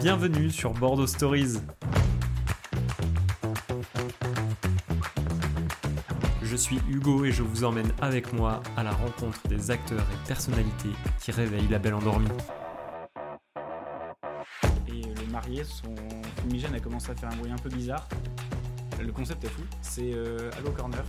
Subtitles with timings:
[0.00, 1.58] Bienvenue sur Bordeaux Stories.
[6.42, 10.28] Je suis Hugo et je vous emmène avec moi à la rencontre des acteurs et
[10.28, 12.28] personnalités qui réveillent la belle endormie.
[14.88, 15.94] Et les mariés, son
[16.42, 18.08] fumigène a commencé à faire un bruit un peu bizarre.
[19.00, 21.04] Le concept est fou, c'est euh, Allo Corner.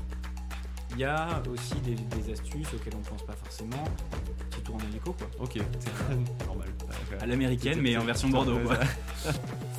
[0.92, 3.84] Il y a aussi des astuces auxquelles on ne pense pas forcément.
[4.74, 5.28] En hélico, quoi.
[5.40, 6.68] Ok, c'est normal.
[7.20, 8.78] À l'américaine, mais en version Bordeaux, quoi.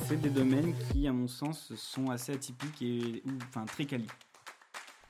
[0.07, 4.07] C'est des domaines qui, à mon sens, sont assez atypiques et ou, enfin, très quali.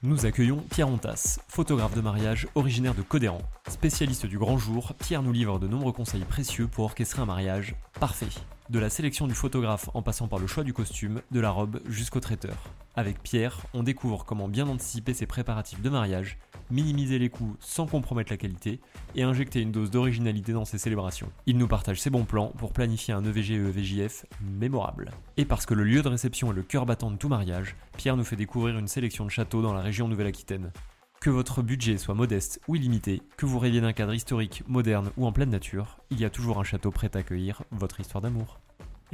[0.01, 3.41] Nous accueillons Pierre Ontas, photographe de mariage originaire de Codéran.
[3.67, 7.75] Spécialiste du grand jour, Pierre nous livre de nombreux conseils précieux pour orchestrer un mariage
[7.99, 8.29] parfait.
[8.69, 11.81] De la sélection du photographe en passant par le choix du costume, de la robe
[11.85, 12.55] jusqu'au traiteur.
[12.99, 16.37] Avec Pierre, on découvre comment bien anticiper ses préparatifs de mariage,
[16.69, 18.81] minimiser les coûts sans compromettre la qualité
[19.15, 21.31] et injecter une dose d'originalité dans ses célébrations.
[21.45, 25.11] Il nous partage ses bons plans pour planifier un E EVGE EVJF mémorable.
[25.37, 28.17] Et parce que le lieu de réception est le cœur battant de tout mariage, Pierre
[28.17, 30.73] nous fait découvrir une sélection de châteaux dans la région Nouvelle-Aquitaine.
[31.21, 35.25] Que votre budget soit modeste ou illimité, que vous rêviez d'un cadre historique, moderne ou
[35.25, 38.59] en pleine nature, il y a toujours un château prêt à accueillir votre histoire d'amour.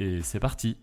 [0.00, 0.76] Et c'est parti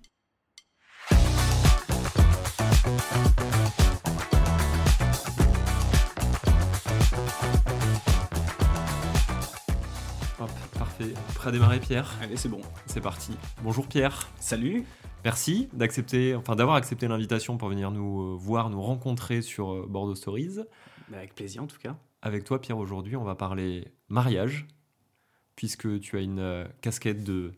[10.39, 11.13] Hop, parfait.
[11.35, 12.61] Prêt à démarrer Pierre Allez, c'est bon.
[12.85, 13.33] C'est parti.
[13.63, 14.29] Bonjour Pierre.
[14.39, 14.85] Salut
[15.23, 19.85] Merci d'accepter, enfin d'avoir accepté l'invitation pour venir nous euh, voir, nous rencontrer sur euh,
[19.87, 20.57] Bordeaux Stories.
[21.09, 21.95] Bah, Avec plaisir, en tout cas.
[22.21, 24.67] Avec toi, Pierre, aujourd'hui, on va parler mariage,
[25.55, 27.53] puisque tu as une euh, casquette de.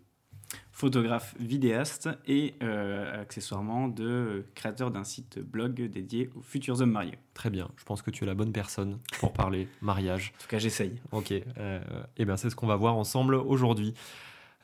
[0.75, 7.17] Photographe, vidéaste et euh, accessoirement de créateur d'un site blog dédié aux futurs hommes mariés.
[7.33, 10.33] Très bien, je pense que tu es la bonne personne pour parler mariage.
[10.35, 10.99] En tout cas, j'essaye.
[11.13, 11.79] Ok, euh,
[12.17, 13.93] et bien c'est ce qu'on va voir ensemble aujourd'hui.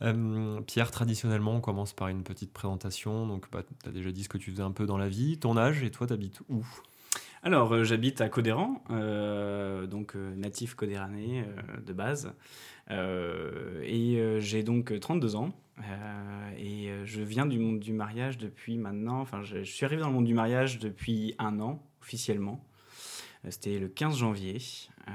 [0.02, 3.26] Euh, Pierre, traditionnellement, on commence par une petite présentation.
[3.26, 5.38] Donc, bah, tu as déjà dit ce que tu faisais un peu dans la vie,
[5.38, 6.66] ton âge, et toi, t'habites où?
[7.42, 8.84] Alors, euh, j'habite à Codéran,
[9.90, 11.48] donc natif codéranais
[11.86, 12.34] de base.
[12.92, 15.52] Euh, et euh, j'ai donc 32 ans.
[15.80, 19.20] euh, et je viens du monde du mariage depuis maintenant.
[19.22, 22.64] Enfin, je, je suis arrivé dans le monde du mariage depuis un an, officiellement.
[23.50, 24.58] C'était le 15 janvier.
[25.08, 25.12] Euh,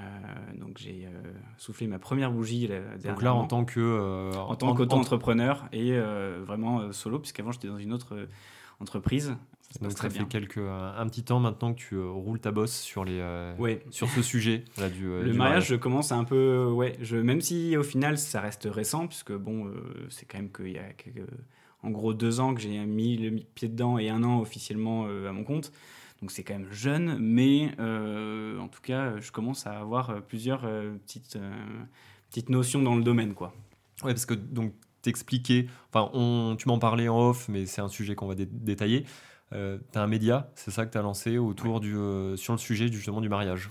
[0.59, 2.67] donc, j'ai euh, soufflé ma première bougie.
[2.67, 3.79] là, Donc là, en tant que.
[3.79, 5.97] euh, en tant qu'auto-entrepreneur et
[6.45, 8.27] vraiment solo, puisqu'avant j'étais dans une autre
[8.81, 9.37] entreprise.
[9.83, 10.25] Donc ça fait bien.
[10.27, 13.55] quelques, euh, un petit temps maintenant que tu euh, roules ta bosse sur, les, euh,
[13.59, 13.85] Ouais.
[13.91, 17.41] sur ce sujet là, du, Le du mariage, je commence un peu, ouais, je, même
[17.41, 19.73] si au final ça reste récent, puisque bon, euh,
[20.09, 21.29] c'est quand même qu'il y a quelques-
[21.83, 25.29] en gros deux ans que j'ai mis le pied dedans et un an officiellement euh,
[25.29, 25.73] à mon compte.
[26.23, 30.63] Donc c'est quand même jeune, mais euh, en tout cas, je commence à avoir plusieurs
[31.05, 31.39] petites,
[32.31, 33.53] petites notions dans le domaine, quoi.
[34.03, 34.73] Ouais, parce que donc
[35.03, 38.49] t'expliquer, enfin on, tu m'en parlais en off, mais c'est un sujet qu'on va dé-
[38.51, 39.05] détailler.
[39.53, 42.89] Euh, t'as un média, c'est ça que t'as lancé autour du, euh, sur le sujet
[42.91, 43.69] justement du mariage,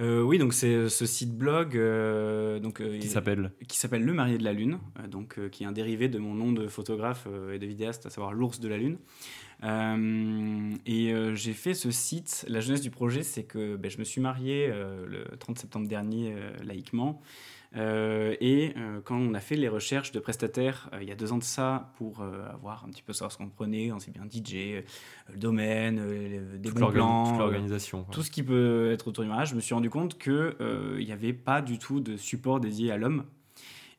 [0.00, 3.52] Euh, oui, donc c'est ce site blog euh, donc, euh, qui s'appelle.
[3.68, 6.18] qui s'appelle Le Marié de la Lune, euh, donc, euh, qui est un dérivé de
[6.18, 8.96] mon nom de photographe euh, et de vidéaste, à savoir l'ours de la Lune.
[9.64, 12.44] Euh, et euh, j'ai fait ce site.
[12.48, 15.86] La jeunesse du projet, c'est que ben, je me suis marié euh, le 30 septembre
[15.86, 17.20] dernier, euh, laïquement.
[17.76, 21.14] Euh, et euh, quand on a fait les recherches de prestataires, euh, il y a
[21.14, 24.10] deux ans de ça, pour avoir un petit peu savoir ce qu'on prenait, on sait
[24.10, 24.84] bien DJ,
[25.30, 26.00] le domaine,
[26.58, 28.04] des bons plans, l'organisation.
[28.10, 30.54] tout ce qui peut être autour du mariage, je me suis rendu compte qu'il
[30.98, 33.24] n'y avait pas du tout de support dédié à l'homme.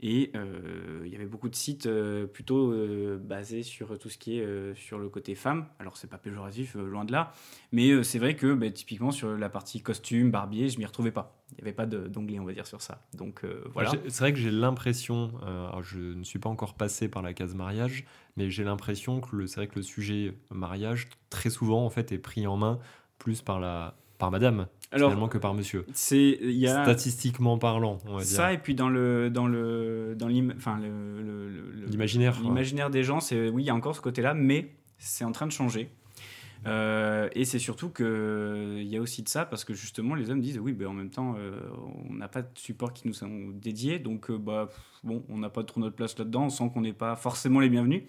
[0.06, 4.18] Et euh, il y avait beaucoup de sites euh, plutôt euh, basés sur tout ce
[4.18, 5.66] qui est sur le côté femme.
[5.80, 7.32] Alors, c'est pas péjoratif, loin de là.
[7.72, 11.40] Mais c'est vrai que bah, typiquement sur la partie costume, barbier, je m'y retrouvais pas.
[11.52, 13.02] Il n'y avait pas d'onglet, on va dire, sur ça.
[13.14, 13.92] Donc voilà.
[14.10, 15.32] C'est vrai que j'ai l'impression,
[15.82, 18.04] je ne suis pas encore passé par la case mariage,
[18.36, 22.18] mais j'ai l'impression que c'est vrai que le sujet mariage, très souvent, en fait, est
[22.18, 22.80] pris en main
[23.20, 25.86] plus par, la, par madame, Alors, finalement, que par monsieur.
[25.94, 28.54] c'est il y a Statistiquement parlant, on va ça dire.
[28.54, 30.80] et puis dans le dans le dans enfin
[31.88, 32.90] L'imaginaire.
[32.90, 35.52] des gens, c'est oui, il y a encore ce côté-là, mais c'est en train de
[35.52, 35.90] changer.
[36.66, 40.42] Euh, et c'est surtout qu'il y a aussi de ça, parce que justement, les hommes
[40.42, 41.60] disent oui, ben, en même temps, euh,
[42.10, 44.70] on n'a pas de support qui nous sont dédiés, donc euh, bah,
[45.04, 47.70] bon, on n'a pas trop notre place là-dedans, on sent qu'on n'est pas forcément les
[47.70, 48.04] bienvenus.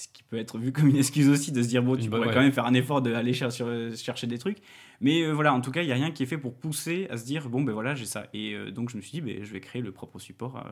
[0.00, 2.20] Ce qui peut être vu comme une excuse aussi de se dire bon, tu bonne-
[2.20, 2.34] pourrais ouais.
[2.34, 4.58] quand même faire un effort d'aller chercher, chercher des trucs.
[5.02, 7.06] Mais euh, voilà, en tout cas, il n'y a rien qui est fait pour pousser
[7.10, 8.26] à se dire bon, ben voilà, j'ai ça.
[8.32, 10.70] Et euh, donc, je me suis dit, ben, je vais créer le propre support euh,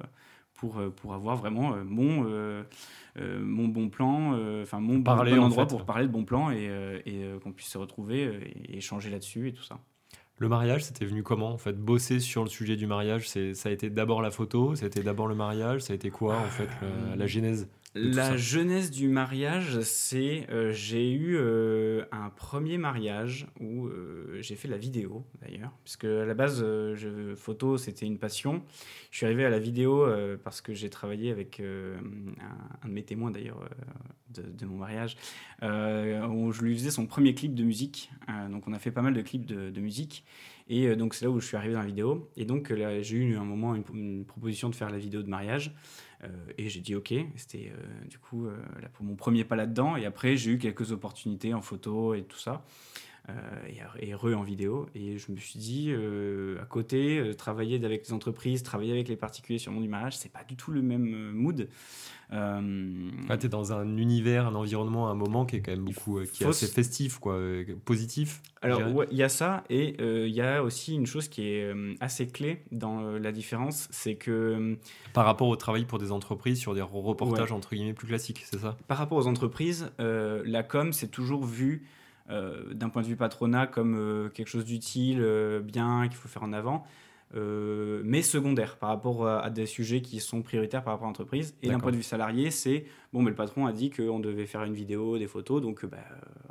[0.54, 2.24] pour, pour avoir vraiment mon,
[3.16, 4.32] mon bon plan,
[4.62, 5.70] enfin mon bon, Parler, bon en endroit fait.
[5.70, 6.68] pour parler de bon plan et,
[7.06, 8.24] et qu'on puisse se retrouver
[8.66, 9.78] et échanger là-dessus et tout ça.
[10.40, 13.72] Le mariage, c'était venu comment En fait, bosser sur le sujet du mariage, ça a
[13.72, 16.44] été d'abord la photo, ça a été d'abord le mariage, ça a été quoi en
[16.46, 17.68] fait le- la genèse?
[17.98, 24.54] La jeunesse du mariage, c'est euh, j'ai eu euh, un premier mariage où euh, j'ai
[24.54, 28.62] fait la vidéo d'ailleurs, puisque à la base, je, photo c'était une passion.
[29.10, 30.06] Je suis arrivé à la vidéo
[30.44, 33.68] parce que j'ai travaillé avec un, de mes témoins d'ailleurs
[34.30, 35.16] de, mon mariage,
[35.62, 38.10] où je lui faisais son premier clip de musique.
[38.50, 40.24] donc on a fait pas mal de clips de, musique.
[40.68, 42.30] Et donc c'est là où je suis arrivé dans la vidéo.
[42.36, 45.74] Et donc j'ai eu un moment une proposition de faire la vidéo de mariage.
[46.24, 49.56] Euh, et j'ai dit ok, c'était euh, du coup euh, là, pour mon premier pas
[49.56, 49.96] là-dedans.
[49.96, 52.64] Et après, j'ai eu quelques opportunités en photo et tout ça.
[54.00, 54.86] Et, re en vidéo.
[54.94, 55.92] Et je me suis dit,
[56.60, 60.44] à côté, travailler avec les entreprises, travailler avec les particuliers sur mon mariage, c'est pas
[60.44, 61.68] du tout le même mood.
[62.30, 63.10] Euh,
[63.40, 66.44] tu es dans un univers, un environnement, un moment qui est quand même beaucoup, qui
[66.44, 67.40] est assez festif, quoi,
[67.84, 68.42] positif.
[68.60, 72.26] Alors, il y a ça, et il y a aussi une chose qui est assez
[72.26, 74.76] clé dans la différence, c'est que...
[75.14, 78.58] Par rapport au travail pour des entreprises sur des reportages, entre guillemets, plus classiques, c'est
[78.58, 78.76] ça?
[78.88, 81.86] Par rapport aux entreprises, la com, c'est toujours vu
[82.28, 85.22] d'un point de vue patronat comme quelque chose d'utile,
[85.62, 86.84] bien, qu'il faut faire en avant.
[87.34, 91.54] Euh, mais secondaire par rapport à, des sujets qui sont prioritaires par rapport à l'entreprise.
[91.62, 94.46] Et d'un point de vue salarié, c'est bon, mais le patron a dit qu'on devait
[94.46, 95.98] faire une vidéo, des photos, donc bah,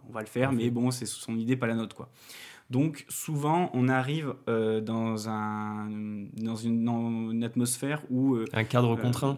[0.07, 2.09] on va le faire, mais bon, c'est son idée, pas la nôtre, quoi.
[2.69, 5.87] Donc souvent, on arrive euh, dans, un,
[6.33, 8.35] dans, une, atmosphère où...
[8.35, 9.37] Euh, un cadre contraint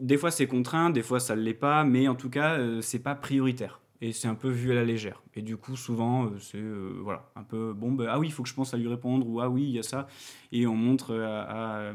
[0.00, 2.98] Des fois c'est contraint, des fois ça ne l'est pas, mais en tout cas, c'est
[2.98, 5.22] pas prioritaire et c'est un peu vu à la légère.
[5.34, 8.32] Et du coup, souvent, euh, c'est euh, voilà, un peu bon, bah, ah oui, il
[8.32, 10.06] faut que je pense à lui répondre, ou ah oui, il y a ça.
[10.52, 11.94] Et on montre à,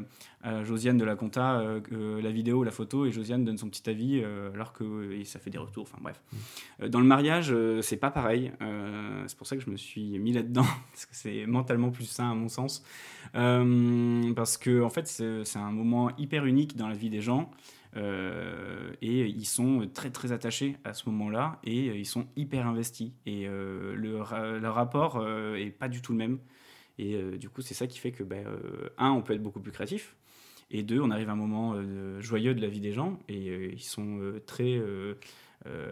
[0.64, 4.24] Josiane de la Compta euh, la vidéo, la photo, et Josiane donne son petit avis,
[4.52, 5.84] alors que et ça fait des retours.
[5.84, 6.20] Enfin bref.
[6.80, 6.88] Mm.
[6.88, 8.50] dans le mariage, c'est pas pareil.
[9.28, 12.32] c'est pour ça que je me suis mis là-dedans, parce que c'est mentalement plus sain
[12.32, 12.82] à mon sens.
[13.32, 17.52] parce que, en fait, c'est un moment hyper unique dans la vie des gens.
[17.96, 23.12] Euh, et ils sont très très attachés à ce moment-là et ils sont hyper investis.
[23.26, 24.20] Et euh, le,
[24.68, 26.38] rapport euh, est pas du tout le même.
[26.98, 28.46] Et du coup, c'est ça qui fait que, ben,
[28.98, 30.16] un, on peut être beaucoup plus créatif.
[30.70, 31.74] Et deux, on arrive à un moment
[32.20, 34.78] joyeux de la vie des gens et ils sont très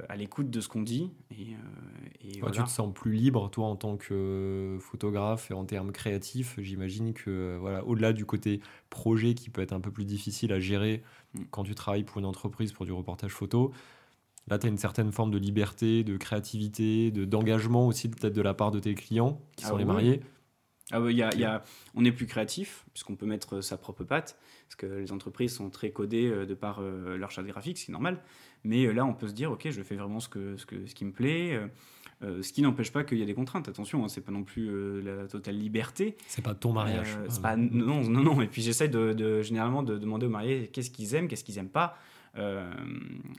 [0.09, 1.11] à l'écoute de ce qu'on dit.
[1.31, 6.59] Et, Tu te sens plus libre, toi, en tant que photographe et en termes créatifs.
[6.59, 8.61] J'imagine que, voilà, au-delà du côté
[8.91, 11.03] projet qui peut être un peu plus difficile à gérer
[11.35, 11.41] Mm.
[11.51, 13.73] quand tu travailles pour une entreprise, pour du reportage photo,
[14.49, 18.55] là, tu as une certaine forme de liberté, de créativité, d'engagement aussi peut-être de la
[18.55, 20.21] part de tes clients, qui ah sont les mariés.
[20.91, 21.63] Ah y a, y a,
[21.95, 24.39] on est plus créatif, puisqu'on peut mettre sa propre patte,
[24.69, 27.93] parce que les entreprises sont très codées euh, de par euh, leur charte graphique, c'est
[27.93, 28.23] normal.
[28.65, 30.87] Mais euh, là, on peut se dire, OK, je fais vraiment ce, que, ce, que,
[30.87, 31.61] ce qui me plaît.
[32.23, 33.69] ce qui n'empêche pas qu'il y a des contraintes.
[33.69, 36.17] Attention, hein, c'est pas non plus la totale liberté.
[36.27, 37.19] C'est pas ton mariage.
[37.43, 38.41] pas, non, non, non.
[38.41, 41.59] Et puis j'essaie de, de, généralement de demander aux mariés qu'est-ce qu'ils aiment, qu'est-ce qu'ils
[41.59, 41.99] aiment pas.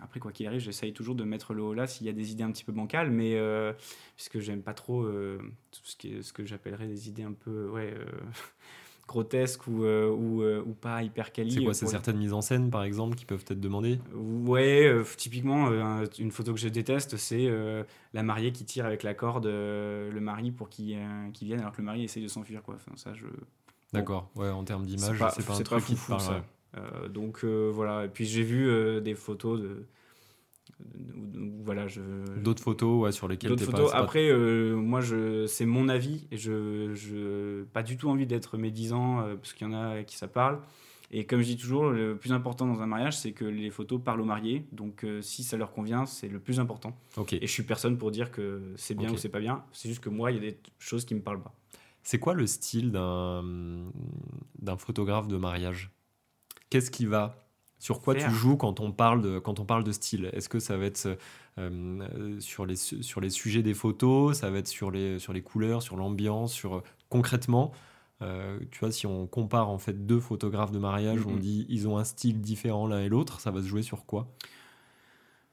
[0.02, 2.32] Après, quoi qu'il arrive, j'essaye toujours de mettre le haut là s'il y a des
[2.32, 3.40] idées un petit peu bancales, mais
[4.16, 7.94] puisque j'aime pas trop tout ce, qui ce que j'appellerais des idées un peu ouais,
[9.10, 11.52] grotesques ou, euh, ou, euh, ou, pas hyper quali.
[11.52, 15.04] C'est quoi, c'est certaines mises en scène par exemple qui peuvent être demandées Ouais, euh,
[15.18, 15.70] typiquement,
[16.20, 17.50] une photo que je déteste, c'est
[18.14, 20.96] la mariée qui tire avec la corde le mari pour qu'il
[21.42, 22.62] vienne alors que le mari essaye de s'enfuir.
[22.62, 22.76] Quoi.
[22.76, 23.26] Enfin, ça, je...
[23.92, 26.44] D'accord, ouais, en termes d'image, c'est pas, un truc qui te parle.
[27.10, 29.86] Donc voilà, et puis j'ai vu des photos de
[31.64, 32.02] voilà je
[32.42, 33.92] d'autres photos ouais, sur lesquelles d'autres photos.
[33.94, 38.58] après euh, moi je c'est mon avis et je je pas du tout envie d'être
[38.58, 40.60] médisant euh, parce qu'il y en a qui ça parle.
[41.12, 44.00] Et comme je dis toujours le plus important dans un mariage c'est que les photos
[44.04, 44.68] parlent aux mariés.
[44.72, 46.96] Donc euh, si ça leur convient c'est le plus important.
[47.18, 47.34] Ok.
[47.34, 49.64] Et je suis personne pour dire que c'est bien ou c'est pas bien.
[49.72, 51.54] C'est juste que moi il y a des choses qui me parlent pas.
[52.04, 53.44] C'est quoi le style d'un
[54.60, 55.92] d'un photographe de mariage?
[56.70, 57.36] Qu'est-ce qui va?
[57.80, 60.30] Sur quoi tu joues quand on parle de, quand on parle de style?
[60.34, 61.18] Est-ce que ça va être
[61.58, 65.42] euh, sur, les, sur les sujets des photos Ça va être sur les, sur les
[65.42, 67.72] couleurs, sur l'ambiance, sur concrètement?
[68.22, 71.88] Euh, tu vois, si on compare en fait deux photographes de mariage, on dit ils
[71.88, 74.28] ont un style différent l'un et l'autre, ça va se jouer sur quoi?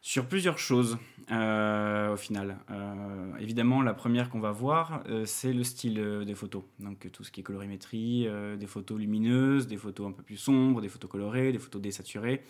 [0.07, 0.99] Sur plusieurs choses,
[1.33, 2.59] euh, au final.
[2.71, 6.63] Euh, évidemment, la première qu'on va voir, euh, c'est le style des photos.
[6.79, 10.81] Donc, tout ce qui est colorimétrie, des photos lumineuses, des photos un peu plus sombres,
[10.81, 12.45] des photos colorées, des photos désaturées.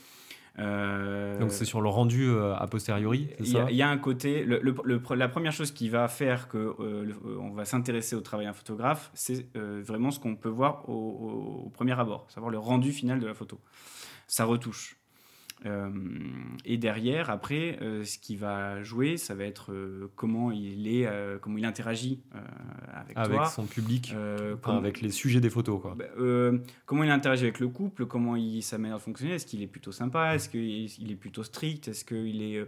[0.59, 4.45] Donc, c'est sur le rendu a posteriori Il y, y, a un côté.
[4.45, 4.77] Le,
[5.15, 10.11] la première chose qui va faire qu'on va s'intéresser au travail d'un photographe, c'est vraiment
[10.11, 13.59] ce qu'on peut voir au, au premier abord, savoir le rendu final de la photo.
[14.27, 14.99] Ça retouche
[15.65, 15.91] Euh,
[16.65, 21.09] et derrière, après, euh, ce qui va jouer, ça va être euh, comment il est,
[21.41, 22.21] comment il interagit
[22.93, 24.15] avec, avec toi, son public,
[24.61, 25.81] comment- avec les sujets des photos.
[25.81, 25.95] Quoi.
[25.97, 26.05] bah,
[26.85, 29.67] comment il interagit avec le couple, comment il, sa manière de fonctionner, est-ce qu'il est
[29.67, 32.67] plutôt sympa, est-ce qu'il il est plutôt strict, est-ce qu'il est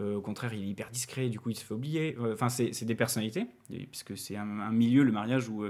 [0.00, 2.16] au contraire il est hyper discret, du coup il se fait oublier.
[2.32, 3.46] Enfin c'est des personnalités,
[3.90, 5.64] puisque c'est un, un milieu, le mariage, où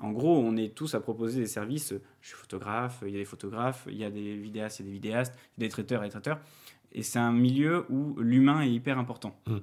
[0.00, 1.94] en gros on est tous à proposer des services.
[2.20, 4.88] Je suis photographe, il y a des photographes, il y a des vidéastes, il y
[4.88, 6.40] a des vidéastes, il y a des traiteurs et des traiteurs.
[6.92, 9.38] Et c'est un milieu où l'humain est hyper important.
[9.46, 9.58] Mm.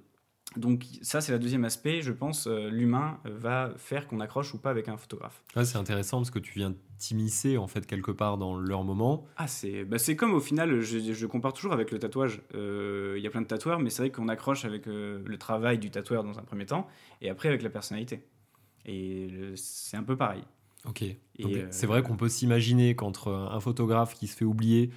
[0.55, 4.57] Donc ça c'est le deuxième aspect, je pense, euh, l'humain va faire qu'on accroche ou
[4.57, 5.43] pas avec un photographe.
[5.55, 9.25] Là, c'est intéressant parce que tu viens t'immiscer en fait quelque part dans leur moment.
[9.35, 12.41] Ah, c'est bah, c'est comme au final, je, je compare toujours avec le tatouage.
[12.55, 15.37] Euh, Il y a plein de tatoueurs, mais c'est vrai qu'on accroche avec euh, le
[15.37, 16.87] travail du tatoueur dans un premier temps,
[17.21, 18.23] et après avec la personnalité.
[18.87, 20.43] Et c'est un peu pareil.
[20.85, 21.03] Ok.
[21.41, 24.91] Euh, C'est vrai qu'on peut s'imaginer qu'entre un photographe qui se fait oublier,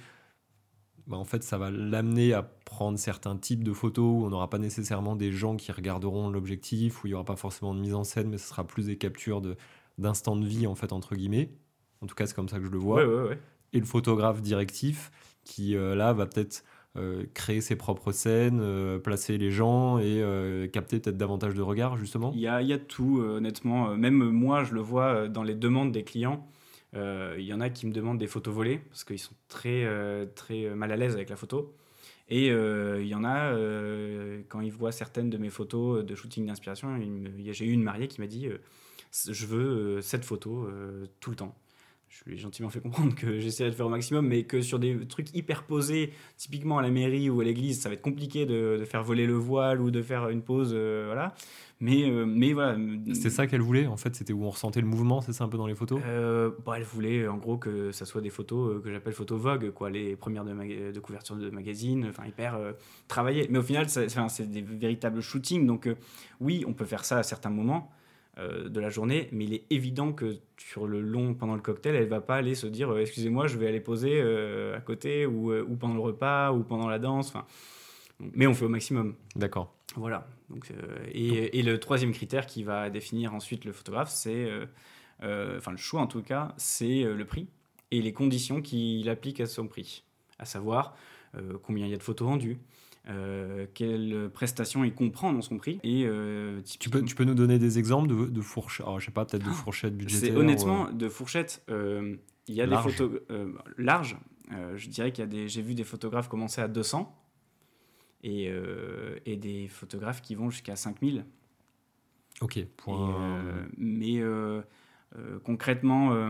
[1.07, 4.49] bah, en fait, ça va l'amener à prendre certains types de photos où on n'aura
[4.49, 7.93] pas nécessairement des gens qui regarderont l'objectif, où il n'y aura pas forcément de mise
[7.93, 9.57] en scène, mais ce sera plus des captures de-
[9.97, 11.51] d'instants de, vie, en fait, entre guillemets.
[12.01, 13.05] En tout cas, c'est comme ça que je le vois.
[13.05, 13.39] Ouais, ouais, ouais.
[13.73, 15.11] Et le photographe directif
[15.43, 16.63] qui, euh, là, va peut-être
[16.97, 21.61] euh, créer ses propres scènes, euh, placer les gens et euh, capter peut-être davantage de
[21.61, 22.33] regards, justement.
[22.35, 23.95] Il y a, y a tout, honnêtement.
[23.95, 26.45] Même moi, je le vois dans les demandes des clients.
[26.93, 29.87] Il y en a qui me demandent des photos volées parce qu'ils sont très,
[30.35, 31.73] très mal à l'aise avec la photo.
[32.27, 33.53] Et il y en a,
[34.49, 36.99] quand ils voient certaines de mes photos de shooting d'inspiration,
[37.51, 38.49] j'ai eu une mariée qui m'a dit
[39.13, 40.67] Je veux cette photo
[41.21, 41.55] tout le temps.
[42.11, 44.79] Je lui ai gentiment fait comprendre que j'essaierais de faire au maximum, mais que sur
[44.79, 48.45] des trucs hyper posés, typiquement à la mairie ou à l'église, ça va être compliqué
[48.45, 50.71] de, de faire voler le voile ou de faire une pause.
[50.73, 51.33] euh, voilà.
[51.79, 52.77] Mais, euh, mais voilà.
[53.13, 55.47] C'était ça qu'elle voulait, en fait, c'était où on ressentait le mouvement, c'est ça un
[55.47, 56.01] peu dans les photos?
[56.05, 59.71] Euh, bah, elle voulait en gros que ça soit des photos que j'appelle photos Vogue,
[59.71, 62.59] quoi, les premières de, couverture de magazine, enfin hyper
[63.07, 63.47] travaillées.
[63.49, 65.89] Mais au final, c'est des véritables shootings, donc
[66.41, 67.89] oui, on peut faire ça à certains moments
[68.41, 71.95] euh, de la journée, mais il est évident que sur le long, pendant le cocktail,
[71.95, 75.25] elle va pas aller se dire, euh, excusez-moi, je vais aller poser euh, à côté
[75.25, 77.33] ou, ou pendant le repas ou pendant la danse.
[78.19, 79.15] Mais on fait au maximum.
[79.35, 79.73] D'accord.
[79.95, 80.27] Voilà.
[80.49, 80.71] Donc,
[81.11, 84.49] et, et le troisième critère qui va définir ensuite le photographe, c'est,
[85.21, 87.47] enfin le choix en tout cas, c'est le prix
[87.89, 90.03] et les conditions qu'il applique à son prix.
[90.39, 90.95] À savoir
[91.63, 92.59] combien il y a de photos vendues,
[93.09, 95.79] euh, quelles prestations il comprend dans son prix.
[95.83, 99.11] Et euh, Tu peux, tu peux nous donner des exemples de, de fourchettes, je sais
[99.11, 101.63] pas, peut-être de Ah, fourchettes c'est budgétaires honnêtement ou, de fourchettes.
[101.69, 102.15] euh,
[102.47, 102.85] il y a Large.
[102.85, 104.17] des photos euh, larges.
[104.51, 105.47] Euh, je dirais qu'il y a des.
[105.47, 107.15] J'ai vu des photographes commencer à 200
[108.23, 111.19] et, euh, et des photographes qui vont jusqu'à 5000.
[111.19, 111.21] euh,
[112.45, 113.15] Ok, point.
[113.15, 114.19] euh, mais
[115.17, 116.29] euh, concrètement, euh,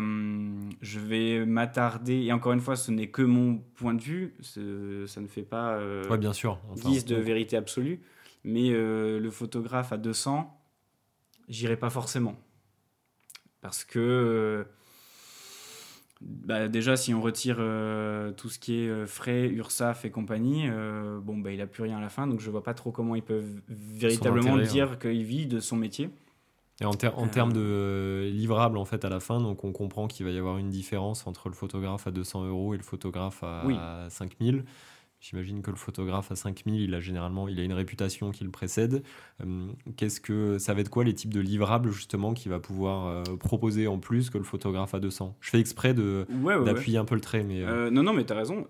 [0.81, 5.05] je vais m'attarder, et encore une fois, ce n'est que mon point de vue, ce-
[5.07, 6.59] ça ne fait pas euh, ouais, bien sûr.
[6.71, 8.01] Enfin, guise de vérité absolue,
[8.43, 10.57] mais le photographe à 200,
[11.47, 12.35] j'irai pas forcément.
[13.61, 14.65] Parce que,
[16.21, 17.57] bah, déjà, si on retire
[18.37, 20.67] tout ce qui est frais, URSAF et compagnie,
[21.21, 23.13] bon, bah, il a plus rien à la fin, donc je vois pas trop comment
[23.15, 26.09] ils peuvent véritablement intérêt, dire qu'il vit de son métier.
[26.81, 29.71] Et en, ter- en Euh, termes de livrables, en fait, à la fin, donc on
[29.71, 32.83] comprend qu'il va y avoir une différence entre le photographe à 200 euros et le
[32.83, 33.75] photographe à, Oui.
[34.09, 34.65] 5000.
[35.23, 38.49] J'imagine que le photographe à 5000, il a généralement il a une réputation qui le
[38.49, 39.03] précède.
[39.45, 43.05] Euh, Qu'est-ce que ça va être quoi les types de livrables justement qu'il va pouvoir
[43.05, 46.59] euh, proposer en plus que le photographe à 200 Je fais exprès de Ouais, ouais,
[46.61, 46.65] ouais.
[46.65, 48.65] d'appuyer un peu le trait, mais euh, non, non, mais tu as raison.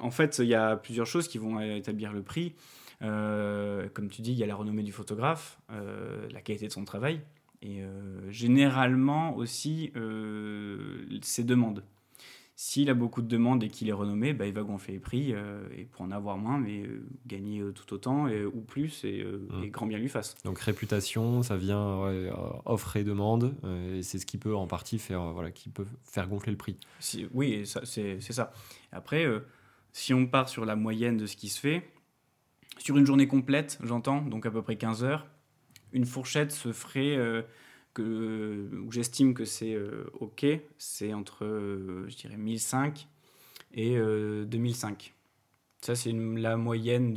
[0.00, 2.54] En fait, il y a plusieurs choses qui vont établir le prix.
[3.02, 6.72] Euh, comme tu dis, il y a la renommée du photographe, euh, la qualité de
[6.72, 7.20] son travail,
[7.62, 9.92] et euh, généralement aussi
[11.22, 11.82] ses demandes.
[12.54, 15.32] S'il a beaucoup de demandes et qu'il est renommé, bah, il va gonfler les prix
[15.32, 19.02] euh, et pour en avoir moins, mais euh, gagner euh, tout autant et, ou plus
[19.04, 19.64] et, euh, Mm.
[19.64, 20.36] et grand bien lui fasse.
[20.44, 22.30] donc réputation, ça vient ouais,
[22.66, 23.54] offre et demande,
[23.96, 26.76] et c'est ce qui peut en partie faire voilà qui peut faire gonfler le prix.
[27.00, 28.52] Si- oui, c'est ça.
[28.92, 29.26] Après,
[29.92, 31.82] si on part sur la moyenne de ce qui se fait,
[32.82, 35.26] sur une journée complète, j'entends, donc à peu près 15 heures,
[35.92, 37.42] une fourchette se ferait, euh,
[37.94, 40.44] que, où j'estime que c'est euh, OK,
[40.78, 43.06] c'est entre, euh, je dirais, 1005
[43.74, 45.14] et euh, 2005.
[45.80, 47.14] Ça, c'est la moyenne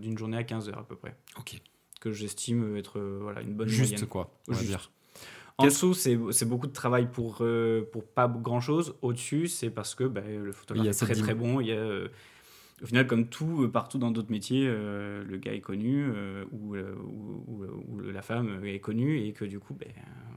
[0.00, 1.60] d'une journée à 15 heures à peu près, Ok.
[2.00, 4.08] que j'estime être euh, voilà, une bonne Juste moyenne.
[4.08, 4.70] quoi, on va Juste.
[4.70, 4.90] dire.
[5.58, 8.94] En dessous, c'est beaucoup de travail pour, euh, pour pas grand chose.
[9.00, 11.60] Au-dessus, c'est parce que bah, le photographe est très très bon.
[11.60, 12.08] Il y a, euh,
[12.82, 16.44] au final, comme tout, euh, partout dans d'autres métiers, euh, le gars est connu euh,
[16.52, 19.88] ou, euh, ou, ou- ou la femme est connue et que du coup, ben,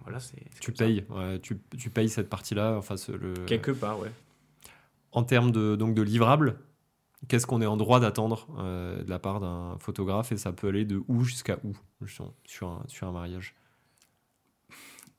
[0.04, 0.38] voilà, c'est.
[0.62, 2.76] Tu payes, ouais, tu, tu payes cette partie-là.
[2.78, 3.34] Enfin, le...
[3.46, 4.12] Quelque part, ouais.
[5.12, 6.56] En termes de, donc de livrables,
[7.28, 8.48] Qu'est-ce qu'on est en droit d'attendre
[9.04, 11.76] de la part d'un photographe et ça peut aller de où jusqu'à où
[12.08, 13.56] sur, sur, un, sur un mariage?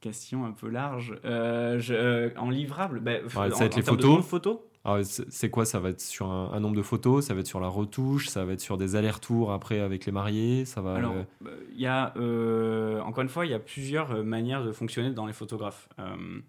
[0.01, 1.15] Question un peu large.
[1.27, 4.61] Euh, je- euh, en livrable bah, ça va en- être en les de photos.
[4.63, 4.70] de
[5.05, 7.61] c'est quoi Ça va être sur un, un nombre de photos, ça va être sur
[7.61, 10.95] la retouche, ça va être sur des allers-retours après avec les mariés, ça va.
[10.95, 14.23] Alors, euh, euh, il y a, euh, encore une fois, il y a plusieurs euh,
[14.23, 15.89] manières de fonctionner dans les photographes.
[15.99, 16.41] Euh,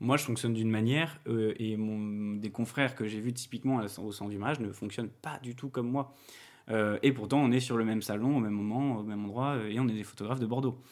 [0.00, 4.30] moi, je fonctionne d'une manière et mon, des confrères que j'ai vus typiquement au centre
[4.30, 6.12] du mariage ne fonctionnent pas du tout comme moi.
[7.02, 9.80] Et pourtant, on est sur le même salon, au même moment, au même endroit, et
[9.80, 10.82] on est des photographes de Bordeaux.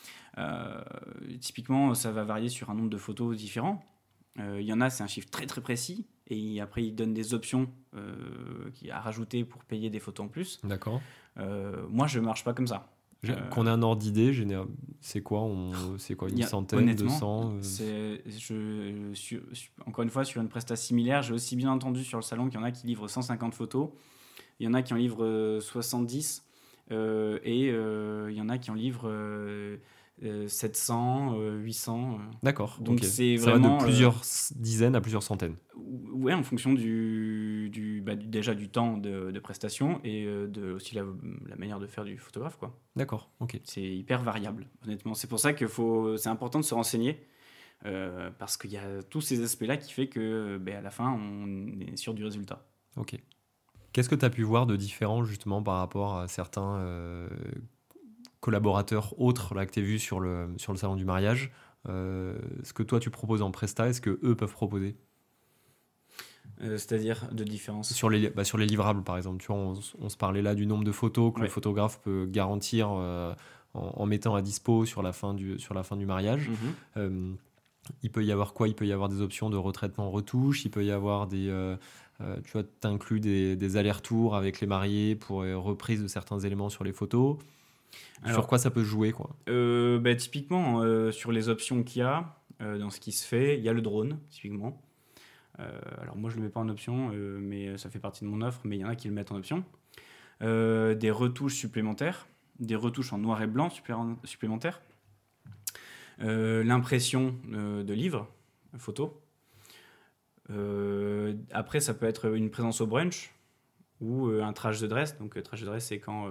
[1.39, 3.85] Typiquement, ça va varier sur un nombre de photos différents.
[4.39, 7.35] Il y en a, c'est un chiffre très très précis, et après, ils donnent des
[7.35, 10.61] options euh, à rajouter pour payer des photos en plus.
[10.64, 11.00] D'accord.
[11.38, 12.90] Euh, moi, je marche pas comme ça.
[13.28, 14.33] Euh, Qu'on ait un ordre d'idée,
[15.00, 15.73] c'est quoi on...
[15.99, 19.38] C'est quoi Il Une a- centaine, honnêtement, 200 euh, C'est, je,
[19.87, 22.59] encore une fois, sur une prestation similaire, j'ai aussi bien entendu sur le salon qu'il
[22.59, 23.90] y en a qui livrent 150 photos,
[24.61, 26.45] il y en a qui en livrent euh, 70,
[26.90, 29.09] euh, et il y en a qui en livrent
[30.49, 32.12] 700, euh, 800.
[32.14, 32.16] euh.
[32.42, 32.78] D'accord.
[32.80, 34.21] Donc c'est ça vraiment, va de plusieurs
[34.56, 35.56] dizaines à plusieurs centaines.
[35.76, 40.47] Ouais, en fonction du, du, bah, du- déjà du temps de, de prestation et euh,
[40.47, 41.02] de, aussi la,
[41.47, 42.56] la manière de faire du photographe.
[42.56, 42.78] Quoi.
[42.97, 43.30] D'accord.
[43.40, 43.61] Ok.
[43.64, 45.14] C'est hyper variable, honnêtement.
[45.14, 47.26] C'est pour ça que faut, c'est important de se renseigner.
[47.87, 51.11] euh, parce qu'il y a tous ces aspects-là qui fait que ben, à la fin,
[51.12, 52.66] on est sûr du résultat.
[52.97, 53.18] Ok.
[53.92, 57.28] Qu'est-ce que tu as pu voir de différent justement par rapport à certains euh,
[58.45, 61.51] collaborateurs autres là, que tu as vus sur le, sur le salon du mariage
[61.89, 64.97] Euh, Ce que toi tu proposes en Presta, est-ce que eux peuvent proposer?
[66.61, 67.93] Euh, C'est-à-dire de différence?
[67.93, 70.67] sur les, bah, sur les livrables par exemple tu vois, on, se parlait là du
[70.67, 71.47] nombre de photos que Ouais.
[71.47, 73.35] le photographe peut garantir euh,
[73.73, 76.51] en, en mettant à dispo sur la fin du, sur la fin du mariage.
[76.97, 77.37] Mhm.
[78.03, 78.69] Il peut y avoir quoi?
[78.69, 81.47] Il peut y avoir des options de retraitement retouche, il peut y avoir des.
[82.45, 85.39] tu vois, t'inclus des, des allers-retours avec les mariés pour
[85.71, 87.37] reprise de certains éléments sur les photos.
[88.33, 92.03] Sur quoi ça peut jouer quoi Euh, ben, typiquement, euh, sur les options qu'il y
[92.03, 94.81] a, euh, dans ce qui se fait, il y a le drone, typiquement.
[96.01, 98.41] Alors moi, je ne le mets pas en option, mais ça fait partie de mon
[98.43, 99.65] offre, mais il y en a qui le mettent en option.
[100.41, 102.26] Des retouches supplémentaires,
[102.59, 104.83] des retouches en noir et blanc supplé- supplémentaires.
[106.19, 108.28] L'impression de livres,
[108.78, 109.11] photos.
[111.52, 113.30] Après, ça peut être une présence au brunch
[114.00, 115.17] ou un trash de dress.
[115.19, 116.30] Donc, trash de dress, c'est quand,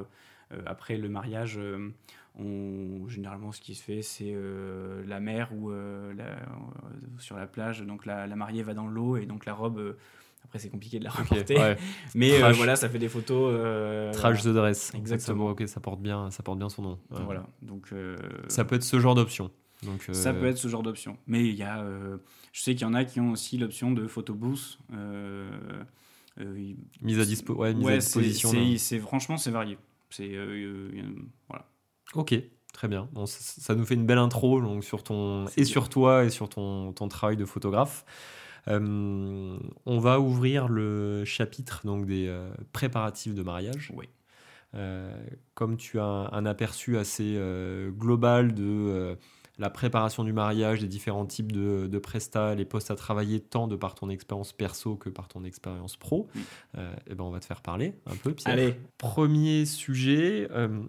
[0.66, 1.90] après le mariage, euh,
[2.40, 6.36] on, généralement, ce qui se fait, c'est euh, la mer ou euh, euh,
[7.20, 7.82] sur la plage.
[7.82, 9.78] Donc, la, la mariée va dans l'eau et donc la robe.
[9.78, 9.94] euh,
[10.46, 11.58] après, c'est compliqué de la reporter.
[11.58, 11.78] ouais.
[12.16, 13.54] Mais euh, voilà, ça fait des photos.
[13.56, 14.50] euh, Trash voilà.
[14.50, 14.92] de dress.
[14.94, 15.48] Exactement.
[15.50, 17.00] Ok, ça porte bien, ça porte bien son nom.
[17.12, 17.22] Ouais.
[17.24, 17.46] Voilà.
[17.62, 18.18] Donc, euh,
[18.50, 19.52] Ça peut être ce genre d'option.
[19.84, 21.18] Donc, euh, Ça peut être ce genre d'option.
[21.28, 22.18] Mais il y a, euh,
[22.52, 24.80] je sais qu'il y en a qui ont aussi l'option de photo booth.
[24.94, 25.50] Euh,
[26.40, 28.52] euh, mise à, dispo ouais, mise à disposition.
[28.78, 29.78] c'est- franchement, c'est varié.
[30.16, 31.66] C'est euh, a- voilà.
[32.14, 32.36] Ok,
[32.72, 33.10] très bien.
[33.14, 35.66] Bon, ça, ça nous fait une belle intro donc, sur ton, et bien.
[35.66, 38.06] sur toi et sur ton, ton travail de photographe.
[38.68, 43.92] Euh, on va ouvrir le chapitre donc, des euh, préparatifs de mariage.
[43.96, 44.08] Oui.
[44.76, 45.16] Euh,
[45.54, 49.16] comme tu as un, un aperçu assez euh, global de euh,
[49.64, 53.70] la préparation du mariage, des différents types de, de prestats, les postes à travailler, tant
[53.70, 56.40] de par ton expérience perso que par ton expérience pro, Mm.
[56.80, 58.54] euh, eh ben on va te faire parler un peu, Pierre.
[58.54, 60.82] Allez, Premier sujet, euh,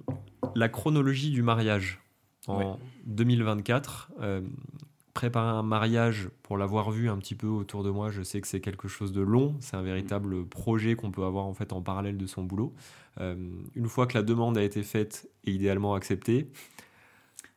[0.56, 2.00] la chronologie du mariage.
[2.48, 2.66] En Ouais.
[3.06, 4.40] 2024, euh,
[5.14, 8.48] préparer un mariage, pour l'avoir vu un petit peu autour de moi, je sais que
[8.48, 9.54] c'est quelque chose de long.
[9.60, 12.74] C'est un véritable projet qu'on peut avoir en fait en parallèle de son boulot.
[13.20, 16.48] Une fois que la demande a été faite et idéalement acceptée,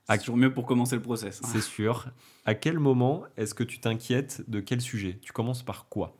[0.09, 1.41] c'est toujours mieux pour commencer le process.
[1.43, 2.07] c'est sûr.
[2.45, 5.19] À quel moment est-ce que tu t'inquiètes de quel sujet?
[5.21, 6.17] Tu commences par quoi?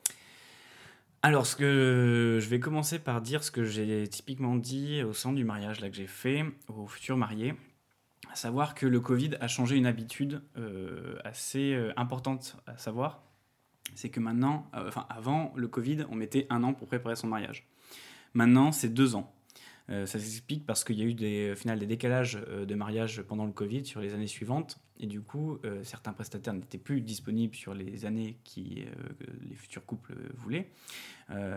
[1.24, 5.36] Alors, ce que je vais commencer par dire ce que j'ai typiquement dit au centre
[5.36, 7.56] du mariage là que j'ai fait aux futurs mariés,
[8.32, 13.24] à savoir que le Covid a changé une habitude euh, assez euh, importante à savoir,
[13.96, 17.28] c'est que maintenant, euh, enfin avant le Covid, on mettait un an pour préparer son
[17.28, 17.68] mariage.
[18.34, 19.34] Maintenant, c'est deux ans.
[19.90, 22.76] Euh, ça s'explique parce qu'il y a eu des, au final, des décalages euh, de
[22.76, 24.80] mariage pendant le Covid sur les années suivantes.
[25.00, 29.32] Et du coup, euh, certains prestataires n'étaient plus disponibles sur les années qui, euh, que
[29.50, 30.68] les futurs couples voulaient.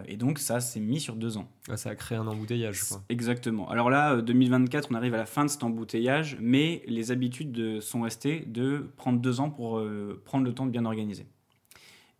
[0.08, 1.48] Et donc, ça s'est mis sur deux ans.
[1.68, 2.82] Ah, Ça a créé un embouteillage.
[2.88, 3.04] Quoi.
[3.08, 3.68] Exactement.
[3.70, 7.52] Alors là, euh, 2024, on arrive à la fin de cet embouteillage, mais les habitudes
[7.52, 9.80] de- sont restées de prendre deux ans pour
[10.24, 11.24] prendre le temps de bien organiser.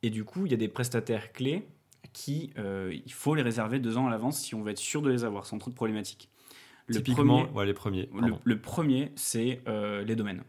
[0.04, 1.64] Et du coup, il y a des prestataires clés
[2.12, 5.02] qui, euh, il faut les réserver deux ans à l'avance si on veut être sûr
[5.02, 6.28] de les avoir sans trop de problématiques.
[6.86, 8.08] Le Typiquement, premier- ouais, les premiers.
[8.44, 10.42] le, premier, c'est euh, les domaines.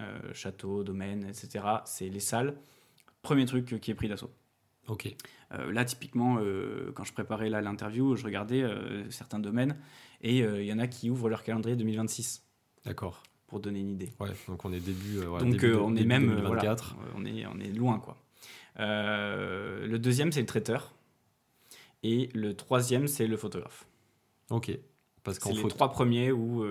[0.00, 1.64] Euh, château, domaine, etc.
[1.84, 2.56] C'est les salles.
[3.22, 4.30] Premier truc qui est pris d'assaut.
[4.88, 5.14] Ok.
[5.52, 8.64] Euh, là, typiquement, euh, quand je préparais là l'interview, je regardais
[9.10, 9.76] certains domaines
[10.20, 12.44] et il y en a qui ouvrent leur calendrier 2026.
[12.84, 13.22] D'accord.
[13.46, 14.12] Pour donner une idée.
[14.20, 15.20] Ouais, donc on est début.
[15.20, 16.94] Ouais, donc début, on est même 2024.
[16.96, 18.16] voilà, on est on est loin quoi.
[18.78, 20.94] Le deuxième c'est le traiteur
[22.02, 23.86] et le troisième c'est le photographe.
[24.50, 24.76] Ok.
[25.24, 26.64] Parce qu'en c'est les photo- trois premiers où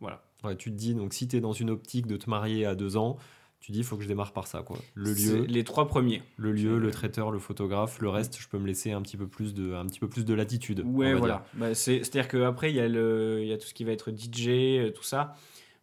[0.00, 0.22] voilà.
[0.44, 2.76] Ouais, tu te dis, donc si tu es dans une optique de te marier à
[2.76, 3.16] deux ans,
[3.58, 4.62] tu dis, il faut que je démarre par ça.
[4.62, 4.78] Quoi.
[4.94, 6.22] Le lieu, les trois premiers.
[6.36, 9.26] le, lieu le traiteur, le photographe, le reste, je peux me laisser un petit peu
[9.26, 10.84] plus de, un petit peu plus de latitude.
[10.86, 11.44] Ouais, voilà.
[11.54, 14.12] Bah, c'est, c'est-à-dire qu'après, il y, a le- y a tout ce qui va être
[14.12, 14.46] DJ,
[14.78, 15.34] euh, tout ça.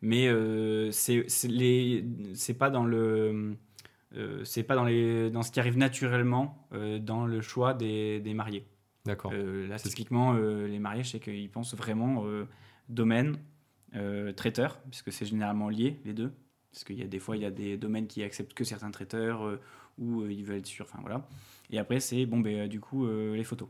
[0.01, 1.25] Mais euh, c'est
[2.57, 3.55] pas dans le.
[4.15, 8.19] Euh, c'est pas dans, les, dans ce qui arrive naturellement euh, dans le choix des,
[8.19, 8.65] des mariés.
[9.05, 9.31] D'accord.
[9.33, 12.25] Euh, là, typiquement, euh, les mariés, je sais qu'ils pensent vraiment
[12.89, 13.37] domaine,
[13.95, 16.33] euh, traiteur, puisque c'est généralement lié, les deux.
[16.71, 18.91] Parce qu'il y a des fois, il y a des domaines qui acceptent que certains
[18.91, 19.59] traiteurs,
[19.97, 21.25] ou ils veulent être sûrs, enfin voilà.
[21.69, 23.69] Et après, c'est, bon, ben, du coup, les photos.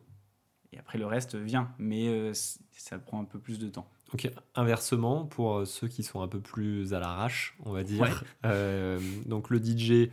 [0.74, 3.88] Et après, le reste vient, mais ça prend un peu plus de temps.
[4.14, 8.02] Ok, inversement, pour ceux qui sont un peu plus à l'arrache, on va dire.
[8.02, 8.10] Ouais.
[8.46, 10.10] euh, donc le DJ,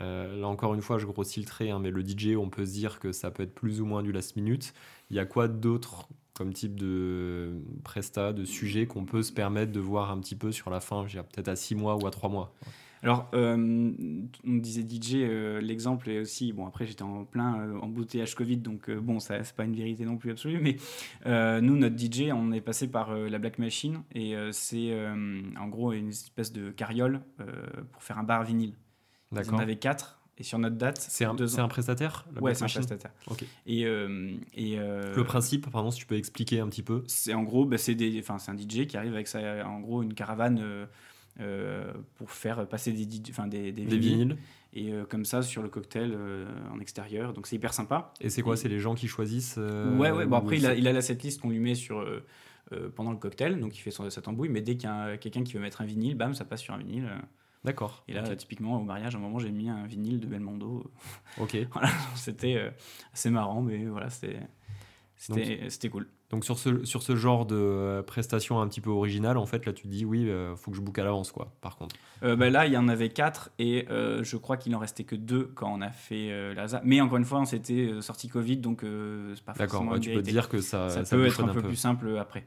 [0.00, 2.66] euh, là encore une fois, je grossis le trait, hein, mais le DJ, on peut
[2.66, 4.74] se dire que ça peut être plus ou moins du last minute.
[5.10, 9.72] Il y a quoi d'autre comme type de presta, de sujet qu'on peut se permettre
[9.72, 12.28] de voir un petit peu sur la fin, peut-être à 6 mois ou à 3
[12.28, 12.54] mois?
[13.02, 13.92] Alors, euh,
[14.44, 16.52] on disait DJ, euh, l'exemple est aussi.
[16.52, 20.04] Bon, après, j'étais en plein euh, embouteillage Covid, donc bon, ça, c'est pas une vérité
[20.04, 20.76] non plus absolue, mais
[21.60, 24.92] nous, notre DJ, on est passé par la Black Machine, et c'est
[25.58, 27.20] en gros une espèce de carriole
[27.92, 28.74] pour faire un bar vinyle.
[29.42, 31.34] Ils en avaient quatre, et sur notre date, C'est un,
[31.68, 33.10] prestataire Ouais, c'est un prestataire.
[33.66, 37.04] Et, euh, et euh, Le principe, pardon, si tu peux expliquer un petit peu.
[37.06, 40.86] c'est en gros, bah, c'est un DJ qui arrive avec sa, en gros une caravane
[41.40, 44.36] euh, pour faire passer des, enfin, des, des Des vinyles.
[44.36, 44.36] vinyles.
[44.74, 46.14] et comme ça sur le cocktail
[46.70, 47.32] en extérieur.
[47.32, 48.12] Donc c'est hyper sympa.
[48.20, 48.54] Et c'est quoi?
[48.54, 50.26] Et- C'est les gens qui choisissent ouais, ouais.
[50.26, 52.04] Bon après il a, il a la setlist qu'on lui met sur
[52.94, 54.48] pendant le cocktail, donc il fait son, sa tambouille.
[54.50, 56.74] Mais dès qu'il y a quelqu'un qui veut mettre un vinyle, bam, ça passe sur
[56.74, 57.08] un vinyle.
[57.66, 58.04] D'accord.
[58.08, 60.90] Et là, typiquement au mariage, à un moment j'ai mis un vinyle de Belmondo.
[61.38, 61.56] Ok.
[61.72, 62.70] voilà, c'était euh,
[63.12, 64.40] assez marrant, mais voilà, c'était
[65.16, 66.08] c'était cool.
[66.30, 69.64] Donc sur ce, sur ce genre de euh, prestation un petit peu originale, en fait,
[69.64, 71.94] là tu te dis oui, euh, faut que je book à l'avance, quoi, par contre.
[72.22, 75.04] Euh, bah, là, il y en avait quatre et euh, je crois qu'il en restait
[75.04, 76.80] que deux quand on a fait l'ASA.
[76.84, 78.84] Mais encore une fois, on s'était euh, sorti Covid, donc
[79.34, 81.62] c'est pas D'accord, une tu peux dire que ça, ça, ça peut être un peu
[81.62, 81.68] peu.
[81.68, 82.44] plus simple après.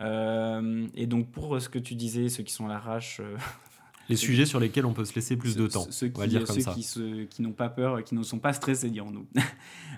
[0.00, 3.22] Et donc pour ce que tu disais, ceux qui sont à l'arrache,
[4.08, 6.30] Les sujets sur lesquels on peut se laisser plus de temps, ceux on va qui,
[6.30, 6.72] dire comme ceux ça.
[6.74, 9.26] qui, se- qui n'ont pas peur, qui ne sont pas stressés, dirons-nous.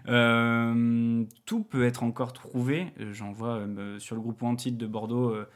[0.08, 2.86] Euh, tout peut être encore trouvé.
[3.00, 5.46] Euh, J'en vois euh, sur le groupe Wanted de Bordeaux euh,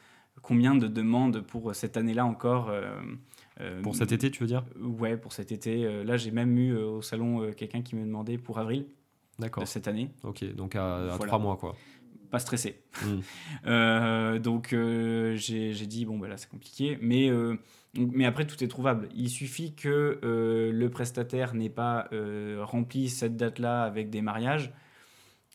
[0.43, 2.69] combien de demandes pour cette année-là encore.
[2.69, 2.91] euh,
[3.61, 4.65] euh, Pour cet été, tu veux dire?
[4.81, 5.85] Ouais, pour cet été.
[5.85, 8.87] Euh, là, j'ai même eu euh, au salon euh, quelqu'un qui me demandait pour avril
[9.39, 9.63] D'accord.
[9.63, 10.11] de cette année.
[10.25, 11.27] Ok, donc à, à Voilà.
[11.27, 11.77] trois mois, quoi.
[12.31, 12.83] Pas stressé.
[13.05, 13.21] Hmm.
[13.67, 17.57] Euh, donc euh, j'ai j'ai dit bon bah là c'est compliqué, mais euh,
[17.95, 19.09] donc- mais après tout est trouvable.
[19.15, 24.73] Il suffit que euh, le prestataire n'ait pas euh, rempli cette date-là avec des mariages,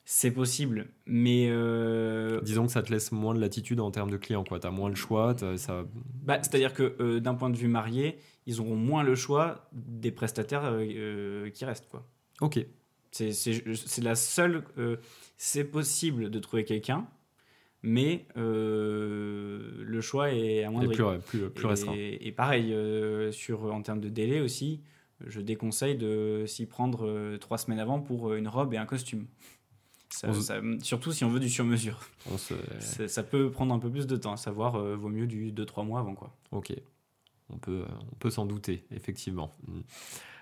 [0.08, 4.18] c'est possible, mais euh, Disons que ça te laisse moins de latitude en termes de
[4.18, 4.60] clients, quoi.
[4.60, 5.84] T'as moins le choix, ça...
[6.24, 10.78] bah, c'est-à-dire que d'un point de vue marié, ils auront moins le choix des prestataires
[11.54, 12.08] qui restent quoi.
[12.42, 12.64] Ok,
[13.12, 14.64] C'est- la seule.
[15.38, 17.08] c'est possible de trouver quelqu'un,
[17.86, 21.94] mais euh, le choix est à et plus, plus, plus et, restreint.
[21.96, 24.82] et pareil, euh, sur, en termes de délai aussi,
[25.26, 29.28] je déconseille de s'y prendre euh, trois semaines avant pour une robe et un costume.
[30.10, 32.00] Ça- On se- ça- surtout si on veut du sur-mesure.
[32.38, 32.54] Se...
[32.80, 35.52] Ça ça peut prendre un peu plus de temps, à savoir, euh, vaut mieux du
[35.52, 36.16] 2-3 mois avant.
[36.16, 36.36] Quoi.
[36.52, 36.74] Ok,
[37.50, 39.54] on peut, euh, on peut s'en douter, effectivement.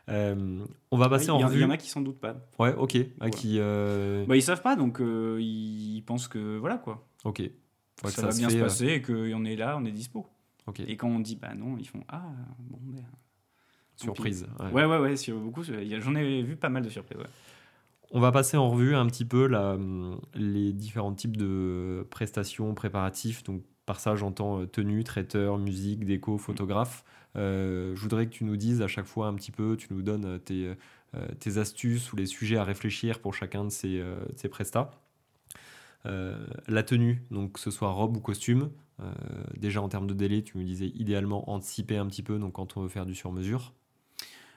[0.10, 0.60] Euh,
[0.92, 1.62] on va passer Il y, en il revue.
[1.62, 2.36] y en a qui s'en doutent pas.
[2.60, 2.98] Ouais, ok.
[3.20, 3.32] Voilà.
[3.32, 7.08] qui, euh, Bah, ils savent pas, donc ils pensent que voilà quoi.
[7.24, 7.42] Ok.
[8.02, 9.92] Que ça, va se bien fait, se euh, passer et qu'on est là, on est
[9.92, 10.28] dispo.
[10.68, 10.82] Ok.
[10.82, 13.06] Et quand on dit bah non, ils font ah bon ben.
[13.96, 14.48] Surprise.
[14.60, 14.86] ouais.
[14.86, 17.18] Ouais ouais sur beaucoup, j'en ai vu pas mal de surprises.
[17.18, 17.30] ouais.
[18.12, 22.74] On va passer en revue un petit peu la, hum, les différents types de prestations,
[22.74, 23.44] préparatifs.
[23.44, 27.04] Donc, par ça, j'entends euh, tenue, traiteur, musique, déco, photographe.
[27.36, 30.02] Euh, je voudrais que tu nous dises à chaque fois un petit peu, tu nous
[30.02, 30.74] donnes tes,
[31.40, 34.92] tes astuces ou les sujets à réfléchir pour chacun de ces, de ces prestats.
[36.06, 36.36] Euh,
[36.68, 38.72] la tenue, donc que ce soit robe ou costume.
[39.00, 39.12] Euh,
[39.58, 42.78] déjà en termes de délai, tu me disais idéalement anticiper un petit peu, donc quand
[42.78, 43.74] on veut faire du sur-mesure.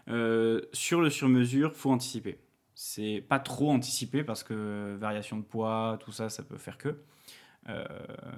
[0.09, 2.39] Euh, sur le sur-mesure, faut anticiper.
[2.75, 7.01] C'est pas trop anticiper parce que variation de poids, tout ça, ça peut faire que.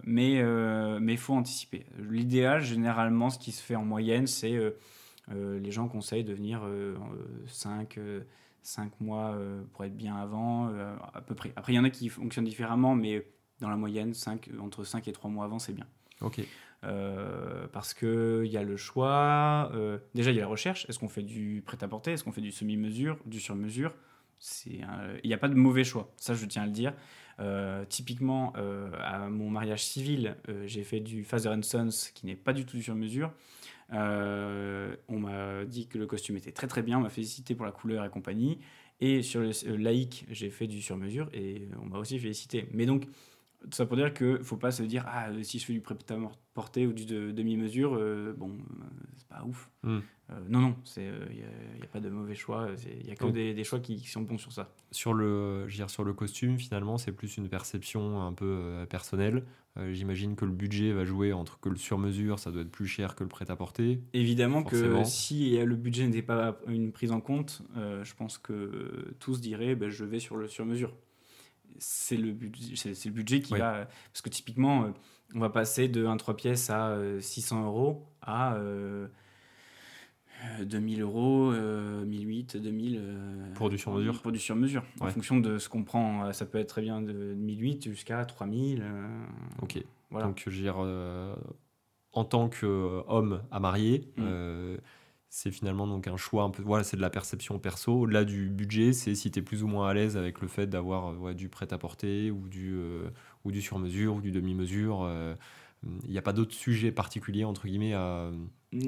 [0.05, 1.87] Mais il faut anticiper.
[1.99, 4.57] L'idéal, généralement, ce qui se fait en moyenne, c'est
[5.31, 6.63] les gens conseillent de venir
[7.47, 7.99] 5,
[8.63, 9.37] 5 mois
[9.73, 10.69] pour être bien avant,
[11.15, 11.53] à peu près.
[11.57, 13.27] Après, il y en a qui fonctionnent différemment, mais
[13.61, 15.87] dans la moyenne, 5, entre 5 et 3 mois avant, c'est bien.
[16.21, 16.41] Ok.
[17.73, 19.73] parce qu'il y a le choix.
[20.15, 20.87] déjà, il y a la recherche.
[20.89, 22.13] Est-ce qu'on fait du prêt-à-porter?
[22.13, 23.95] Est-ce qu'on fait du semi-mesure Du sur-mesure?
[24.67, 24.87] Il
[25.25, 26.13] n'y a pas de mauvais choix.
[26.17, 26.93] Ça, je tiens à le dire.
[27.41, 32.35] Euh, typiquement, euh, à mon mariage civil, euh, j'ai fait du Father Sons qui n'est
[32.35, 32.97] pas du tout sur
[33.91, 34.97] mesure.
[35.09, 37.73] on m'a dit que le costume était très très bien, on m'a félicité pour la
[37.73, 38.59] couleur et compagnie.
[39.01, 42.69] Et sur le laïque, j'ai fait du sur mesure et on m'a aussi félicité.
[42.73, 43.07] Mais donc,
[43.63, 45.81] tout ça pour dire qu'il ne faut pas se dire ah si je fais du
[45.81, 47.93] prêt-à-porter ou du demi-mesure
[48.37, 48.57] bon
[49.17, 49.71] c'est pas ouf.
[49.83, 50.01] Hmm.
[50.49, 52.69] non non c'est il n'y a, pas de mauvais choix
[53.01, 54.73] il y a que des, des, choix qui, sont bons sur ça.
[54.91, 59.45] Sur le dire, sur le costume finalement c'est plus une perception un peu personnelle.
[59.93, 63.15] J'imagine que le budget va jouer entre que le sur-mesure ça doit être plus cher
[63.15, 64.01] que le prêt-à-porter.
[64.13, 69.41] Évidemment que si le budget n'était pas une prise en compte je pense que tous
[69.41, 70.93] diraient ben, je vais sur le sur-mesure
[71.79, 72.37] c'est le,
[72.75, 73.87] c'est, le budget qui va.
[74.13, 74.91] Parce que typiquement, euh,
[75.35, 78.59] on va passer de 1-3 pièces à 600 euh, euros à
[80.63, 83.03] 2000 euh, euros, 1008, 2000.
[83.55, 84.85] pour du sur-mesure Pour du sur-mesure.
[85.01, 88.85] En fonction de ce qu'on prend, ça peut être très bien de 1008 jusqu'à 3000.
[89.63, 89.83] ok.
[90.11, 90.27] Voilà.
[90.27, 90.79] Donc, je veux dire,
[92.13, 94.77] en tant qu'homme à marier, mmh
[95.31, 98.01] c'est finalement donc un choix un peu voilà c'est de la perception perso.
[98.01, 100.67] Au-delà du budget c'est si tu es plus ou moins à l'aise avec le fait
[100.67, 103.11] d'avoir euh, du prêt à porter ou du euh,
[103.45, 105.35] ou du sur mesure ou du demi mesure euh,
[106.05, 108.31] il n'y a pas d'autres sujets particuliers entre guillemets à
[108.73, 108.81] mm,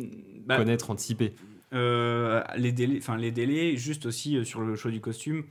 [0.47, 1.35] bah, connaître anticiper.
[1.73, 5.45] les délais enfin les délais juste aussi sur le choix du costume.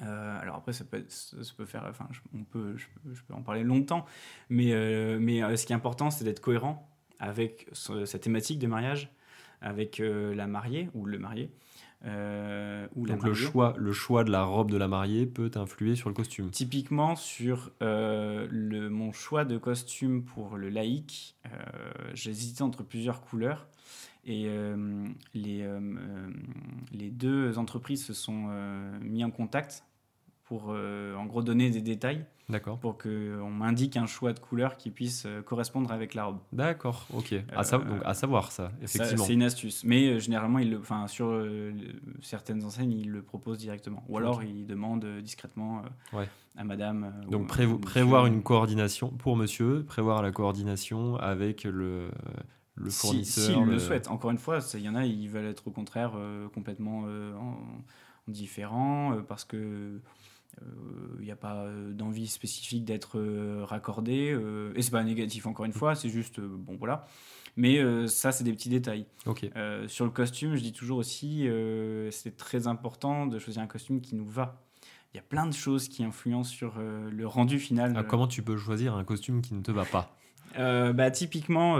[0.00, 2.86] Alors après ça peut, ça peut faire enfin on peut je,
[3.28, 4.04] peux en parler longtemps
[4.50, 4.72] mais
[5.20, 6.88] mais ce qui est important c'est d'être cohérent
[7.20, 9.12] avec sa thématique de mariage
[9.62, 11.50] avec euh, la mariée ou le marié.
[12.04, 15.94] Euh, ou Donc le choix, le choix de la robe de la mariée peut influer
[15.94, 16.50] sur le costume.
[16.50, 21.36] Typiquement sur euh, le, mon choix de costume pour le laïc,
[22.14, 23.68] j'hésitais entre plusieurs couleurs
[24.24, 24.48] et
[25.34, 25.68] les,
[26.92, 28.48] les deux entreprises se sont
[29.00, 29.84] mis en contact
[30.58, 32.26] pour en gros donner des détails.
[32.48, 32.78] D'accord.
[32.78, 36.38] Pour qu'on m'indique un choix de couleur qui puisse euh, correspondre avec la robe.
[36.52, 37.34] D'accord, ok.
[37.56, 39.24] À, donc, à savoir ça, effectivement.
[39.24, 39.84] C'est une astuce.
[39.84, 41.72] Mais euh, généralement, il le, sur euh,
[42.20, 44.04] certaines enseignes, il le propose directement.
[44.08, 45.82] Ou alors, il demande discrètement
[46.56, 47.12] à madame.
[47.30, 52.10] donc, prévoir une coordination pour monsieur, prévoir la coordination avec le
[52.74, 53.44] le fournisseur.
[53.44, 53.72] S'il le...
[53.72, 54.08] le souhaite.
[54.08, 56.12] Encore une fois, il y en a, ils veulent être au contraire
[56.54, 57.04] complètement
[58.28, 60.00] différents parce que
[61.22, 64.32] il n'y a pas euh, d'envie spécifique d'être euh, raccordé.
[64.32, 67.06] Euh, et c'est pas négatif, encore une fois, c'est juste, bon voilà.
[67.56, 69.04] Mais ça, c'est des petits détails.
[69.86, 71.46] sur le costume, je dis toujours aussi,
[72.10, 74.64] c'est très important de choisir un costume qui nous va.
[75.12, 77.92] Il y a plein de choses qui influencent sur le rendu final.
[77.94, 80.16] Ah, comment tu peux choisir un costume qui ne te va pas?
[80.56, 81.76] Bah, typiquement,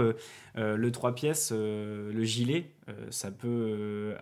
[0.53, 2.69] le 3 pièces, le gilet,
[3.09, 4.13] ça peut,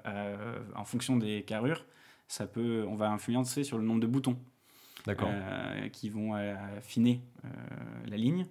[0.74, 1.84] en fonction des carrures,
[2.32, 4.38] ça peut, on va influencer sur le nombre de boutons
[5.10, 7.50] euh, qui vont euh, affiner euh,
[8.08, 8.46] la ligne.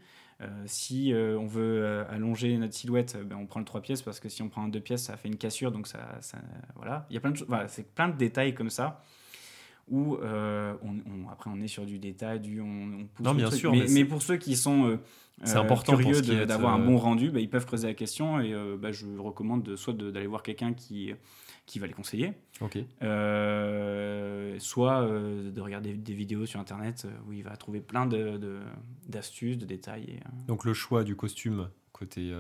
[0.67, 4.43] si on veut allonger notre silhouette, ben, on prend le 3 pièces parce que si
[4.43, 5.73] on prend un 2 pièces, ça fait une cassure.
[5.73, 6.21] Donc, ça,
[6.77, 7.07] voilà.
[7.09, 9.03] Il y a plein de, voilà, c'est plein de détails comme ça
[9.89, 14.05] où on, après on est sur du détail, du on, pousse non, bien sûr, mais,
[14.05, 14.99] pour ceux qui sont
[15.43, 18.93] c'est important curieux d'avoir un bon rendu, ben, ils peuvent creuser la question et ben,
[18.93, 21.15] je recommande de, soit d'aller voir quelqu'un qui
[21.71, 22.33] qui va les conseiller.
[22.61, 22.79] Ok.
[23.03, 28.09] Euh, soit euh, de regarder des vidéos sur Internet euh, où il va trouver plein
[29.07, 30.21] d'astuces, de, de, détails.
[30.49, 32.33] Donc le choix du costume côté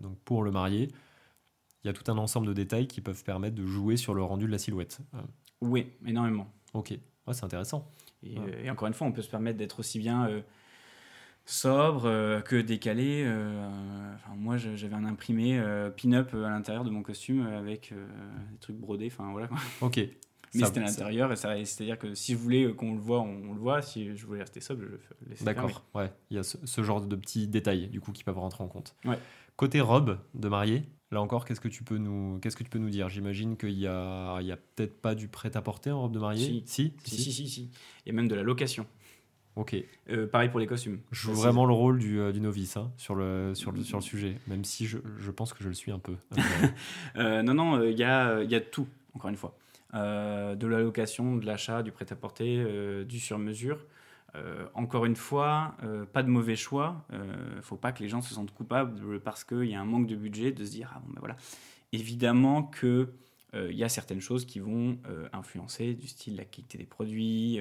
[0.00, 0.88] donc pour le marié,
[1.82, 4.22] il y a tout un ensemble de détails qui peuvent permettre de jouer sur le
[4.22, 5.00] rendu de la silhouette.
[5.60, 6.50] Oui, énormément.
[6.72, 6.90] Ok,
[7.26, 7.90] ouais, c'est intéressant.
[8.22, 10.42] Et, et, encore une fois, on peut se permettre d'être aussi bien
[11.44, 13.22] sobre euh, que décalé.
[13.26, 13.68] Euh,
[14.36, 19.10] moi, j'avais un imprimé euh, pin-up à l'intérieur de mon costume avec des trucs brodés.
[19.12, 19.48] Enfin, voilà.
[19.80, 20.00] Ok.
[20.56, 23.58] Mais c'était à l'intérieur, et c'est-à-dire que si je voulais qu'on le voit, on, le
[23.58, 23.82] voit.
[23.82, 26.12] Si je voulais rester sobre, je le laissais D'accord, ouais.
[26.30, 28.94] Il y a ce, genre de petits détails, du coup, qui peuvent rentrer en compte.
[29.04, 29.18] Ouais.
[29.56, 32.78] Côté robe de mariée, là encore, qu'est-ce que tu peux nous, qu'est-ce que tu peux
[32.78, 33.08] nous dire?
[33.08, 36.62] J'imagine qu'il y a, il y a peut-être pas du prêt-à-porter en robe de mariée?
[36.66, 36.92] Si.
[37.02, 37.70] Si, si, si, si.
[38.06, 38.86] Il y a même de la location.
[39.56, 39.76] Ok.
[40.10, 41.00] Euh, pareil pour les costumes.
[41.12, 43.98] Je joue vraiment le rôle du, euh, du novice hein, sur, le, sur, le, sur
[43.98, 46.16] le sujet, même si je, je pense que je le suis un peu.
[47.16, 49.56] euh, non, non, il y, a, y a tout, encore une fois.
[49.92, 53.86] De la location, de l'achat, du prêt-à-porter, du sur-mesure.
[54.74, 55.76] encore une fois,
[56.12, 57.06] pas de mauvais choix.
[57.12, 59.84] Il ne faut pas que les gens se sentent coupables parce qu'il y a un
[59.84, 61.36] manque de budget de se dire ah bon ben voilà.
[61.92, 63.12] évidemment que
[63.54, 64.98] il y a certaines choses qui vont
[65.32, 67.60] influencer, du style la qualité des produits,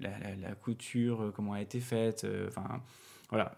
[0.00, 2.82] la, la, couture, comment elle a été faite, enfin
[3.30, 3.54] voilà,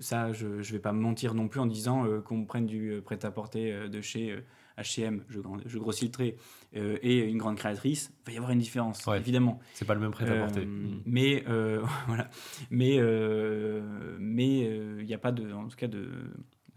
[0.00, 3.88] ça, je ne vais pas me mentir non plus en disant qu'on prenne du prêt-à-porter
[3.88, 4.42] de chez
[4.78, 6.36] H&M, je, je grossis le trait,
[6.72, 9.60] et une grande créatrice, il va y avoir une différence, évidemment.
[9.74, 10.64] C'est pas le même prêt-à-porter.
[10.64, 11.02] Mm.
[11.04, 11.44] Mais
[12.06, 12.30] voilà,
[12.70, 12.98] mais
[14.18, 16.08] mais il n'y a pas de, en tout cas de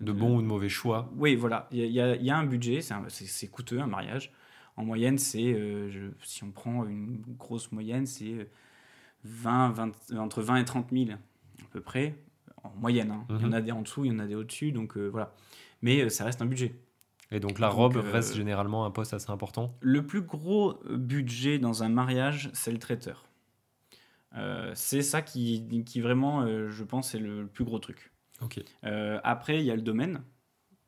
[0.03, 1.11] de bons ou de mauvais choix.
[1.15, 1.67] Oui, voilà.
[1.71, 4.31] Il y, y, a un budget, c'est coûteux un mariage.
[4.75, 8.49] En moyenne, c'est, euh, si on prend une grosse moyenne, c'est
[9.23, 11.15] 20, 20, entre 20 et 30 000 à
[11.71, 12.15] peu près,
[12.63, 13.11] en moyenne.
[13.11, 13.25] Hein.
[13.29, 13.53] Il y en mhm.
[13.53, 15.33] a des en dessous, il y en a des au-dessus, donc euh, voilà.
[15.81, 16.75] Mais euh, ça reste un budget.
[17.31, 19.75] Et donc la robe reste généralement un poste assez important?
[19.81, 23.25] Le plus gros budget dans un mariage, c'est le traiteur.
[24.75, 28.12] c'est ça qui, qui vraiment, je pense, est le plus gros truc.
[28.83, 30.23] Euh, après, il y a le domaine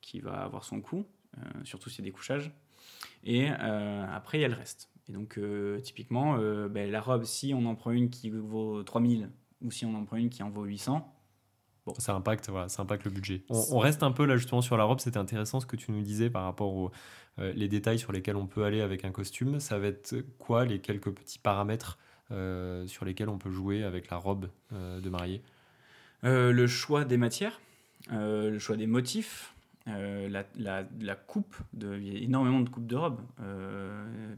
[0.01, 1.05] qui va avoir son coût,
[1.37, 2.51] euh, surtout si c'est des couchages.
[3.23, 4.89] Et euh, après, il y a le reste.
[5.07, 5.39] Et donc,
[5.83, 9.29] typiquement, ben, la robe, si on en prend une qui vaut 3000
[9.61, 11.11] ou si on en prend une qui en vaut 800,
[11.85, 11.93] Bon.
[11.99, 13.43] Ça impacte, voilà, ça impacte le budget.
[13.47, 14.99] On, reste un peu là justement sur la robe.
[14.99, 16.89] C'était intéressant ce que tu nous disais par rapport aux
[17.37, 19.59] les détails sur lesquels on peut aller avec un costume.
[19.59, 21.99] Ça va être quoi les quelques petits paramètres
[22.31, 25.43] sur lesquels on peut jouer avec la robe de mariée?
[26.23, 27.59] Le choix des matières,
[28.11, 29.53] euh, le choix des motifs,
[29.87, 33.21] euh, la, coupe, de, il y a énormément de coupes de robes.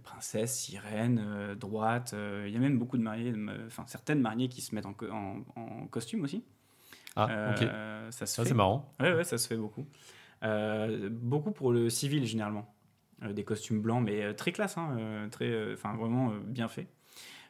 [0.04, 2.14] princesse, sirène, droite.
[2.46, 3.34] il y a même beaucoup de mariés,
[3.66, 6.44] enfin certaines mariées qui se mettent en, costume aussi.
[7.16, 7.68] Ah, ok.
[8.12, 8.94] Ça, ça c'est marrant.
[9.00, 9.86] Ouais, ouais, ça se fait beaucoup.
[11.12, 12.74] beaucoup pour le civil généralement.
[13.22, 16.88] des costumes blancs, mais très classe, hein, très, enfin vraiment bien fait.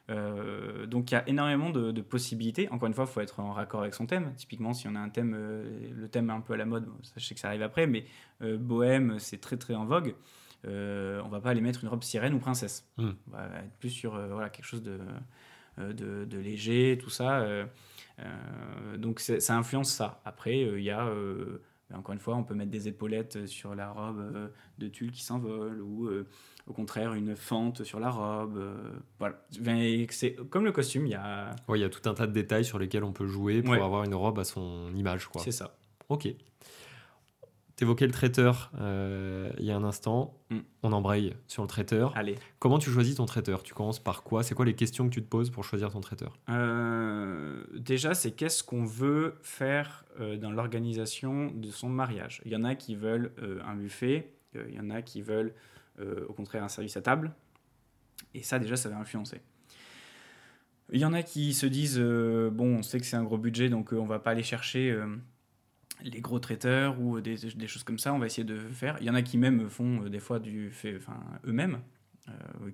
[0.09, 2.69] Euh, donc il y a énormément de, possibilités.
[2.69, 4.33] Encore une fois, il faut être en raccord avec son thème.
[4.35, 6.87] Typiquement, si on a un thème, euh, le thème est un peu à la mode,
[7.15, 8.05] je sais que ça arrive après, mais
[8.41, 10.15] euh, bohème, c'est très très en vogue.
[10.63, 12.89] on va pas aller mettre une robe sirène ou princesse.
[12.97, 13.11] Hmm.
[13.27, 14.99] On va être plus sur voilà, quelque chose de,
[15.77, 17.45] de, léger, tout ça.
[18.97, 20.21] donc ça influence ça.
[20.25, 21.11] Après, il y a
[21.93, 25.81] encore une fois, on peut mettre des épaulettes sur la robe de tulle qui s'envole
[25.81, 26.09] ou
[26.67, 28.57] au contraire une fente sur la robe.
[28.57, 28.75] Euh,
[29.19, 29.41] voilà.
[30.09, 31.55] C'est comme le costume, il y a.
[31.67, 33.73] Oui, il y a tout un tas de détails sur lesquels on peut jouer pour
[33.73, 35.29] avoir une robe à son image.
[35.37, 35.77] C'est ça.
[36.09, 36.27] Ok.
[37.77, 40.37] Tu évoquais le traiteur euh, il y a un instant.
[40.49, 40.57] Mm.
[40.83, 42.11] On embraye sur le traiteur.
[42.17, 42.35] Allez.
[42.59, 43.63] Comment tu choisis ton traiteur?
[43.63, 44.43] Tu commences par quoi?
[44.43, 46.37] C'est quoi les questions que tu te poses pour choisir ton traiteur?
[46.49, 50.03] Euh, Déjà, c'est qu'est-ce qu'on veut faire
[50.41, 52.41] dans l'organisation de son mariage?
[52.43, 53.31] Il y en a qui veulent
[53.63, 55.53] un buffet, il y en a qui veulent
[55.99, 57.31] euh, au contraire un service à table.
[58.35, 59.41] Et ça, déjà, ça va influencer.
[60.91, 63.39] Il y en a qui se disent euh, bon, on sait que c'est un gros
[63.39, 64.95] budget, donc euh, on va pas aller chercher
[66.03, 68.13] les gros traiteurs ou des, des, choses comme ça.
[68.13, 68.97] On va essayer de faire.
[69.01, 71.79] Il y en a qui même font des fois du fait, enfin eux-mêmes,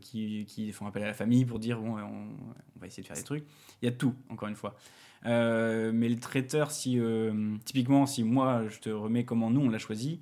[0.01, 3.15] qui, qui, font appel à la famille pour dire bon, on, va essayer de faire
[3.15, 3.45] des trucs.
[3.81, 4.75] Il y a tout, encore une fois.
[5.23, 6.99] mais le traiteur, si
[7.65, 10.21] typiquement, si moi je te remets comment nous on l'a choisi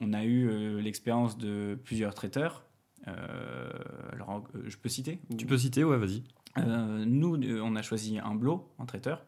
[0.00, 2.64] on a eu euh, l'expérience de plusieurs traiteurs.
[3.06, 3.70] Euh,
[4.12, 6.22] alors, euh, je peux citer Tu peux citer, ouais, vas-y.
[7.06, 9.24] nous, on a choisi un blot en traiteur.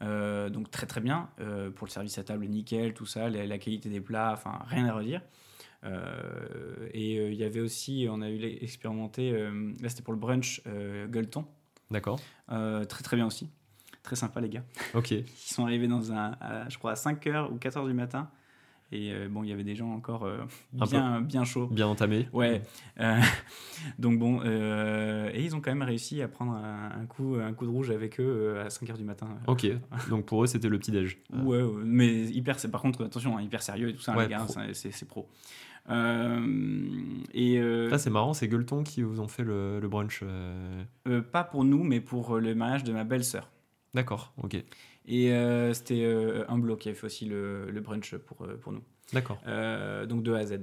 [0.00, 1.28] Donc très très bien.
[1.74, 3.28] Pour le service à table nickel tout ça.
[3.28, 5.22] La, qualité des plats enfin rien à redire.
[6.92, 9.32] Et il y avait aussi on a eu expérimenté
[9.80, 10.62] là c'était pour le brunch
[11.08, 11.46] gueuleton.
[11.90, 12.20] D'accord.
[12.48, 13.48] Très très bien aussi.
[14.02, 14.64] Très sympa les gars.
[14.94, 15.10] Ok.
[15.10, 16.36] Ils sont arrivés dans un
[16.68, 18.30] je crois à 5h ou 4h du matin
[18.92, 20.38] et euh, bon, il y avait des gens encore euh,
[20.72, 21.66] bien, bien chauds.
[21.66, 22.28] Bien entamés.
[22.32, 22.62] Ouais.
[23.00, 23.20] Euh,
[23.98, 27.70] donc bon, et ils ont quand même réussi à prendre un, coup, un coup de
[27.70, 29.28] rouge avec eux à 5h du matin.
[29.48, 29.66] Ok,
[30.10, 31.18] donc pour eux c'était le petit-déj.
[31.32, 35.08] Ouais, mais hyper, par contre, attention, hein, hyper sérieux et tout ça, les gars, c'est
[35.08, 35.28] pro.
[35.88, 40.22] et ça c'est marrant, c'est Gueuleton qui vous ont fait le, le brunch.
[41.32, 43.50] pas pour nous, mais pour le mariage de ma belle-sœur.
[43.94, 44.56] D'accord, ok.
[45.06, 48.56] Et euh, c'était euh, un bloc qui avait fait aussi le, le brunch pour, euh,
[48.56, 48.82] pour nous.
[49.12, 49.38] D'accord.
[50.08, 50.58] donc de A à Z.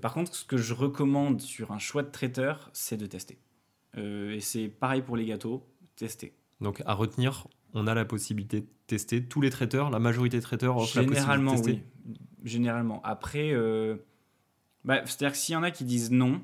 [0.00, 3.36] par contre, ce que je recommande sur un choix de traiteur, c'est de tester.
[3.96, 6.36] et c'est pareil pour les gâteaux, tester.
[6.60, 10.42] Donc à retenir, on a la possibilité de tester tous les traiteurs, la majorité des
[10.44, 12.20] traiteurs offrent Généralement, la possibilité de tester.
[12.42, 12.48] oui.
[12.48, 13.02] Généralement.
[13.02, 13.52] Après,
[14.84, 16.42] bah, c'est-à-dire que s'il y en a qui disent non,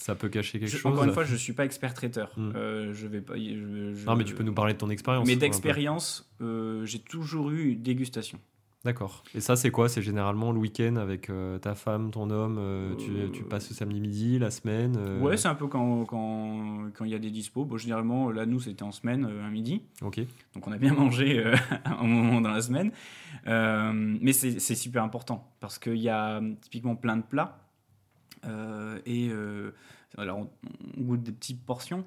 [0.00, 0.86] ça peut cacher quelque chose.
[0.86, 2.32] Encore une fois, je ne suis pas expert traiteur.
[2.36, 2.52] Hmm.
[2.56, 3.34] Euh, je vais pas.
[3.36, 5.26] non, mais tu peux nous parler de ton expérience.
[5.26, 8.40] Mais d'expérience, euh, j'ai toujours eu dégustation.
[8.82, 9.24] D'accord.
[9.34, 9.90] Et ça, c'est quoi?
[9.90, 14.00] C'est généralement le week-end avec euh, ta femme, ton homme tu, tu passes le samedi
[14.00, 17.66] midi, la semaine Ouais, c'est un peu quand quand quand il y a des dispos.
[17.66, 19.82] Bon, généralement, là, nous, c'était en semaine, un midi.
[20.00, 20.20] Ok.
[20.54, 21.44] Donc, on a bien mangé
[21.84, 22.90] un moment dans la semaine.
[23.44, 27.58] Mais c'est super important parce qu'il y a typiquement plein de plats.
[28.46, 29.74] Euh, et euh,
[30.16, 30.50] alors, on,
[30.98, 32.06] on goûte des petites portions.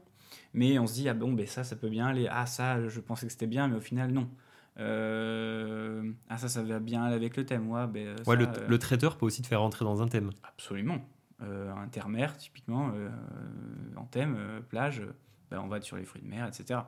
[0.54, 2.28] Mais on se dit, ah bon, ben ça, ça peut bien aller.
[2.30, 4.30] Ah, ça, je pensais que c'était bien, mais au final, non.
[4.80, 7.70] Euh, ah, ça, ça va bien aller avec le thème.
[7.70, 10.08] Ouais, ben, Ouais, ça, le, euh, le traiteur peut aussi te faire rentrer dans un
[10.08, 10.32] thème.
[10.44, 11.00] Absolument.
[11.42, 13.10] Euh, intermer, typiquement, euh,
[13.96, 14.38] en thème,
[14.70, 15.02] plage,
[15.52, 16.80] ben, on va être sur les fruits de mer, etc.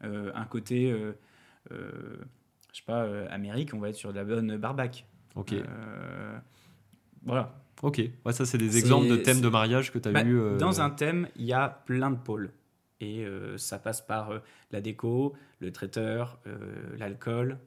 [0.00, 0.96] Un côté,
[1.70, 1.76] je
[2.72, 5.06] sais pas, Amérique, on va être sur de la bonne barbac.
[5.34, 5.54] Ok.
[7.24, 7.54] Voilà.
[7.82, 8.00] Ok.
[8.24, 10.36] Ouais, ça, c'est des exemples de thèmes de mariage que tu as Bah, eu.
[10.38, 12.50] euh, Dans un thème, il y a plein de pôles.
[13.00, 14.38] Et euh, ça passe par euh,
[14.72, 16.40] la déco, le traiteur,
[16.98, 17.58] l'alcool,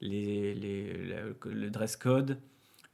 [0.00, 1.22] les, les- la-
[1.52, 2.38] le dress code,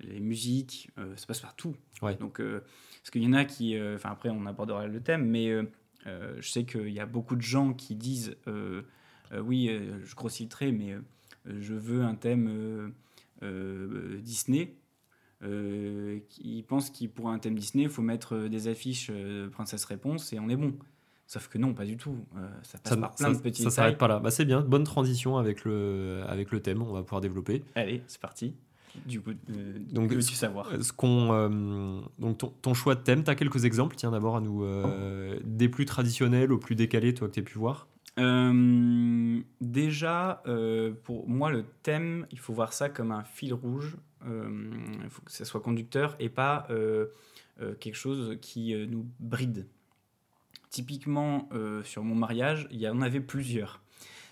[0.01, 1.75] les musiques, ça passe par tout.
[2.03, 2.17] Ouais.
[2.17, 5.51] Donc, parce qu'il y en a qui, enfin après on abordera le thème, mais
[6.05, 8.37] je sais qu'il y a beaucoup de gens qui disent,
[9.41, 9.71] oui,
[10.05, 10.97] je grossis le trait, mais
[11.47, 12.93] je veux un thème
[14.23, 14.75] Disney.
[15.43, 19.51] Euh, qui pensent qu'il pour un thème Disney, il faut mettre euh, des affiches euh,
[19.51, 20.73] Princesse Réponse et on est bon.
[21.27, 22.17] Sauf que non, pas du tout.
[22.39, 24.19] Euh, ça passe ça, par plein ça- de petits ça s'arrête pas là.
[24.19, 24.63] Bah, c'est bien.
[24.63, 26.81] Bonne transition avec le, avec le thème.
[26.83, 27.63] On va pouvoir développer.
[27.75, 28.55] Allez, c'est parti.
[29.05, 33.29] Du coup, euh, Donc, veux-tu savoir Ce qu'on, donc ton, ton choix de thème, tu
[33.31, 34.65] as quelques exemples Tiens d'abord à nous.
[34.65, 37.89] euh, des plus traditionnels aux plus décalés, toi que tu as pu voir
[39.61, 40.43] Déjà,
[41.05, 43.97] pour moi, le thème, il faut voir ça comme un fil rouge.
[44.27, 44.71] Euh,
[45.05, 47.07] il faut que ça soit conducteur et pas euh,
[47.61, 49.67] euh, quelque chose qui euh, nous bride.
[50.71, 53.81] Typiquement, euh, sur mon mariage, il y en avait plusieurs.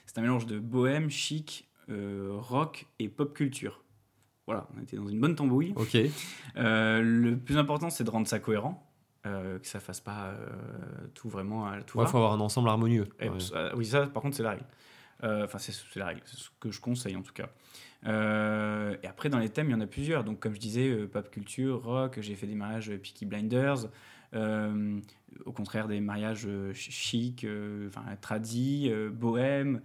[0.06, 3.82] C'est un mélange de bohème, chic, euh, rock et pop culture.
[4.46, 5.72] Voilà, on était dans une bonne tambouille.
[5.76, 5.96] Ok.
[6.56, 8.86] Euh, le plus important, c'est de rendre ça cohérent,
[9.26, 10.48] euh, que ça fasse pas euh,
[11.14, 13.08] tout vraiment à tout Il faut avoir un ensemble harmonieux.
[13.20, 13.38] Et, Ouais.
[13.54, 14.66] euh, oui, ça, par contre, c'est la règle.
[15.22, 17.48] Euh, Enfin, c'est la règle, c'est ce que je conseille en tout cas.
[18.06, 20.24] Euh, et après, dans les thèmes, il y en a plusieurs.
[20.24, 23.86] Donc, comme je disais, euh, pop culture, rock, j'ai fait des mariages Peaky Blinders.
[24.34, 27.46] au contraire, des mariages ch- chic,
[27.86, 29.80] enfin, tradis, euh, bohème.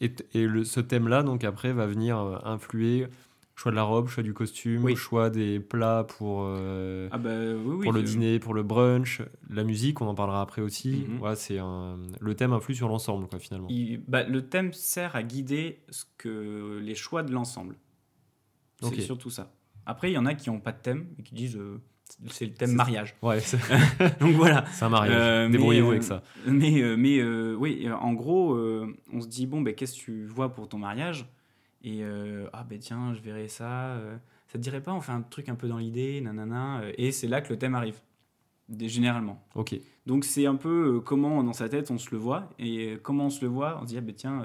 [0.00, 3.08] Et, et le, ce thème-là, donc après, va venir influer
[3.54, 4.96] choix de la robe, choix du costume, Oui.
[4.96, 7.84] choix des plats pour, euh, ah, bah oui, oui.
[7.84, 11.04] pour le dîner, pour le brunch, la musique, on en parlera après aussi.
[11.08, 11.20] Mhm.
[11.20, 11.98] Ouais, c'est un...
[12.20, 13.68] Le thème influe sur l'ensemble, quoi, finalement.
[13.70, 17.76] il- bah, le thème sert à guider ce que, les choix de l'ensemble.
[18.82, 19.52] C'est surtout ça.
[19.86, 21.80] Après, il y en a qui n'ont pas de thème et qui disent euh,
[22.28, 23.14] c'est le thème mariage.
[23.22, 23.58] Ouais, c'est
[24.20, 24.64] Donc voilà.
[24.72, 25.14] c'est un mariage.
[25.16, 26.22] Euh, mais, Débrouillez-vous avec ça.
[26.46, 27.22] Mais, mais
[27.54, 28.56] oui, en gros,
[29.12, 31.26] on se dit bon, ben, qu'est-ce que tu vois pour ton mariage?
[31.82, 33.94] Et euh, ah, ben tiens, je verrai ça.
[33.96, 34.16] euh,
[34.48, 36.80] ça te dirait pas, on fait un truc un peu dans l'idée, nanana.
[36.82, 38.00] euh, Et c'est là que le thème arrive,
[38.78, 39.42] généralement.
[39.54, 39.74] Ok.
[40.06, 42.48] Donc c'est un peu comment dans sa tête on se le voit.
[42.58, 44.44] Et comment on se le voit, on se dit ah, ben tiens,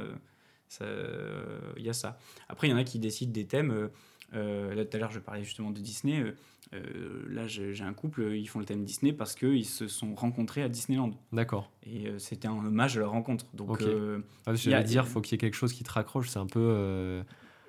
[0.82, 2.18] euh, il y a ça.
[2.50, 3.90] Après, il y en a qui décident des thèmes.
[4.34, 6.20] Euh, là, tout à l'heure, je parlais justement de Disney.
[6.20, 6.36] euh,
[6.74, 10.64] euh, là, j'ai un couple, ils font le thème Disney parce qu'ils se sont rencontrés
[10.64, 11.12] à Disneyland.
[11.32, 11.72] D'accord.
[11.86, 13.46] Et euh, c'était un hommage à leur rencontre.
[13.54, 13.82] Donc, Ok.
[13.84, 16.28] euh, Ah, Il J'allais a- dire, faut qu'il y ait quelque chose qui te raccroche.
[16.30, 17.24] C'est un peu.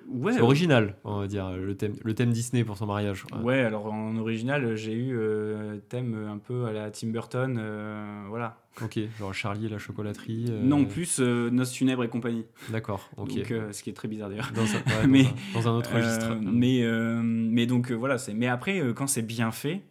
[0.09, 3.25] Euh, ouais, c'est original, on va dire, le thème, le thème Disney pour son mariage.
[3.35, 7.57] euh, ouais, alors en original, j'ai eu euh, thème un peu à la Tim Burton.
[7.59, 8.59] euh, voilà.
[8.83, 10.47] Ok, genre Charlie et la chocolaterie.
[10.51, 12.47] euh, Non, plus euh, Noces funèbres et compagnie.
[12.71, 13.35] D'accord, ok.
[13.35, 14.53] Donc, euh, ce qui est très bizarre d'ailleurs.
[14.55, 16.35] Dans, un, ouais, Mais- dans un, dans un autre Euh, registre.
[16.43, 18.35] mais, euh, mais donc euh, voilà, c'est.
[18.35, 19.83] Mais après, euh, quand c'est bien fait,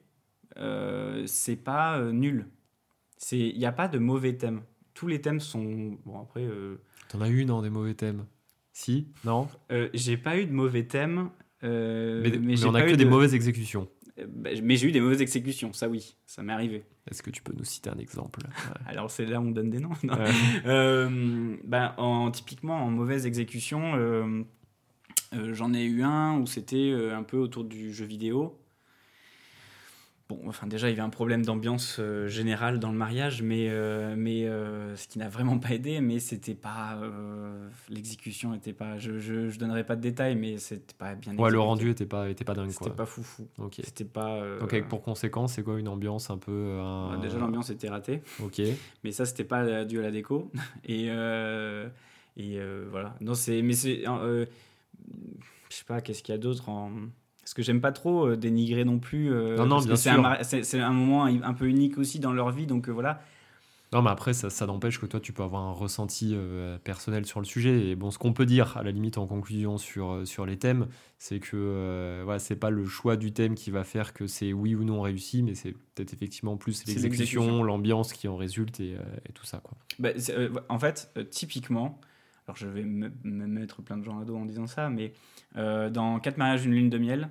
[0.57, 2.47] euh, c'est pas euh, nul.
[3.32, 4.61] Il n'y a pas de mauvais thèmes.
[4.93, 5.97] Tous les thèmes sont.
[6.05, 6.78] Bon après, euh,
[7.09, 8.26] T'en as eu, non, des mauvais thèmes
[8.78, 11.32] Si Non euh, j'ai pas eu de mauvais thèmes.
[11.63, 13.88] euh, Mais, on a que des de- mauvaises exécutions.
[14.19, 16.84] Euh, bah, mais j'ai eu des mauvaises exécutions, ça oui, ça m'est arrivé.
[17.09, 18.41] Est-ce que tu peux nous citer un exemple?
[18.86, 19.97] Alors c'est là où on donne des noms.
[20.03, 20.30] non Ouais.
[20.67, 21.55] Euh,
[21.97, 24.45] en, typiquement en mauvaise exécution,
[25.34, 28.59] j'en ai eu un où c'était un peu autour du jeu vidéo.
[30.30, 33.67] Bon, enfin déjà il y avait un problème d'ambiance euh, générale dans le mariage, mais,
[33.69, 36.99] euh, mais euh, ce qui n'a vraiment pas aidé, mais c'était pas
[37.88, 41.34] l'exécution était pas, je, je, je donnerai pas de détails, mais c'était pas bien.
[41.38, 43.47] Ouais, le rendu était pas, était pas dingue, c'était pas foufou.
[43.57, 43.80] Ok.
[43.84, 44.41] C'était pas.
[44.59, 46.78] Donc, avec pour conséquence, c'est quoi une ambiance un peu.
[47.11, 48.21] ouais, déjà l'ambiance était ratée.
[48.43, 48.61] Ok.
[49.05, 50.51] Mais ça, c'était pas dû à la déco.
[50.86, 51.07] Et,
[52.38, 52.59] et
[52.89, 53.15] voilà.
[53.21, 53.61] Non, c'est.
[53.61, 54.03] Mais c'est.
[54.03, 54.45] je
[55.69, 56.91] sais pas, qu'est-ce qu'il y a d'autre en.
[57.48, 59.32] Parce que j'aime pas trop euh, dénigrer non plus.
[59.32, 60.66] euh, Non, non, bien c'est sûr.
[60.66, 63.22] C'est un moment un peu unique aussi dans leur vie, donc euh, voilà.
[63.93, 67.26] Non, mais après, ça, ça n'empêche que toi, tu peux avoir un ressenti euh, personnel
[67.26, 67.88] sur le sujet.
[67.88, 70.88] Et bon, ce qu'on peut dire, à la limite, en conclusion sur, sur les thèmes,
[71.20, 74.52] c'est que euh, voilà, c'est pas le choix du thème qui va faire que c'est
[74.52, 77.64] oui ou non réussi, mais c'est peut-être effectivement plus l'exécution.
[77.64, 79.62] l'ambiance qui en résulte et, euh, et tout ça.
[79.64, 79.78] Quoi.
[80.00, 80.10] Bah,
[80.68, 82.02] en fait, typiquement,
[82.48, 85.14] alors je vais me, me mettre plein de gens à dos en disant ça, mais
[85.58, 87.30] euh, dans 4 mariages, une lune de miel,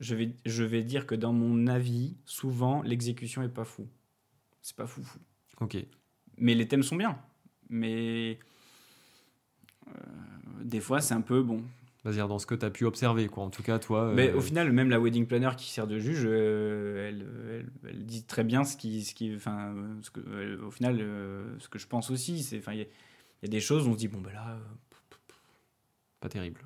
[0.00, 3.88] je vais, je vais dire que dans mon avis, souvent, l'exécution est pas fou.
[4.60, 5.18] C'est pas fou fou.
[5.60, 5.76] Ok.
[6.38, 7.16] Mais les thèmes sont bien.
[7.70, 8.38] Mais
[9.88, 9.92] euh,
[10.62, 11.62] des fois, c'est un peu bon.
[12.02, 13.44] C'est-à-dire dans ce que tu as pu observer, quoi.
[13.44, 14.12] En tout cas, toi.
[14.14, 17.26] Mais euh, au final, même la wedding planner qui sert de juge, euh, elle,
[17.84, 20.98] elle- elle dit très bien ce qui, ce qui, enfin, ce que, au final,
[21.58, 22.74] ce que je pense aussi, c'est, enfin,
[23.44, 24.58] y, a- des choses on se dit bon ben là, euh,
[26.20, 26.60] Pas terrible.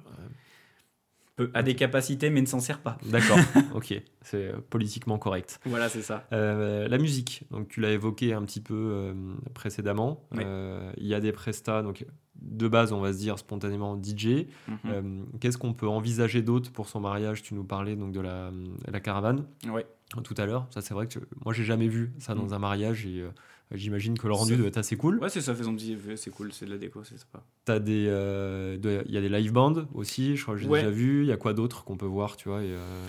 [1.37, 2.99] Peut- a des capacités mais ne s'en sert pas.
[3.07, 3.39] D'accord,
[3.75, 3.95] ok.
[4.23, 5.61] C'est euh, politiquement correct.
[5.67, 6.27] Voilà, c'est ça.
[6.33, 9.15] Euh, la musique, donc tu l'as évoqué un petit peu euh,
[9.55, 10.25] précédemment.
[10.33, 10.43] Oui.
[10.45, 12.05] Euh, Il y a des prestats, donc
[12.41, 14.47] de base, on va se dire spontanément DJ.
[14.67, 14.79] Mhm.
[14.87, 17.43] Euh, Qu'est-ce qu'on peut envisager d'autre pour son mariage?
[17.43, 18.51] Tu nous parlais donc de la,
[18.89, 19.87] la caravane Ouais.
[20.25, 20.67] tout à l'heure.
[20.71, 22.53] Ça, c'est vrai que moi, j'ai jamais vu ça dans Mm.
[22.53, 23.31] un mariage et euh,
[23.73, 25.19] j'imagine que le rendu doit être assez cool.
[25.19, 27.43] Ouais, c'est ça, faisons petit, c'est cool, c'est de la déco, c'est sympa.
[27.65, 30.81] T'as des, euh, il y a des live bands aussi, je crois que j'ai Ouais.
[30.81, 31.23] déjà vu.
[31.23, 33.07] Il y a quoi d'autre qu'on peut voir, tu vois et, euh,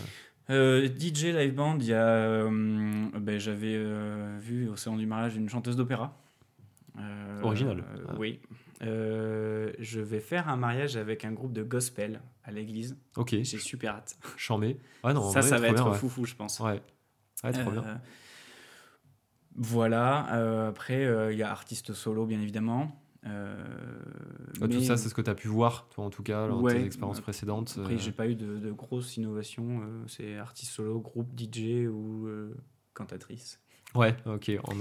[0.50, 3.78] Euh, DJ live band, il y a, ben, j'avais
[4.40, 6.18] vu au salon du mariage une chanteuse d'opéra.
[7.44, 7.84] Original.
[8.08, 8.16] Ah.
[8.18, 8.40] Oui.
[8.82, 12.98] Je vais faire un mariage avec un groupe de gospel à l'église.
[13.16, 14.18] Ok, J'ai super hâte.
[14.38, 14.78] chambé.
[15.04, 15.98] Ah non, ça, vrai, ça va être bien, ouais.
[15.98, 16.60] foufou, je pense.
[16.60, 16.82] Ouais,
[17.44, 18.02] ouais trop bien.
[19.56, 20.36] Voilà.
[20.36, 23.02] euh, après, euh, il y a artiste solo, bien évidemment.
[23.26, 23.56] Euh,
[24.62, 26.62] Ah, Tout ça, c'est ce que tu as pu voir, toi, en tout cas, dans
[26.62, 27.76] Ouais, tes expériences précédentes.
[27.80, 29.82] Après, j'ai pas eu de, de grosses innovations.
[30.08, 32.30] c'est artiste solo, groupe DJ ou
[32.94, 33.60] cantatrice.
[33.96, 34.80] Ouais, ok, on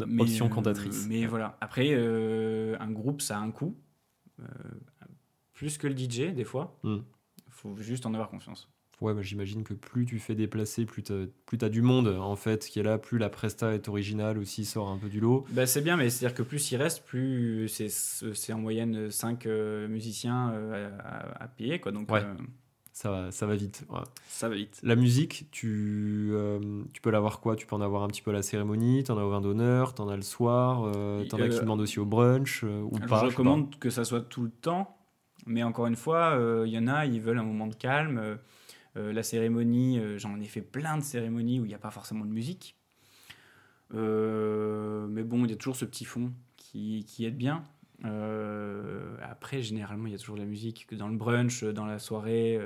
[0.00, 1.06] a, Mais, option cantatrice.
[1.08, 1.56] Mais voilà.
[1.60, 3.76] Après, un groupe, ça a un coût.
[5.54, 6.78] Plus que le DJ, des fois.
[6.82, 6.98] Hmm.
[7.48, 8.68] faut juste en avoir confiance.
[9.00, 11.12] Ouais, bah, j'imagine que plus tu fais déplacer, plus tu
[11.62, 14.88] as, du monde, en fait, qui est là, plus la presta est originale aussi, sort
[14.88, 15.44] un peu du lot.
[15.50, 19.46] Bah, c'est bien, mais c'est-à-dire que plus il reste, plus c'est, en moyenne 5
[19.88, 21.78] musiciens euh, à, à payer.
[21.80, 22.22] Quoi, donc Ouais.
[22.24, 22.34] euh,
[22.92, 23.84] Ça va, ça va vite.
[23.90, 24.00] ouais.
[24.28, 24.80] ça va vite.
[24.82, 26.58] La musique, tu, euh,
[26.92, 27.54] tu peux l'avoir quoi?
[27.54, 29.94] Tu peux en avoir un petit peu à la cérémonie, t'en as au vin d'honneur,
[29.94, 32.96] t'en as le soir, euh, t'en as Euh, qui demandent aussi au brunch, euh, ou
[32.96, 33.16] Alors, pas.
[33.18, 33.26] je pas.
[33.28, 34.96] recommande que ça soit tout le temps,
[35.46, 38.38] mais encore une fois, euh, il y en a, ils veulent un moment de calme.
[38.98, 41.90] Euh, la cérémonie, euh, j'en ai fait plein de cérémonies où il n'y a pas
[41.90, 42.76] forcément de musique.
[43.94, 47.62] Euh, mais bon, il y a toujours ce petit fond qui, qui aide bien.
[49.22, 51.98] Après, généralement, il y a toujours de la musique que dans le brunch, dans la
[51.98, 52.58] soirée,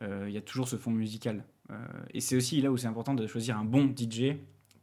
[0.00, 1.44] il y a toujours ce fond musical.
[2.12, 4.36] Et c'est aussi là où c'est important de choisir un bon DJ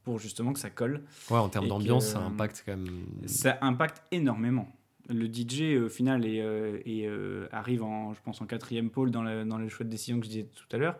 [0.03, 1.03] pour justement que ça colle.
[1.29, 3.05] Ouais, en termes d'ambiance, ça impacte quand même.
[3.25, 4.71] Ça impacte énormément.
[5.09, 9.11] Le DJ, au final, est, euh, est, euh, arrive, en, je pense, en quatrième pôle
[9.11, 10.97] dans, le- dans les choix de décision que je disais tout à l'heure,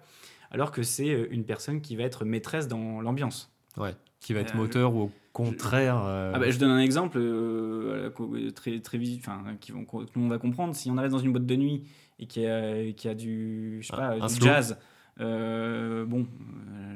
[0.50, 3.52] alors que c'est euh, une personne qui va être maîtresse dans l'ambiance.
[3.78, 6.02] Ouais, qui va être Euh, moteur ou au contraire.
[6.04, 8.10] euh, Ah bah, je donne un exemple euh,
[8.52, 10.76] très, très enfin, qui vont, que tout le monde va comprendre.
[10.76, 11.84] Si on arrive dans une boîte de nuit
[12.20, 14.78] et qu'il y a, y a du, je sais pas, du jazz,
[16.06, 16.28] bon,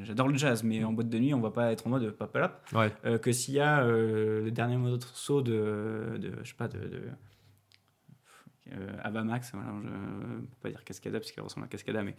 [0.06, 2.66] j'adore le jazz, mais en boîte de nuit, on va pas être en mode papalap.
[2.74, 6.68] ouais, Euh, que s'il y a euh, le dernier morceau de, de je sais pas
[6.68, 7.02] de, de
[8.74, 12.16] euh, Avamax voilà, je ne peux pas dire Cascada parce qu'elle ressemble à Cascada mais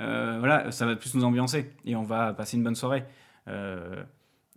[0.00, 3.04] euh, voilà ça va plus nous ambiancer et on va passer une bonne soirée.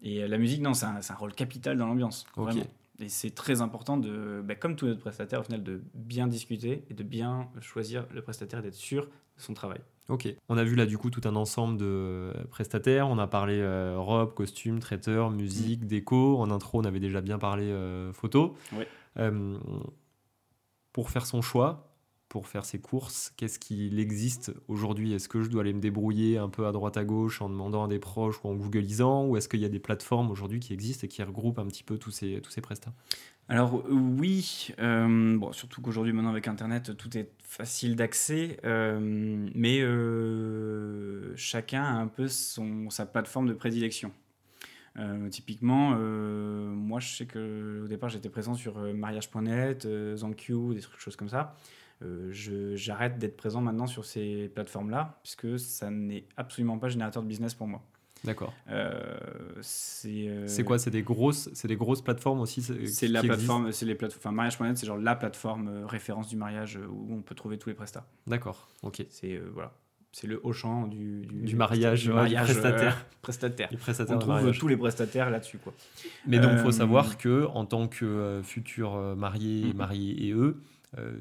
[0.06, 2.64] Et la musique non c'est un, rôle capital dans l'ambiance vraiment
[3.04, 6.86] et c'est très important de bah, comme tous autres prestataires au final de bien discuter
[6.90, 9.80] et de bien choisir le prestataire et d'être sûr de son travail
[10.10, 10.28] Ok.
[10.50, 13.08] On a vu là du coup tout un ensemble de euh, prestataires.
[13.08, 16.40] On a parlé euh, robe, costume, traiteur, musique, déco.
[16.40, 18.58] En intro, on avait déjà bien parlé euh, photo.
[19.18, 19.58] Euh,
[20.92, 21.93] pour faire son choix,
[22.34, 25.14] pour faire ses courses, qu'est-ce qu'il existe aujourd'hui?
[25.14, 27.84] Est-ce que je dois aller me débrouiller un peu à droite à gauche en demandant
[27.84, 29.28] à des proches ou en googlisant?
[29.28, 31.84] Ou est-ce qu'il y a des plateformes aujourd'hui qui existent et qui regroupent un petit
[31.84, 32.92] peu tous ces, tous ces prestats
[33.50, 38.98] Alors euh, oui, euh, bon, surtout qu'aujourd'hui maintenant avec Internet tout est facile d'accès, euh,
[39.54, 39.82] mais
[41.38, 44.12] chacun a un peu son, sa plateforme de prédilection.
[45.30, 51.16] Typiquement, moi je sais que au départ j'étais présent sur mariage.net, ZanQ, des trucs choses
[51.16, 51.56] comme ça.
[52.04, 57.28] Euh, J'arrête d'être présent maintenant sur ces plateformes-là, puisque ça n'est absolument pas générateur de
[57.28, 57.82] business pour moi.
[58.24, 58.54] D'accord.
[58.70, 59.18] Euh,
[59.62, 60.80] c'est euh, quoi?
[60.80, 64.22] C'est des grosses, c'est des grosses plateformes aussi c'est la plateforme, c'est les plateformes.
[64.22, 67.68] Enfin, mariage.net, c'est genre la plateforme euh, référence du mariage où on peut trouver tous
[67.70, 68.06] les prestats.
[68.28, 68.70] D'accord.
[68.82, 69.06] Ok.
[69.10, 69.74] C'est voilà.
[70.14, 72.96] c'est le Auchan du, du, mariage, du ouais, mariage du prestataire.
[72.96, 73.68] euh, prestataire.
[73.72, 75.58] Les prestataires On trouve tous les prestataires là-dessus.
[75.58, 75.74] quoi.
[76.26, 79.74] Mais donc, il faut savoir que en tant que euh, futur marié, Mhm.
[79.76, 80.62] marié et eux,
[80.98, 81.18] euh,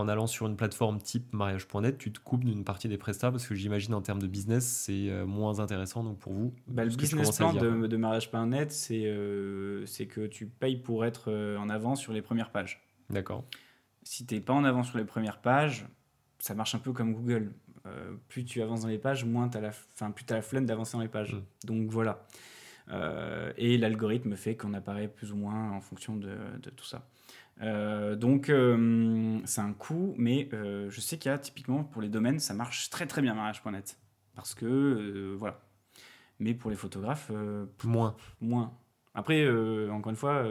[0.00, 3.46] en allant sur une plateforme type mariage.net, tu te coupes d'une partie des prestats parce
[3.46, 6.02] que j'imagine en termes de business, c'est euh, moins intéressant.
[6.02, 10.76] Donc pour vous, Bah, le business plan de, mariage.net, c'est euh, c'est que tu payes
[10.76, 12.82] pour être euh, en avant sur les premières pages.
[13.10, 13.44] D'accord.
[14.02, 15.86] Si tu n'es pas en avant sur les premières pages,
[16.38, 17.52] ça marche un peu comme Google.
[17.86, 19.70] Euh, plus tu avances dans les pages, moins tu as, la
[20.10, 21.34] plus as la flemme d'avancer dans les pages.
[21.34, 21.42] Mm.
[21.66, 22.26] Donc voilà.
[22.90, 27.06] Euh, et l'algorithme fait qu'on apparaît plus ou moins en fonction de, de tout ça.
[27.62, 32.00] Euh, donc euh, c'est un coût, mais euh, je sais qu'il y a typiquement pour
[32.02, 33.98] les domaines, ça marche très très bien mariage.net.
[34.34, 35.60] Parce que voilà.
[36.38, 37.30] Mais pour les photographes,
[37.84, 38.16] Moins.
[38.40, 38.72] moins.
[39.14, 39.46] Après,
[39.90, 40.46] encore une fois,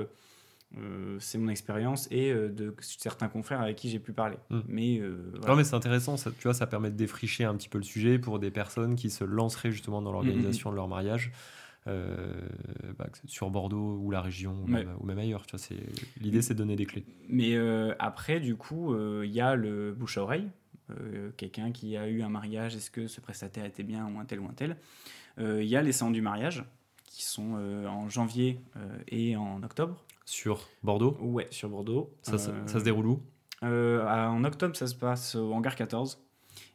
[1.18, 4.38] c'est mon expérience et de certains confrères avec qui j'ai pu parler.
[4.52, 4.60] Mm.
[4.68, 5.48] Mais, voilà.
[5.48, 6.16] Non, mais c'est intéressant.
[6.16, 8.96] Ça, tu vois, ça permet de défricher un petit peu le sujet pour des personnes
[8.96, 11.32] qui se lanceraient justement dans l'organisation de leur mariage.
[11.88, 12.34] Euh,
[12.98, 14.84] bah, sur Bordeaux ou la région ou, Ouais.
[14.86, 15.46] même, ou même ailleurs.
[15.46, 15.78] Tu vois,
[16.22, 17.06] l'idée, c'est de donner des clés.
[17.28, 20.48] Mais euh, après, du coup, euh, il y a le bouche à oreille.
[21.38, 24.40] Quelqu'un qui a eu un mariage, est-ce que ce prestataire était bien ou un tel
[24.40, 24.76] ou un tel
[25.38, 26.66] Il y a les salons du mariage
[27.06, 30.04] qui sont euh, en janvier euh, et en octobre.
[30.26, 32.12] Sur Bordeaux, Ouais, sur Bordeaux.
[32.24, 33.22] ça, ça- Euh, ça se déroule où?
[33.62, 36.24] En octobre, ça se passe au Hangar 14.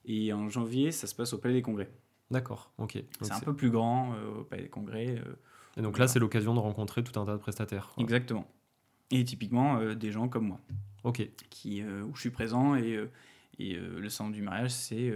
[0.06, 1.90] Et en janvier, ça se passe au Palais des Congrès.
[2.34, 2.98] D'accord, ok.
[3.22, 5.22] C'est un peu plus grand euh, au Palais des Congrès.
[5.24, 5.36] euh,
[5.76, 7.92] Et donc là, c'est l'occasion de rencontrer tout un tas de prestataires.
[7.94, 8.02] quoi.
[8.02, 8.46] exactement.
[9.12, 10.60] Et typiquement, euh, des gens comme moi,
[11.04, 12.74] Ok, qui, euh, où je suis présent.
[12.74, 12.98] Et,
[13.60, 15.12] et le salon du mariage, c'est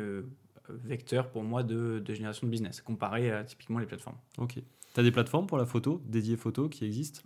[0.68, 4.18] vecteur pour moi de, de génération de business, comparé à typiquement les plateformes.
[4.38, 4.60] ok.
[4.94, 7.22] T'as des plateformes pour la photo, dédiées photo, qui existent?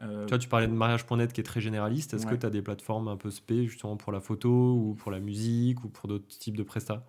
[0.00, 2.14] Tu vois, tu parlais de mariage.net qui est très généraliste.
[2.14, 5.10] Est-ce que tu as des plateformes un peu spé justement pour la photo ou pour
[5.10, 7.06] la musique ou pour d'autres types de prestats?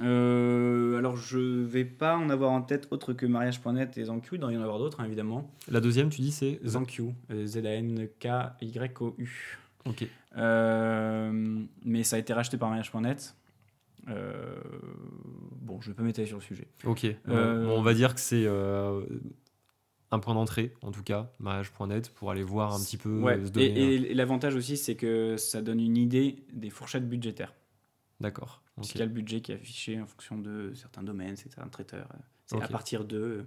[0.00, 4.36] Euh, alors, je vais pas en avoir en tête autre que mariage.net et Zanku.
[4.36, 5.50] Il doit y en avoir d'autres, hein, évidemment.
[5.70, 9.58] La deuxième, tu dis, c'est euh, Z-A-N-K-Y-O-U.
[9.86, 10.06] Ok.
[10.36, 13.34] Euh, mais ça a été racheté par mariage.net.
[14.08, 14.56] Euh,
[15.60, 16.68] bon, je vais pas m'étaler sur le sujet.
[16.84, 17.04] Ok.
[17.28, 19.02] Euh, Bon, on va dire que c'est euh,
[20.10, 23.20] un point d'entrée, en tout cas, mariage.net, pour aller voir un petit peu.
[23.20, 23.38] Ouais.
[23.38, 27.54] euh, et- et l'avantage aussi, c'est que ça donne une idée des fourchettes budgétaires.
[28.20, 28.62] D'accord.
[28.80, 28.86] Ok.
[28.86, 31.68] Parce qu'il y a le budget qui est affiché en fonction de certains domaines, certains
[31.68, 32.08] traiteurs.
[32.46, 32.62] C'est Ok.
[32.64, 33.44] à partir de.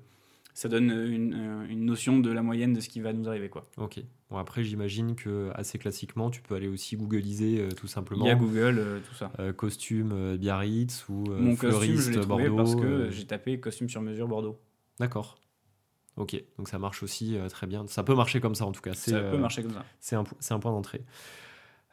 [0.55, 3.49] Ça donne une, une notion de la moyenne de ce qui va nous arriver.
[3.49, 3.67] Quoi.
[3.77, 3.99] Ok.
[4.29, 8.23] Bon, après, j'imagine que assez classiquement, tu peux aller aussi googliser euh, tout simplement.
[8.25, 9.31] Il y a Google, euh, tout ça.
[9.39, 12.55] euh, costume euh, Biarritz ou Mon costume, fleuriste je l'ai trouvé Bordeaux.
[12.55, 14.59] parce que j'ai tapé costume sur mesure Bordeaux.
[14.99, 15.39] D'accord.
[16.17, 17.87] Ok, donc ça marche aussi très bien.
[17.87, 18.93] Ça peut marcher comme ça en tout cas.
[18.93, 19.83] C'est, Ça peut marcher comme ça.
[19.99, 21.03] C'est un, c'est un point d'entrée.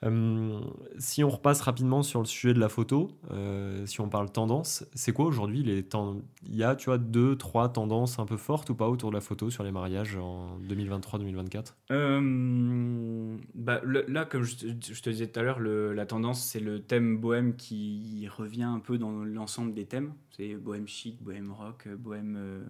[0.05, 0.59] Euh,
[0.99, 4.85] si on repasse rapidement sur le sujet de la photo, euh, si on parle tendance,
[4.95, 8.39] c'est quoi aujourd'hui les ten- Il y a, tu vois, deux, trois tendances un peu
[8.39, 14.25] fortes ou pas autour de la photo sur les mariages en 2023-2024 Euh, bah, là,
[14.25, 17.55] comme je, te- je te disais tout à l'heure, la tendance, c'est le thème bohème
[17.57, 20.13] qui revient un peu dans l'ensemble des thèmes.
[20.31, 22.37] C'est bohème chic, bohème rock, bohème.
[22.39, 22.63] euh,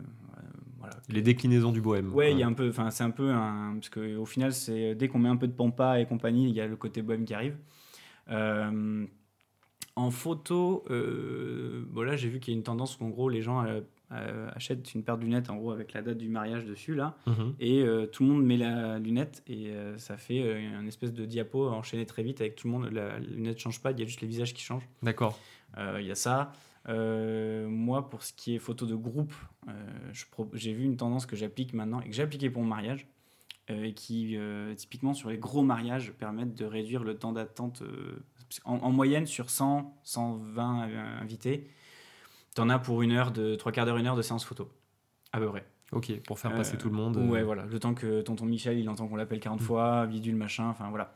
[0.79, 0.97] voilà.
[1.09, 2.13] Les déclinaisons du bohème.
[2.15, 3.75] Ouais, il y a un peu, enfin, c'est un peu un.
[3.75, 6.61] Parce qu'au final, c'est dès qu'on met un peu de pampa et compagnie, il y
[6.61, 7.57] a le côté bohème qui arrive.
[8.31, 9.07] Euh,
[9.97, 13.29] en photo, euh, bon là, j'ai vu qu'il y a une tendance où, en gros,
[13.29, 13.81] les gens euh,
[14.13, 17.17] euh, achètent une paire de lunettes, en gros, avec la date du mariage dessus, là.
[17.27, 17.55] Mhm.
[17.61, 21.69] Et tout le monde met la lunette et ça fait euh, un espèce de diapo
[21.69, 22.89] enchaîné très vite avec tout le monde.
[22.93, 24.89] La, la lunette change pas, il y a juste les visages qui changent.
[25.03, 25.39] D'accord.
[25.77, 26.53] Il y a ça.
[26.89, 29.35] Euh, moi, pour ce qui est photo de groupe,
[29.69, 29.73] euh,
[30.55, 33.07] j'ai vu une tendance que j'applique maintenant et que j'ai appliquée pour mon mariage
[33.71, 37.83] et qui, euh, typiquement sur les gros mariages, permettent de réduire le temps d'attente.
[37.83, 38.19] euh,
[38.65, 41.69] en, moyenne, sur 100, 120 euh, invités,
[42.55, 44.69] t'en as pour une heure, de trois quarts d'heure, une heure de séance photo.
[45.33, 45.65] À peu près.
[45.93, 47.17] Ok, pour faire passer Euh, tout le monde.
[47.17, 47.65] Ouais, euh, voilà.
[47.67, 49.65] Le temps que tonton Michel, il entend qu'on l'appelle 40 Mm.
[49.65, 51.15] fois, bidule, machin, enfin voilà.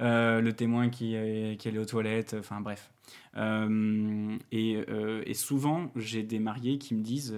[0.00, 2.90] Euh, le témoin qui, est- qui est allé aux toilettes, enfin bref.
[3.36, 7.36] Euh, et, euh, et souvent, j'ai des mariés qui me disent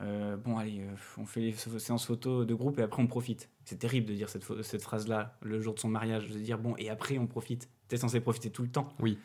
[0.00, 3.50] euh, Bon, allez, euh, on fait les séances photo de groupe et après on profite.
[3.64, 6.90] C'est terrible de dire cette, phrase-là le jour de son mariage, de dire Bon, et
[6.90, 7.68] après on profite.
[7.88, 8.88] T'es censé profiter tout le temps.
[9.00, 9.18] Oui.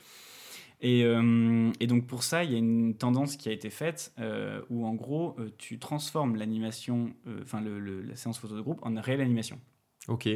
[0.82, 4.14] Et, euh, et donc pour ça, il y a une tendance qui a été faite
[4.20, 9.00] euh, où en gros, euh, tu transformes l'animation, enfin la séance photo de groupe en
[9.00, 9.60] réelle animation.
[10.08, 10.28] Ok,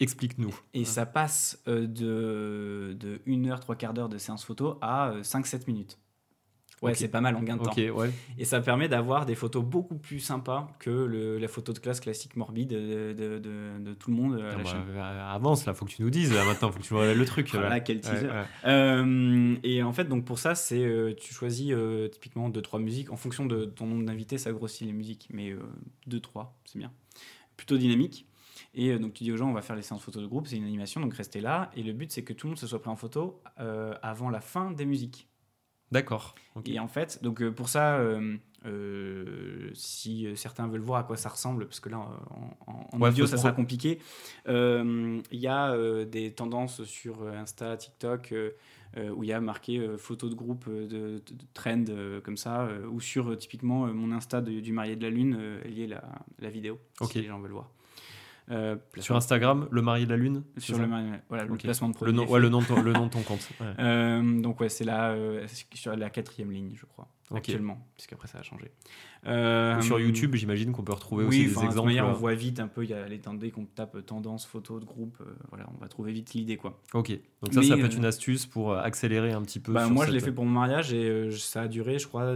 [0.00, 0.52] explique-nous.
[0.74, 5.68] Et ça passe de, de 1 heure, 3 quarts d'heure de séance photo à 5-7
[5.68, 5.96] minutes.
[6.82, 7.72] Ouais, c'est pas mal en gain de temps.
[7.96, 8.10] Ouais.
[8.38, 12.00] Et ça permet d'avoir des photos beaucoup plus sympas que le- la photo de classe
[12.00, 14.80] classique morbide de, de- de- de tout le monde à Ah la bah, chaîne.
[14.90, 16.32] euh, avance, là, faut que tu nous dises.
[16.34, 17.48] Là, maintenant, faut que tu révèles le truc.
[17.52, 17.80] Voilà, là.
[17.80, 18.26] quel teaser.
[18.26, 18.44] ouais.
[18.66, 23.12] Euh, et en fait, donc pour ça, c'est euh, tu choisis euh, typiquement 2-3 musiques.
[23.12, 25.28] En fonction de ton nombre d'invités, ça grossit les musiques.
[25.32, 25.54] Mais
[26.08, 26.90] 2-3, c'est bien.
[27.56, 28.26] Plutôt dynamique.
[28.74, 30.46] Et euh, donc tu dis aux gens, on va faire les séances photos de groupe,
[30.46, 31.70] c'est une animation, donc restez là.
[31.76, 34.30] Et le but, c'est que tout le monde se soit pris en photo euh, avant
[34.30, 35.28] la fin des musiques.
[35.92, 36.34] D'accord.
[36.66, 38.36] Et en fait, donc euh, pour ça, euh,
[38.66, 43.08] euh, si certains veulent voir à quoi ça ressemble, parce que là, en, en- Ouais,
[43.10, 43.98] audio, ça se sera compliqué,
[44.46, 49.96] il y a des tendances sur Insta, TikTok, euh, où il y a marqué euh,
[49.96, 51.22] photo de groupe euh, de,
[51.54, 51.84] trend
[52.22, 56.02] comme ça, ou sur typiquement mon Insta de- du marié de la lune, lié la,
[56.38, 56.78] la vidéo,
[57.12, 57.70] si les gens veulent voir.
[58.50, 61.62] Euh, Sur Instagram, le mari de la lune sur le, mari- voilà, le Ok.
[61.62, 62.14] placement de le produit.
[62.16, 63.48] nom, est ouais, le nom, de ton, le nom de ton compte.
[63.60, 63.66] ouais.
[63.78, 67.38] Euh, donc ouais, c'est là euh, sur la quatrième ligne, je crois, Ok.
[67.38, 68.70] actuellement, puisqu'après ça a changé.
[69.26, 71.88] Euh, sur YouTube, j'imagine qu'on peut retrouver oui, aussi des exemples.
[71.88, 74.04] manière, on euh, voit vite un peu, il y a les temps dès qu'on tape
[74.04, 76.80] tendance photo de groupe, euh, voilà, on va trouver vite l'idée quoi.
[76.94, 77.10] Ok.
[77.42, 79.72] Donc ça, Mais, ça peut être euh, une astuce pour euh, accélérer un petit peu.
[79.72, 81.98] Bah, sur moi, je l'ai cette- fait pour mon mariage et euh, ça a duré,
[81.98, 82.34] je crois,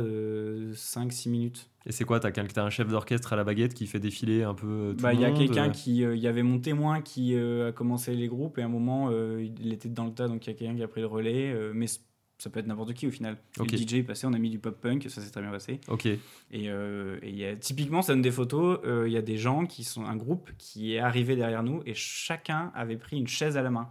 [0.74, 1.68] 5-6 minutes.
[1.89, 4.55] Et c'est quoi T'as t'as un chef d'orchestre à la baguette qui fait défiler un
[4.55, 6.26] peu euh, tout Bah, le il y a monde, quelqu'un euh, qui, euh, il y
[6.26, 9.72] avait mon témoin qui euh, a commencé les groupes et à un moment, euh, il
[9.72, 11.70] était dans le tas, donc il y a quelqu'un qui a pris le relais, euh,
[11.74, 11.87] mais
[12.39, 13.37] ça peut être n'importe qui au final.
[13.59, 15.80] Le DJ est passé, on a mis du pop punk, ça s'est très bien passé.
[15.89, 16.07] Ok.
[16.07, 16.18] Et,
[16.53, 18.78] euh, et il y a, typiquement, ça donne des photos.
[18.84, 21.82] euh, Il y a des gens qui sont un groupe qui est arrivé derrière nous
[21.87, 23.89] et chacun avait pris une chaise à la main.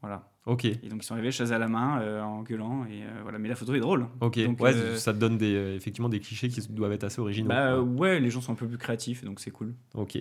[0.00, 0.30] Voilà.
[0.46, 0.64] Ok.
[0.64, 3.38] Et donc ils sont arrivés chaise à la main euh, en gueulant et voilà.
[3.38, 4.06] Mais la photo est drôle.
[4.20, 4.38] Ok.
[4.44, 7.48] Donc, ouais, ça te donne des, effectivement des clichés qui doivent être assez originaux.
[7.48, 9.74] Bah ouais, les gens sont un peu plus créatifs donc c'est cool.
[9.94, 10.16] Ok.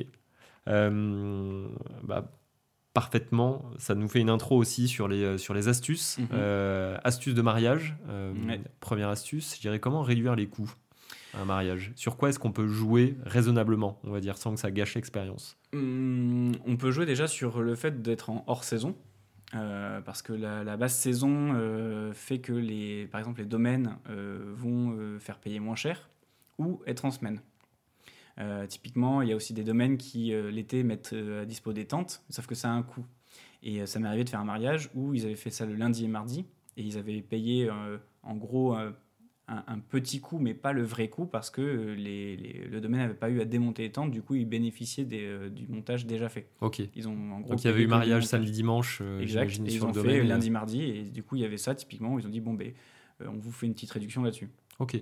[0.66, 2.32] Bah,
[2.96, 3.64] parfaitement.
[3.78, 6.18] Ça nous fait une intro aussi sur les, euh, sur les astuces.
[6.18, 6.28] Mhm.
[6.34, 7.96] Euh, astuces de mariage.
[8.10, 8.60] Euh, Ouais.
[8.80, 10.72] Première astuce, je dirais comment réduire les coûts
[11.36, 11.92] à un mariage.
[11.96, 15.58] Sur quoi est-ce qu'on peut jouer raisonnablement, on va dire, sans que ça gâche l'expérience
[15.74, 18.96] Hum, on peut jouer déjà sur le fait d'être en hors saison.
[19.54, 21.54] euh, parce que la, la basse saison
[22.14, 23.98] fait que les, par exemple les domaines
[24.56, 26.10] vont faire payer moins cher
[26.58, 27.42] ou être en semaine.
[28.40, 31.72] Euh, typiquement, il y a aussi des domaines qui euh, l'été mettent euh, à dispo
[31.74, 33.06] des tentes, sauf que ça a un coût.
[33.64, 36.06] Et ça m'est arrivé de faire un mariage où ils avaient fait ça le lundi
[36.06, 36.46] et mardi,
[36.78, 37.70] et ils avaient payé
[38.22, 38.94] en gros un,
[39.48, 43.14] un petit coût, mais pas le vrai coût, parce que les- les- le domaine n'avait
[43.16, 46.30] pas eu à démonter les tentes, du coup ils bénéficiaient des, euh, du montage déjà
[46.30, 46.50] fait.
[46.62, 46.82] Ok.
[46.96, 49.50] Ils ont en gros Donc il y avait eu mariage samedi dimanche, euh, Exact.
[49.66, 50.28] Et ils ont le fait domaine.
[50.28, 52.54] lundi mardi et du coup il y avait ça typiquement où ils ont dit bon
[52.54, 52.72] ben
[53.22, 54.50] euh, on vous fait une petite réduction là-dessus.
[54.80, 55.02] Ok.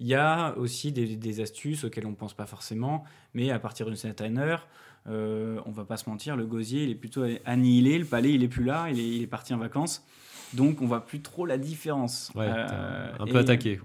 [0.00, 3.58] Il y a aussi des, des astuces auxquelles on ne pense pas forcément, mais à
[3.58, 4.68] partir d'une certaine heure,
[5.08, 8.42] euh, on va pas se mentir, le gosier il est plutôt annihilé, le palais il
[8.42, 10.04] est plus là, il est, il est parti en vacances,
[10.52, 12.30] donc on voit plus trop la différence.
[12.34, 13.80] Ouais, Euh, un et- peu attaqué.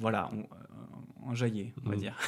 [0.00, 1.98] voilà, on, euh, enjaillé, on va Mm.
[2.00, 2.16] dire.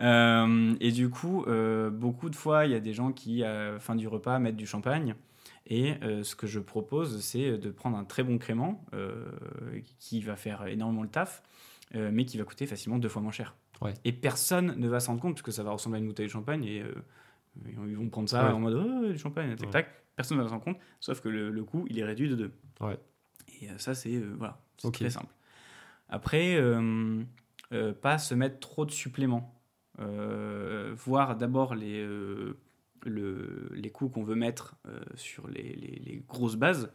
[0.00, 3.72] Euh, et du coup, euh, beaucoup de fois, il y a des gens qui, à
[3.74, 5.14] la fin du repas, mettent du champagne.
[5.66, 9.26] Et euh, ce que je propose, c'est de prendre un très bon crément euh,
[9.98, 11.42] qui va faire énormément le taf,
[11.94, 13.54] euh, mais qui va coûter facilement deux fois moins cher.
[13.80, 13.94] Ouais.
[14.04, 16.26] Et personne ne va s'en rendre compte, parce que ça va ressembler à une bouteille
[16.26, 16.94] de champagne, et euh,
[17.66, 18.52] ils vont prendre ça Ouais.
[18.52, 19.72] en mode oh, du champagne, tac Ouais.
[19.72, 19.88] tac.
[20.16, 22.34] Personne ne va s'en rendre compte, sauf que le, le coût, il est réduit de
[22.36, 22.52] deux.
[23.60, 25.32] Et euh, ça, c'est voilà, c'est très simple.
[26.08, 26.58] Après,
[28.02, 29.58] pas se mettre trop de suppléments.
[29.98, 34.76] Voir d'abord les, le- les coûts qu'on veut mettre
[35.14, 36.92] sur les, les- les grosses bases.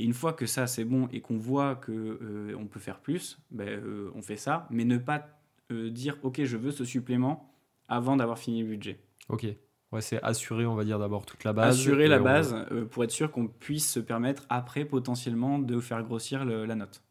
[0.00, 3.00] Et une fois que ça c'est bon et qu'on voit que euh, on peut faire
[3.00, 5.28] plus, ben, euh, on fait ça, mais ne pas
[5.70, 7.54] euh, dire ok je veux ce supplément
[7.86, 8.98] avant d'avoir fini le budget.
[9.28, 9.46] Ok.
[9.92, 11.76] Ouais, c'est assurer, on va dire d'abord toute la base.
[11.76, 16.02] Assurer la base euh, pour être sûr qu'on puisse se permettre après potentiellement de faire
[16.02, 17.02] grossir le- la note.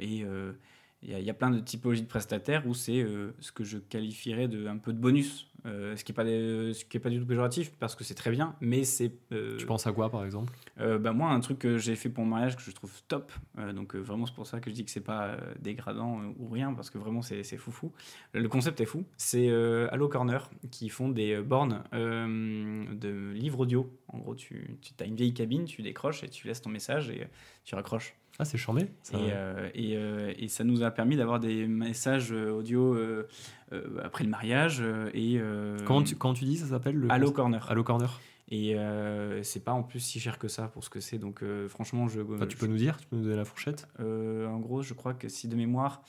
[0.00, 0.24] Et
[1.02, 3.06] il y, y a plein de typologies de prestataires où c'est
[3.40, 6.72] ce que je qualifierais de un peu de bonus, euh, ce qui n'est pas, des-
[6.74, 9.56] ce qui est pas du tout péjoratif parce que c'est très bien, mais c'est euh,
[9.58, 10.52] Tu penses à quoi par exemple?
[10.80, 13.30] euh, bah, moi, un truc que j'ai fait pour mon mariage que je trouve top,
[13.58, 16.72] euh, donc vraiment c'est pour ça que je dis que c'est pas dégradant ou rien,
[16.74, 17.92] parce que vraiment c'est foufou.
[18.32, 19.04] Le concept est fou.
[19.16, 19.48] C'est
[19.90, 23.90] Allo Corner qui font des bornes de livres audio.
[24.08, 27.10] En gros, tu, tu as une vieille cabine, tu décroches et tu laisses ton message
[27.10, 27.26] et
[27.64, 28.14] tu raccroches.
[28.38, 28.86] Ah, c'est charmé.
[29.02, 29.18] ça.
[29.18, 32.96] Et, euh, et, euh, et ça nous a permis d'avoir des messages audio
[34.02, 34.78] après le mariage.
[34.80, 37.64] euh, et, euh, Comment, tu, comment tu dis ça s'appelle le Allo Corner.
[37.70, 41.00] Allo Corner Et euh, c'est pas en plus si cher que ça pour ce que
[41.00, 41.18] c'est.
[41.18, 43.44] Donc euh, franchement, je, Enfin, Tu je- peux nous dire Tu peux nous donner la
[43.44, 46.02] fourchette euh, en gros, je crois que si de mémoire,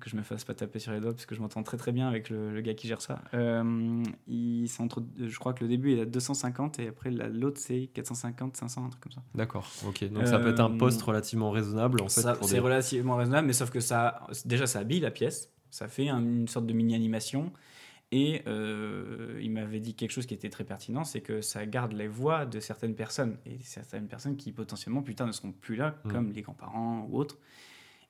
[0.00, 1.92] que je me fasse pas taper sur les doigts parce que je m'entends très très
[1.92, 3.20] bien avec le, le gars qui gère ça.
[3.34, 7.60] Euh, il, entre, je crois que le début est à 250 et après la- l'autre
[7.60, 9.22] c'est 450, 500, un truc comme ça.
[9.34, 10.10] D'accord, ok.
[10.10, 12.22] Donc ça peut être un Euh, poste relativement raisonnable en fait.
[12.42, 15.50] C'est des- relativement raisonnable, mais sauf que ça, déjà, ça habille la pièce.
[15.70, 17.52] Ça fait un- une sorte de mini-animation.
[18.12, 21.92] Et euh, il m'avait dit quelque chose qui était très pertinent, c'est que ça garde
[21.92, 23.36] les voix de certaines personnes.
[23.46, 26.10] Et certaines personnes qui potentiellement plus tard ne seront plus là, Mm.
[26.12, 27.38] comme les grands-parents ou autres.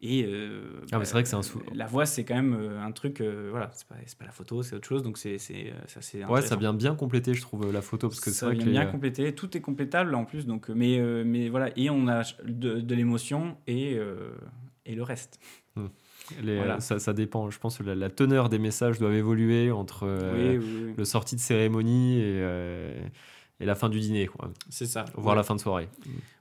[0.03, 2.55] Et euh, Ah, mais c'est vrai que c'est un sou- La voix, c'est quand même
[2.55, 3.21] euh, un truc.
[3.21, 5.03] euh, voilà, c'est pas, pas la photo, c'est autre chose.
[5.03, 8.21] Donc c'est euh, ça, c'est Ouais, ça vient bien compléter, je trouve, la photo parce
[8.21, 9.35] que c'est vrai vient que les- bien compléter.
[9.35, 10.47] Tout est complétable en plus.
[10.47, 11.69] Donc, euh, mais, euh, mais voilà.
[11.77, 14.31] Et on a de, de l'émotion et, euh,
[14.87, 15.39] et le reste.
[16.43, 16.81] Les- Voilà.
[16.81, 17.51] ça, ça dépend.
[17.51, 20.95] Je pense que la, la teneur des messages doivent évoluer entre euh, oui, oui, oui.
[20.97, 22.99] le sortie de cérémonie et, euh,
[23.61, 24.51] et la fin du dîner, quoi.
[24.71, 25.05] C'est ça.
[25.19, 25.35] Ouais.
[25.35, 25.89] la fin de soirée.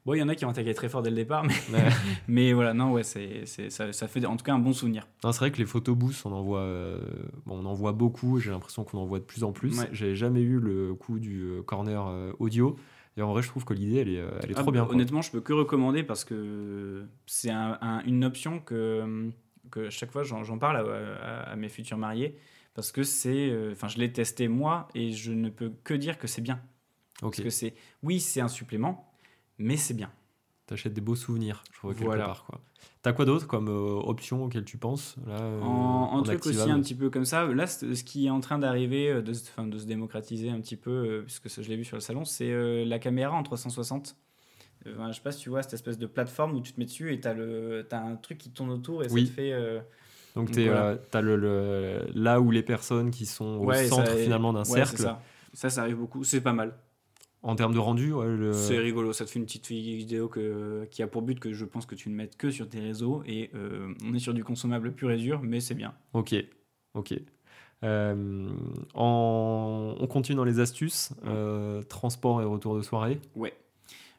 [0.05, 1.43] Bon, il y en a qui ont attaqué très fort dès le départ,
[2.27, 5.05] mais, voilà, non, ouais, c'est, c'est, ça, ça fait en tout cas un bon souvenir.
[5.23, 6.99] Non, c'est vrai que les photobooths, on en voit, euh,
[7.45, 8.39] bon, on en voit beaucoup.
[8.39, 9.77] J'ai l'impression qu'on en voit de plus en plus.
[9.79, 9.89] Ouais.
[9.91, 12.01] J'ai jamais eu le coup du corner
[12.39, 12.75] audio.
[13.17, 14.85] Et en vrai, je trouve que l'idée, elle est, elle est Ah, trop bien.
[14.85, 14.93] quoi.
[14.93, 19.29] Honnêtement, je peux que recommander parce que c'est un- un- une option que,
[19.69, 22.35] que à chaque fois j'en, parle à, à- à mes futurs mariés
[22.73, 26.17] parce que c'est, euh, enfin, je l'ai testé moi et je ne peux que dire
[26.17, 26.59] que c'est bien.
[27.21, 27.31] Ok.
[27.35, 29.11] Parce que c'est, oui, c'est un supplément,
[29.57, 30.11] mais c'est bien.
[30.67, 32.25] T'achètes des beaux souvenirs, je trouve, quelque Voilà.
[32.25, 32.45] part.
[32.45, 32.61] Quoi.
[33.01, 36.69] T'as quoi d'autre comme euh, option auquel tu penses là, euh, en, en truc aussi
[36.69, 39.33] un petit peu comme ça, là, ce qui est en train d'arriver, de, de
[39.79, 42.99] se démocratiser un petit peu, puisque ça, je l'ai vu sur le salon, c'est la
[42.99, 44.15] caméra en 360.
[44.85, 47.13] Je sais pas si tu vois cette espèce de plateforme où tu te mets dessus
[47.13, 47.35] et tu as,
[48.01, 49.25] un truc qui tourne autour et Oui.
[49.25, 49.51] ça te fait.
[49.53, 49.79] euh,
[50.35, 50.85] Donc, t'es, voilà.
[50.91, 54.53] euh, t'as le, le- là où les personnes qui sont au ouais, centre ça- finalement
[54.53, 55.21] d'un ouais, cercle, Ça.
[55.53, 56.73] ça, ça arrive beaucoup, c'est pas mal.
[57.41, 60.85] en termes de rendu, ouais, le- C'est rigolo, ça te fait une petite vidéo que,
[60.91, 63.23] qui a pour but que je pense que tu ne mettes que sur tes réseaux
[63.25, 65.93] et euh, on est sur du consommable pur et dur, mais c'est bien.
[66.13, 66.35] Ok,
[66.95, 67.13] ok.
[67.83, 68.49] Euh,
[68.93, 71.11] en- On continue dans les astuces.
[71.89, 73.19] transport et retour de soirée.
[73.35, 73.53] Ouais.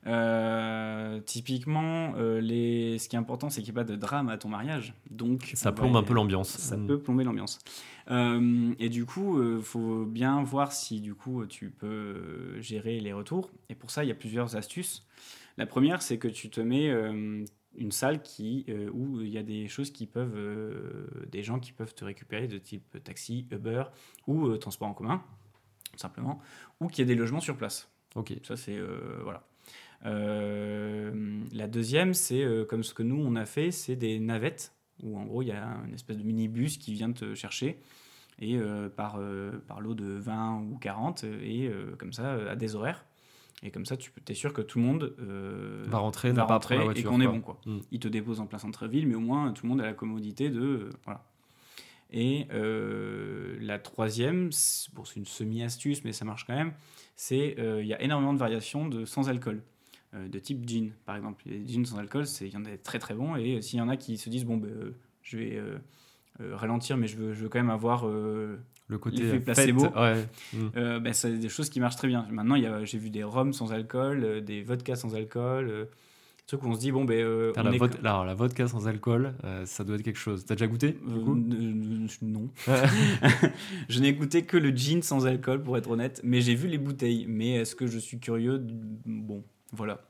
[0.07, 2.99] Euh, typiquement, euh, les...
[2.99, 4.95] ce qui est important, c'est qu'il n'y ait pas de drame à ton mariage.
[5.11, 6.49] Donc, Ça plombe un peu l'ambiance.
[6.49, 6.87] Ça Mm.
[6.87, 7.59] peut plomber l'ambiance.
[8.11, 13.13] Euh, et du coup, il faut bien voir si du coup tu peux gérer les
[13.13, 13.51] retours.
[13.69, 15.07] Et pour ça, il y a plusieurs astuces.
[15.59, 16.89] La première, c'est que tu te mets
[17.77, 20.37] une salle qui, où il y a des choses qui peuvent,
[21.31, 23.85] des gens qui peuvent te récupérer de type taxi, Uber
[24.27, 25.23] ou transport en commun,
[25.93, 26.41] tout simplement,
[26.81, 27.91] ou qu'il y a des logements sur place.
[28.17, 28.33] Ok.
[28.43, 28.79] Ça, c'est.
[29.23, 29.45] voilà.
[30.07, 34.75] Euh, la deuxième, c'est euh, comme ce que nous, on a fait, c'est des navettes,
[35.03, 37.81] où en gros, il y a une espèce de minibus qui vient te chercher,
[38.41, 42.33] et euh, par, euh, par lot de 20 ou 40, euh, et euh, comme ça,
[42.51, 43.05] à des horaires.
[43.63, 45.15] Et comme ça, tu es sûr que tout le monde
[45.87, 47.43] Va rentrer, va rentrer la et voiture, qu'on est bon.
[47.43, 47.61] Quoi.
[47.67, 47.79] Mm.
[47.91, 50.49] Il te dépose en plein centre-ville, mais au moins, tout le monde a la commodité
[50.49, 50.89] de.
[51.05, 51.25] voilà.
[52.11, 52.47] Et
[53.61, 56.73] la troisième, c'est bon, c'est une semi-astuce, mais ça marche quand même,
[57.17, 59.63] c'est il y a énormément de variations de sans alcool.
[60.15, 61.43] Euh, de type gin, par exemple.
[61.47, 63.37] Les gins sans alcool, c'est- il y en a des très très bons.
[63.37, 65.61] Et euh, s'il y en a qui se disent, bon, ben, euh, je vais
[66.53, 68.59] ralentir, mais je veux, je veux quand même avoir Le
[68.99, 69.87] côté placebo.
[69.89, 70.27] ouais.
[70.55, 70.67] Mm.
[70.77, 72.27] euh, ben, c'est des choses qui marchent très bien.
[72.31, 75.69] Maintenant, il y a- j'ai vu des rhums sans alcool, euh, des vodkas sans alcool,
[75.69, 77.53] euh, des trucs où on se dit, bon, ben.
[77.57, 79.35] on la, est vod- co- alors, la vodka sans alcool,
[79.67, 80.45] ça doit être quelque chose.
[80.47, 81.35] T'as déjà goûté du coup
[82.23, 82.49] non.
[83.89, 86.79] je n'ai goûté que le gin sans alcool, pour être honnête, mais j'ai vu les
[86.79, 87.27] bouteilles.
[87.29, 88.61] Mais est-ce que je suis curieux?
[89.05, 90.01] Bon, voilà.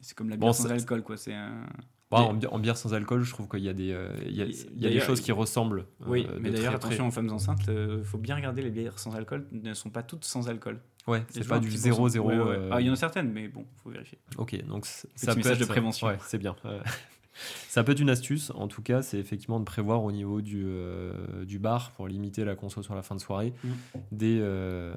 [0.00, 1.16] C'est comme la bière Bon, sans alcool, quoi.
[1.16, 1.66] C'est un...
[2.12, 4.34] Ouais, en, bi- en bière sans alcool, je trouve qu'il y a des, euh, il
[4.34, 5.86] y a, il y a des choses qui ressemblent.
[6.06, 9.14] Oui, euh, mais d'ailleurs, attention aux femmes enceintes, il faut bien regarder les bières sans
[9.14, 10.80] alcool, ne sont pas toutes sans alcool.
[11.06, 11.94] Ouais, c'est pas du petit 0-0.
[11.96, 12.18] pourcent.
[12.18, 12.40] Ouais, ouais.
[12.58, 14.18] euh, Ah, il y en a certaines, mais bon, faut vérifier.
[14.38, 16.08] Ok, donc ça peut message être, de prévention.
[16.08, 16.56] Ouais, c'est bien.
[16.64, 16.80] Euh,
[17.68, 20.64] ça peut être une astuce, en tout cas, c'est effectivement de prévoir au niveau du,
[20.66, 23.68] euh, du bar pour limiter la conso sur la fin de soirée Mm.
[24.10, 24.94] des, euh,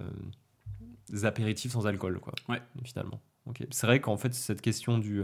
[1.09, 2.33] des apéritifs sans alcool, quoi.
[2.49, 2.61] Ouais.
[2.83, 3.21] Finalement.
[3.71, 5.23] C'est vrai qu'en fait, cette question du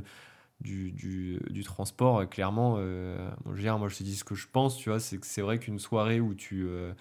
[0.62, 4.16] du, du, du transport, euh, clairement, euh, bon, je veux dire, moi je te dis
[4.16, 6.66] ce que je pense, tu vois, c'est que c'est vrai qu'une soirée où tu.
[6.68, 6.94] euh,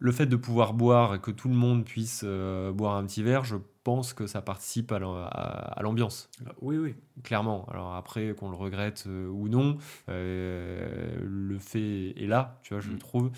[0.00, 3.22] le fait de pouvoir boire et que tout le monde puisse euh, boire un petit
[3.22, 6.30] verre, je pense que ça participe à l'am- à- à l'ambiance
[6.62, 6.94] Oui, oui.
[7.24, 7.66] clairement.
[7.68, 9.76] Alors après, qu'on le regrette euh, ou non,
[10.08, 12.98] euh, le fait est là, tu vois, je Mm.
[12.98, 13.26] trouve.
[13.26, 13.30] Mm.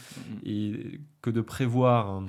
[0.45, 2.27] Et que de prévoir un,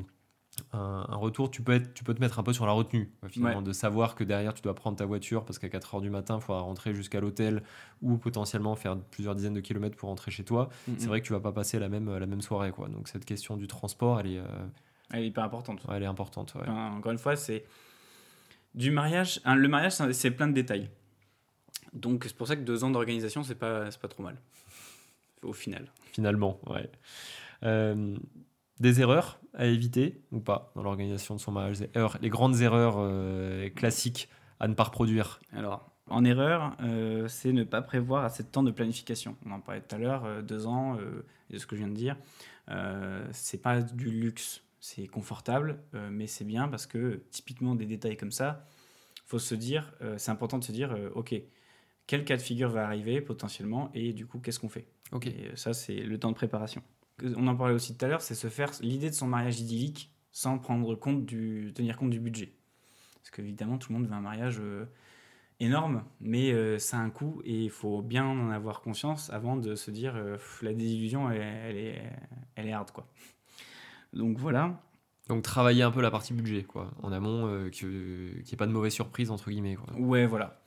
[0.73, 3.11] un- un retour, tu peux, être, tu peux te mettre un peu sur la retenue,
[3.19, 3.63] quoi, finalement, Ouais.
[3.65, 6.37] de savoir que derrière, tu dois prendre ta voiture parce qu'à 4 heures du matin,
[6.39, 7.61] il faudra rentrer jusqu'à l'hôtel
[8.01, 10.69] ou potentiellement faire plusieurs dizaines de kilomètres pour rentrer chez toi.
[10.87, 11.09] Mm, C'est mm.
[11.09, 12.71] vrai que tu vas pas passer la même, la même soirée.
[12.71, 12.87] Quoi.
[12.87, 14.45] Donc cette question du transport, elle est, euh,
[15.11, 15.83] Elle est hyper importante.
[15.87, 16.53] ouais, elle est importante.
[16.55, 16.61] ouais.
[16.61, 17.65] Enfin, encore une fois, c'est
[18.73, 19.41] du mariage.
[19.43, 20.89] hein, le mariage, c'est- plein de détails.
[21.93, 24.37] Donc c'est pour ça que deux ans d'organisation, c'est pas, pas trop mal.
[25.43, 25.91] au final.
[26.13, 26.87] Finalement, ouais.
[27.63, 28.15] Euh,
[28.81, 31.77] des erreurs à éviter ou pas dans l'organisation de son mariage?
[32.21, 34.27] Les grandes erreurs euh, classiques
[34.59, 38.63] à ne pas reproduire Alors, en erreur, euh, c'est ne pas prévoir assez de temps
[38.63, 39.37] de planification.
[39.45, 40.97] On en parlait tout à l'heure, deux ans,
[41.49, 42.17] et de ce que je viens de dire.
[43.31, 45.79] c'est pas du luxe, c'est confortable,
[46.11, 48.65] mais c'est bien parce que typiquement des détails comme ça,
[49.25, 51.33] faut se dire, c'est important de se dire, ok,
[52.07, 54.85] quel cas de figure va arriver potentiellement, et du coup, qu'est-ce qu'on fait?
[55.11, 55.27] Ok.
[55.27, 56.83] Et ça, c'est le temps de préparation
[57.35, 60.13] on en parlait aussi tout à l'heure, c'est se faire l'idée de son mariage idyllique
[60.31, 62.53] sans prendre compte du, tenir compte du budget.
[63.15, 64.85] Parce qu'évidemment, tout le monde veut un mariage euh,
[65.59, 69.57] énorme, mais euh, ça a un coût et il faut bien en avoir conscience avant
[69.57, 72.01] de se dire euh, la désillusion, elle, est,
[72.55, 72.91] elle est hard.
[72.91, 73.07] Quoi.
[74.13, 74.81] Donc voilà.
[75.27, 78.71] Donc travailler un peu la partie budget, quoi, en amont, qu'il n'y ait pas de
[78.71, 79.75] mauvaise surprise, entre guillemets.
[79.75, 79.93] Quoi.
[79.97, 80.61] Ouais, voilà.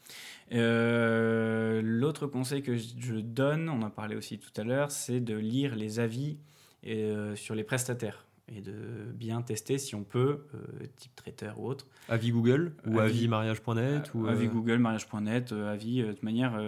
[0.53, 5.37] Euh, l'autre conseil que je donne, on en parlait aussi tout à l'heure, c'est de
[5.37, 6.39] lire les avis
[6.87, 11.67] euh, sur les prestataires et de bien tester si on peut, euh, type traiteur ou
[11.67, 11.87] autre.
[12.09, 16.61] Avis Google ou avis, mariage.net ou Avis Google, mariage.net, avis, de toute manière,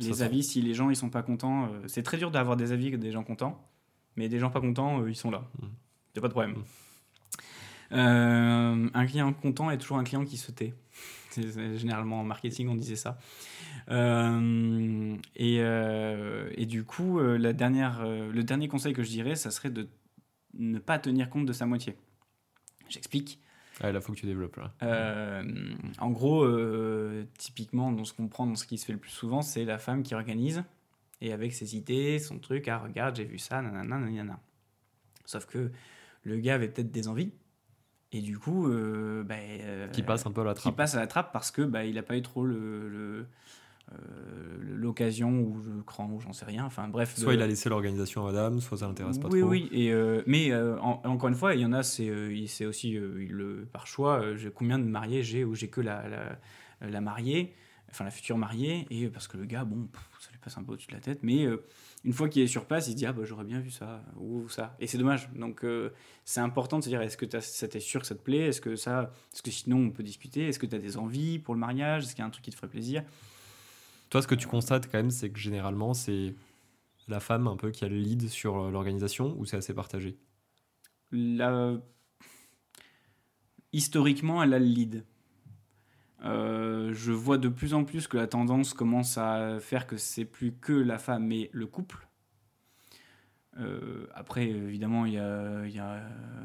[0.00, 2.96] les avis, si les gens ils sont pas contents, c'est très dur d'avoir des avis
[2.98, 3.70] des gens contents,
[4.16, 5.44] mais des gens pas contents, ils sont là.
[5.60, 5.68] Il mmh.
[6.16, 6.56] a pas de problème.
[7.92, 8.90] Mmh.
[8.94, 10.74] un client content est toujours un client qui se tait
[11.76, 13.18] généralement en marketing, on disait ça.
[13.90, 19.36] Euh, et, euh, et, du coup, euh, la dernière, le dernier conseil que je dirais,
[19.36, 19.88] ça serait de
[20.54, 21.96] ne pas tenir compte de sa moitié.
[22.88, 23.40] J'explique.
[23.80, 24.58] Ah, là, faut que tu développes.
[24.80, 26.46] en gros,
[27.38, 29.78] typiquement, dans ce qu'on prend, dans ce qui se fait le plus souvent, c'est la
[29.78, 30.64] femme qui organise
[31.20, 34.38] et avec ses idées, son truc, ah regarde, j'ai vu ça, nanana, nanana.
[35.24, 35.70] Sauf que
[36.24, 37.32] le gars avait peut-être des envies,
[38.12, 40.72] et du coup, euh, bah, euh, qui passe un peu à la trappe.
[40.72, 43.26] Qui passe à la trappe parce que bah, il n'a pas eu trop le,
[43.92, 43.96] euh,
[44.60, 46.64] l'occasion ou le cran ou j'en sais rien.
[46.64, 47.16] Enfin bref.
[47.16, 49.50] Soit il a laissé l'organisation à madame, soit ça l'intéresse pas oui, trop.
[49.50, 49.80] Oui, oui.
[49.80, 52.10] Et mais encore une fois, il y en a, c'est
[52.46, 54.22] c'est aussi il, par choix.
[54.54, 57.54] combien de mariés j'ai ou j'ai que la, la, la, mariée,
[57.90, 59.88] enfin la future mariée, et parce que le gars, bon,
[60.46, 61.44] passe un peu au-dessus de la tête, mais
[62.04, 64.04] une fois qu'il est sur place, il se dit ah bah j'aurais bien vu ça
[64.16, 64.76] ou ça.
[64.78, 65.28] Et c'est dommage.
[65.32, 65.90] Donc euh,
[66.24, 68.46] c'est important de se dire est-ce que ça t'es sûr que ça te plaît?
[68.46, 70.46] Est-ce que ça est-ce que sinon on peut discuter?
[70.46, 72.04] Est-ce que tu as des envies pour le mariage?
[72.04, 73.02] Est-ce qu'il y a un truc qui te ferait plaisir?
[74.08, 76.34] Toi ce que tu constates quand même c'est que généralement c'est
[77.08, 80.16] la femme un peu qui a le lead sur euh, l'organisation ou c'est assez partagé?
[81.10, 81.74] La...
[83.72, 85.04] Historiquement, elle a le lead.
[86.24, 90.24] Euh, je vois de plus en plus que la tendance commence à faire que c'est
[90.24, 92.08] plus que la femme mais le couple.
[93.58, 96.02] Euh, après, évidemment, il y a, y, a,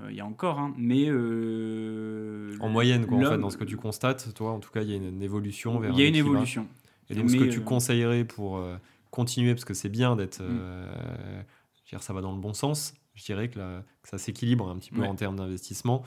[0.09, 1.07] y a, encore, hein, mais...
[1.09, 4.81] Euh, en moyenne, quoi, en fait, dans ce que tu constates, toi, en tout cas,
[4.81, 5.91] il y a une, évolution vers...
[5.91, 6.67] Il y a une évolution.
[7.09, 8.63] Et donc, ce que tu conseillerais pour
[9.09, 10.41] continuer, parce que c'est bien d'être...
[10.41, 11.43] Mm.
[11.89, 14.91] dire, ça va dans le bon sens, je dirais que, que ça s'équilibre un petit
[14.91, 16.03] peu en termes d'investissement.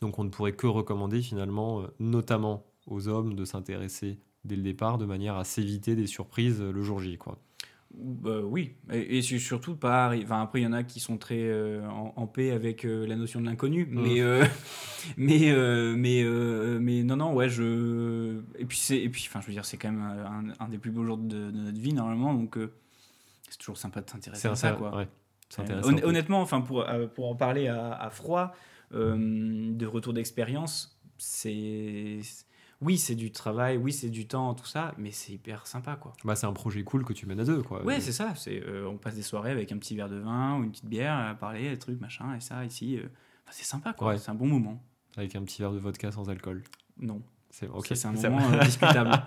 [0.00, 4.62] Donc on ne pourrait que recommander finalement, euh, notamment aux hommes, de s'intéresser dès le
[4.62, 7.18] départ de manière à s'éviter des surprises euh, le jour J.
[7.18, 7.38] Quoi.
[7.94, 10.12] Bah, oui, et, surtout pas.
[10.22, 13.40] Enfin, après, il y en a qui sont très euh, en, paix avec la notion
[13.40, 14.02] de l'inconnu, mmh.
[14.02, 14.20] mais,
[15.16, 16.24] mais, mais,
[16.78, 18.40] mais non, non, ouais, je.
[18.58, 21.04] Et puis, et puis enfin, je veux dire, c'est quand même un, des plus beaux
[21.04, 22.58] jours de, notre vie, normalement, donc
[23.48, 24.94] c'est toujours sympa de s'intéresser à ça, quoi.
[24.94, 25.08] Ouais,
[26.04, 28.54] honnêtement, enfin, pour, pour en parler à, à froid,
[28.90, 32.20] de retour d'expérience, c'est
[32.80, 36.12] oui, c'est du travail, oui, c'est du temps, tout ça, mais c'est hyper sympa, quoi.
[36.24, 37.84] Bah, c'est un projet cool que tu mènes à deux, quoi.
[37.84, 38.34] Ouais, c'est ça.
[38.36, 40.86] C'est, euh, on passe des soirées avec un petit verre de vin ou une petite
[40.86, 42.96] bière à parler, des trucs, machin, et ça, ici.
[42.96, 43.08] Euh,
[43.50, 44.16] c'est sympa, quoi.
[44.16, 44.80] C'est un bon moment.
[45.16, 46.62] Avec un petit verre de vodka sans alcool.
[47.00, 47.20] Non.
[47.50, 47.88] C'est ok.
[47.94, 49.10] C'est un moment discutable.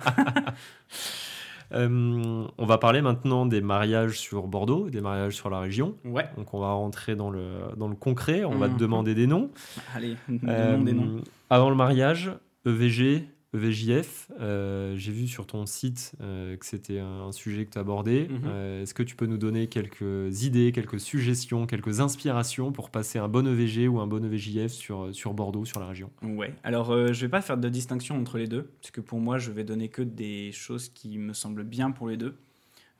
[1.73, 5.95] Euh, on va parler maintenant des mariages sur Bordeaux, des mariages sur la région.
[6.05, 6.29] Ouais.
[6.37, 8.79] Donc on va rentrer dans le, dans le concret, on va te mhm.
[8.79, 9.49] demander des noms.
[9.95, 10.15] Allez,
[10.47, 11.21] euh, des noms.
[11.49, 12.31] Avant le mariage,
[12.65, 14.31] EVG, EVJF.
[14.39, 18.27] Euh, j'ai vu sur ton site euh, que c'était un sujet que tu abordais.
[18.29, 18.41] Mhm.
[18.45, 23.19] Euh, est-ce que tu peux nous donner quelques idées, quelques suggestions, quelques inspirations pour passer
[23.19, 26.11] un bon EVG ou un bon EVJF sur, sur Bordeaux, sur la région?
[26.21, 29.37] Ouais, alors je vais pas faire de distinction entre les deux, parce que pour moi,
[29.37, 32.35] je vais donner que des choses qui me semblent bien pour les deux.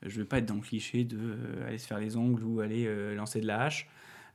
[0.04, 1.18] Je vais pas être dans le cliché de
[1.66, 3.88] aller se faire les ongles ou aller lancer de la hache.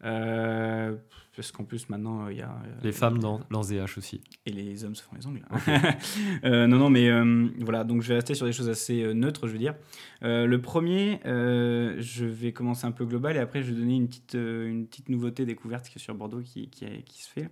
[0.03, 0.95] Euh,
[1.37, 2.49] parce qu'en plus, maintenant, il y a.
[2.49, 4.21] Euh, les femmes dans, haches aussi.
[4.47, 5.45] Et les hommes se font les ongles.
[6.43, 9.45] euh, non, non, mais euh, voilà, donc je vais rester sur des choses assez neutres,
[9.47, 9.75] je veux dire.
[10.23, 14.33] le premier, je vais commencer un peu global et après, je vais donner une petite,
[14.33, 17.49] une petite nouveauté découverte sur Bordeaux qui, qui, qui se fait.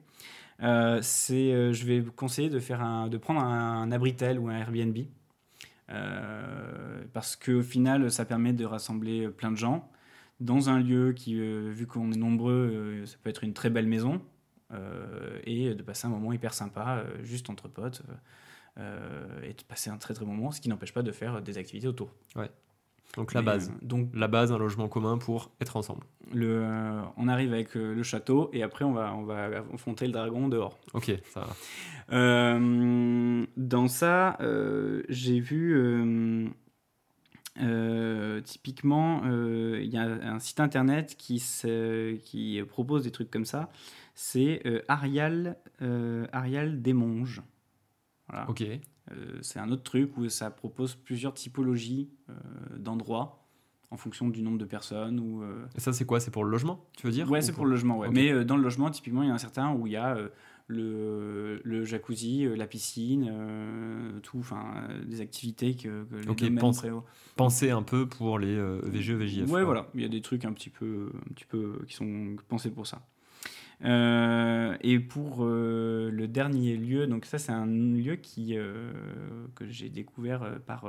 [1.04, 4.98] c'est, je vais conseiller de, faire un, de prendre un, Abritel ou un Airbnb.
[7.14, 9.88] parce qu'au final, ça permet de rassembler plein de gens
[10.40, 14.22] dans un lieu qui, vu qu'on est nombreux, ça peut être une très belle maison,
[15.46, 18.02] et de passer un moment hyper sympa, juste entre potes.
[18.78, 21.58] et de passer un très très bon moment, ce qui n'empêche pas de faire des
[21.58, 22.12] activités autour.
[22.36, 22.50] Ouais.
[23.16, 23.70] Donc la base.
[23.70, 26.04] Euh, donc la base, un logement commun pour être ensemble.
[26.34, 30.06] Le, euh, on arrive avec euh, le château et après on va, on va affronter
[30.06, 30.78] le dragon dehors.
[30.94, 32.60] Ok, ça va.
[33.58, 34.38] dans ça,
[35.10, 36.54] j'ai vu
[38.44, 41.44] typiquement, il y a un site internet qui,
[42.24, 43.70] qui propose des trucs comme ça.
[44.14, 45.58] C'est Arial,
[46.32, 47.42] Arial Desmonges.
[48.28, 48.50] Voilà.
[48.50, 48.64] Ok.
[49.12, 52.34] Euh, c'est un autre truc où ça propose plusieurs typologies euh,
[52.78, 53.46] d'endroits
[53.92, 55.20] en fonction du nombre de personnes.
[55.20, 56.20] Ou, euh, Et ça, c'est quoi?
[56.20, 57.30] C'est pour le logement, tu veux dire?
[57.30, 58.10] Ouais, c'est pour le logement, ouais.
[58.12, 60.18] Mais dans le logement, typiquement, il y en a certains où il y a
[60.68, 63.32] le, le, jacuzzi, la piscine,
[64.24, 66.86] tout, enfin, des activités que, que les okay, pense,
[67.36, 69.50] Penser un peu pour les VGE, VJF.
[69.50, 69.90] Ouais, voilà.
[69.94, 72.88] Il y a des trucs un petit peu, un petit peu qui sont pensés pour
[72.88, 73.02] ça.
[73.84, 78.92] Euh, et pour euh, le dernier lieu, donc ça c'est un lieu qui, euh,
[79.56, 80.88] que j'ai découvert par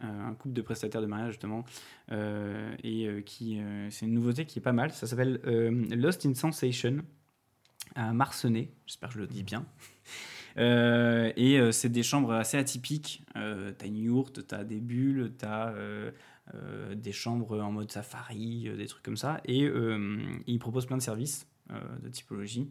[0.00, 1.64] un couple de prestataires de mariage justement,
[2.10, 4.90] et qui c'est une nouveauté qui est pas mal.
[4.92, 5.40] Ça s'appelle
[5.90, 6.98] Lost in Sensation
[7.94, 9.66] à Marcenay, j'espère que je le dis bien.
[10.56, 13.22] et c'est des chambres assez atypiques.
[13.36, 15.72] Euh, t'as une yourte, t'as des bulles, t'as
[16.94, 19.40] des chambres en mode safari, des trucs comme ça.
[19.44, 19.70] Et
[20.46, 21.46] ils proposent plein de services.
[21.72, 22.68] Euh, de typologie.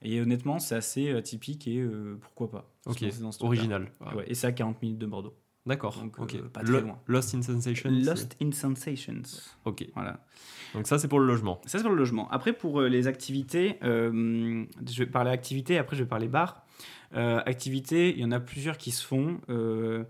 [0.00, 2.72] Et honnêtement, c'est assez atypique et euh, pourquoi pas.
[2.86, 3.04] Ok,
[3.40, 3.90] original.
[4.26, 5.36] et c'est à 40 minutes de Bordeaux.
[5.68, 6.02] D'accord.
[6.18, 6.34] Ok.
[6.34, 6.98] Euh, pas très loin.
[7.06, 7.90] Lost in Sensations.
[7.90, 9.22] Lost in Sensations.
[9.66, 9.86] Ok.
[9.94, 10.24] Voilà.
[10.74, 11.60] Donc ça, c'est pour le logement.
[11.66, 12.28] Ça, c'est pour le logement.
[12.30, 14.64] Après, pour les activités, je
[14.98, 16.64] vais parler activités, après je vais parler bar.
[17.12, 19.38] activités, il y en a plusieurs qui se font.
[19.48, 20.06] bon,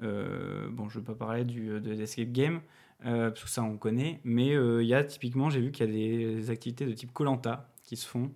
[0.00, 2.60] ne vais pas parler du, de l'Escape Game,
[3.02, 4.20] parce que ça, on connaît.
[4.24, 7.70] Mais il y a typiquement, j'ai vu qu'il y a des activités de type Colanta
[7.82, 8.30] qui se font.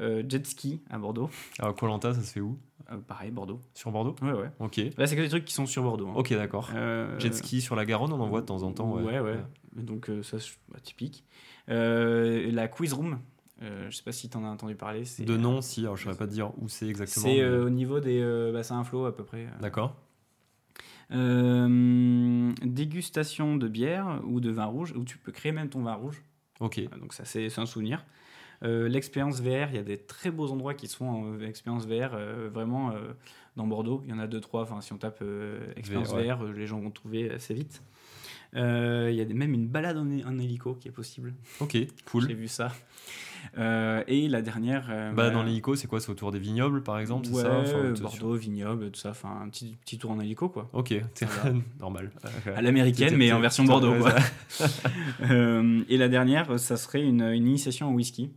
[0.00, 1.28] Euh, jet ski à Bordeaux.
[1.58, 2.58] Alors, Colanta, ça se fait où
[2.92, 3.60] euh, Pareil, Bordeaux.
[3.74, 4.50] Sur Bordeaux Ouais, ouais.
[4.60, 4.80] Ok.
[4.96, 6.08] Là, c'est que des trucs qui sont sur Bordeaux.
[6.08, 6.14] Hein.
[6.16, 6.70] Ok, d'accord.
[6.74, 8.92] Euh, jet ski sur la Garonne, on en voit de temps en temps.
[8.92, 9.40] Ouais, ouais.
[9.74, 11.24] Donc, ça, c'est bah, typique.
[11.66, 13.18] la quiz room.
[13.60, 15.02] je sais pas si tu en as entendu parler.
[15.18, 15.80] De nom, si.
[15.80, 17.26] Alors, je ne saurais pas te dire où c'est exactement.
[17.26, 19.48] C'est au niveau des bassins à flot, à peu près.
[19.60, 19.96] D'accord.
[22.62, 26.22] dégustation de bière ou de vin rouge, où tu peux créer même ton vin rouge.
[26.60, 26.80] Ok.
[26.98, 28.04] donc ça c'est un souvenir.
[28.64, 31.86] Euh, l'expérience VR, il y a des très beaux endroits qui se font en expérience
[31.86, 33.12] VR, euh, vraiment euh,
[33.56, 34.02] dans Bordeaux.
[34.04, 34.62] Il y en a deux, trois.
[34.62, 35.22] Enfin, si on tape
[35.76, 37.82] expérience VR, les gens vont trouver assez vite.
[38.54, 41.34] Il y a même une balade en, hélico qui est possible.
[41.60, 41.76] Ok,
[42.10, 42.26] cool.
[42.26, 42.72] J'ai vu ça.
[43.56, 44.88] et la dernière.
[45.14, 46.00] balade en hélico, c'est quoi?
[46.00, 49.10] C'est autour des vignobles, par exemple ouais, Bordeaux, vignobles, tout ça.
[49.10, 50.68] Enfin, un petit, petit tour en hélico, quoi.
[50.72, 51.28] Ok, c'est
[51.78, 52.10] normal.
[52.56, 53.94] À l'américaine, mais en version Bordeaux.
[55.20, 58.30] et la dernière, ça serait une, une initiation au whisky.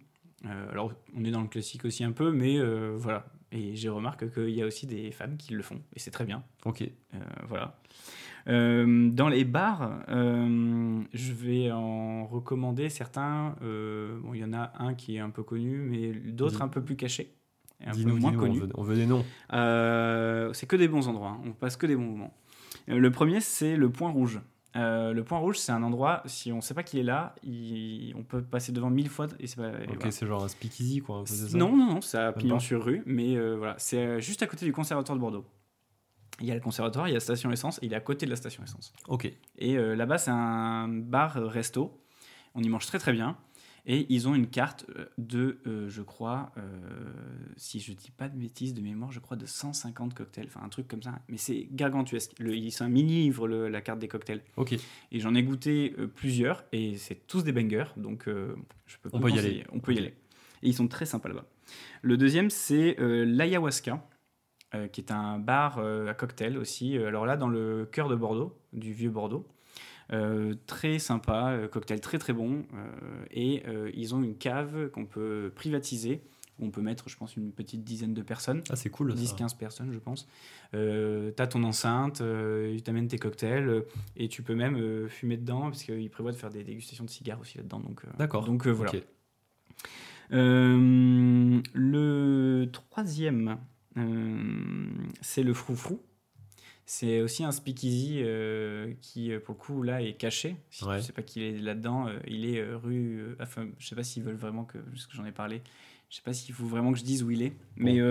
[0.45, 3.25] Euh, alors, on est dans le classique aussi un peu, mais euh, voilà.
[3.51, 6.25] Et j'ai remarqué qu'il y a aussi des femmes qui le font, et c'est très
[6.25, 6.43] bien.
[6.65, 6.83] Ok.
[6.83, 7.17] Euh,
[7.47, 7.75] voilà.
[8.47, 13.55] dans les bars, je vais en recommander certains.
[13.61, 16.81] bon, il y en a un qui est un peu connu, mais d'autres un peu
[16.81, 17.35] plus cachés.
[17.85, 18.61] un peu moins connus.
[18.75, 19.25] On, veut, des noms.
[20.53, 21.37] c'est que des bons endroits.
[21.37, 21.41] Hein.
[21.45, 22.33] On passe que des bons moments.
[22.87, 24.39] le premier, c'est le Point Rouge.
[24.75, 27.35] Euh, le point rouge, c'est un endroit, si on ne sait pas qu'il est là,
[28.15, 29.27] on peut passer devant mille fois.
[29.39, 31.23] Et pas, ok, c'est genre un speakeasy, quoi.
[31.53, 34.47] non, non, non, c'est à Pignon sur rue, mais euh, voilà, c'est euh, juste à
[34.47, 35.45] côté du conservatoire de Bordeaux.
[36.39, 37.99] Il y a le conservatoire, il y a la station essence, et il est à
[37.99, 38.93] côté de la station essence.
[39.07, 39.31] Ok.
[39.57, 41.95] Et là-bas, c'est un bar-resto.
[42.55, 43.37] On y mange très très bien.
[43.85, 46.61] Et ils ont une carte euh, de, euh, je crois, euh,
[47.57, 50.69] si je dis pas de bêtises de mémoire, je crois de 150 cocktails, enfin un
[50.69, 51.19] truc comme ça.
[51.29, 52.33] Mais c'est gargantuesque.
[52.37, 54.41] C'est un mini-livre, la carte des cocktails.
[54.57, 54.73] Ok.
[54.73, 59.31] Et j'en ai goûté plusieurs, et c'est tous des bangers, donc je peux On peut
[59.31, 59.65] y aller.
[59.71, 60.13] On peut y aller.
[60.63, 61.45] Et ils sont très sympas là-bas.
[62.01, 64.07] Le deuxième, c'est l'ayahuasca.
[64.91, 66.97] qui est un bar à cocktail aussi.
[66.97, 69.47] Alors là, dans le cœur de Bordeaux, du vieux Bordeaux.
[70.11, 72.63] Euh, très sympa, euh, cocktail très très bon.
[72.73, 76.21] Euh, et ils ont une cave qu'on peut privatiser.
[76.59, 78.61] Où on peut mettre, je pense, une petite dizaine de personnes.
[78.69, 79.15] Ah, c'est cool.
[79.15, 80.27] 10-15 personnes, je pense.
[80.73, 83.83] T'as ton enceinte, ils t'amènent tes cocktails
[84.15, 87.39] et tu peux même fumer dedans parce qu'ils prévoient de faire des dégustations de cigares
[87.39, 87.79] aussi là-dedans.
[87.79, 88.45] Donc, D'accord.
[88.45, 88.91] Donc voilà.
[90.29, 91.61] le
[92.65, 93.57] troisième,
[95.21, 95.99] c'est le froufrou.
[96.93, 100.57] C'est aussi un speakeasy euh, qui, euh, pour le coup, là, est caché.
[100.71, 103.33] Si ne sais pas qu'il est là-dedans, euh, il est rue.
[103.39, 104.77] enfin, je sais pas s'ils veulent vraiment que.
[104.77, 105.61] Parce que j'en ai parlé.
[106.09, 107.53] Je sais pas s'il faut vraiment que je dise où il est.
[107.77, 108.01] Mais il,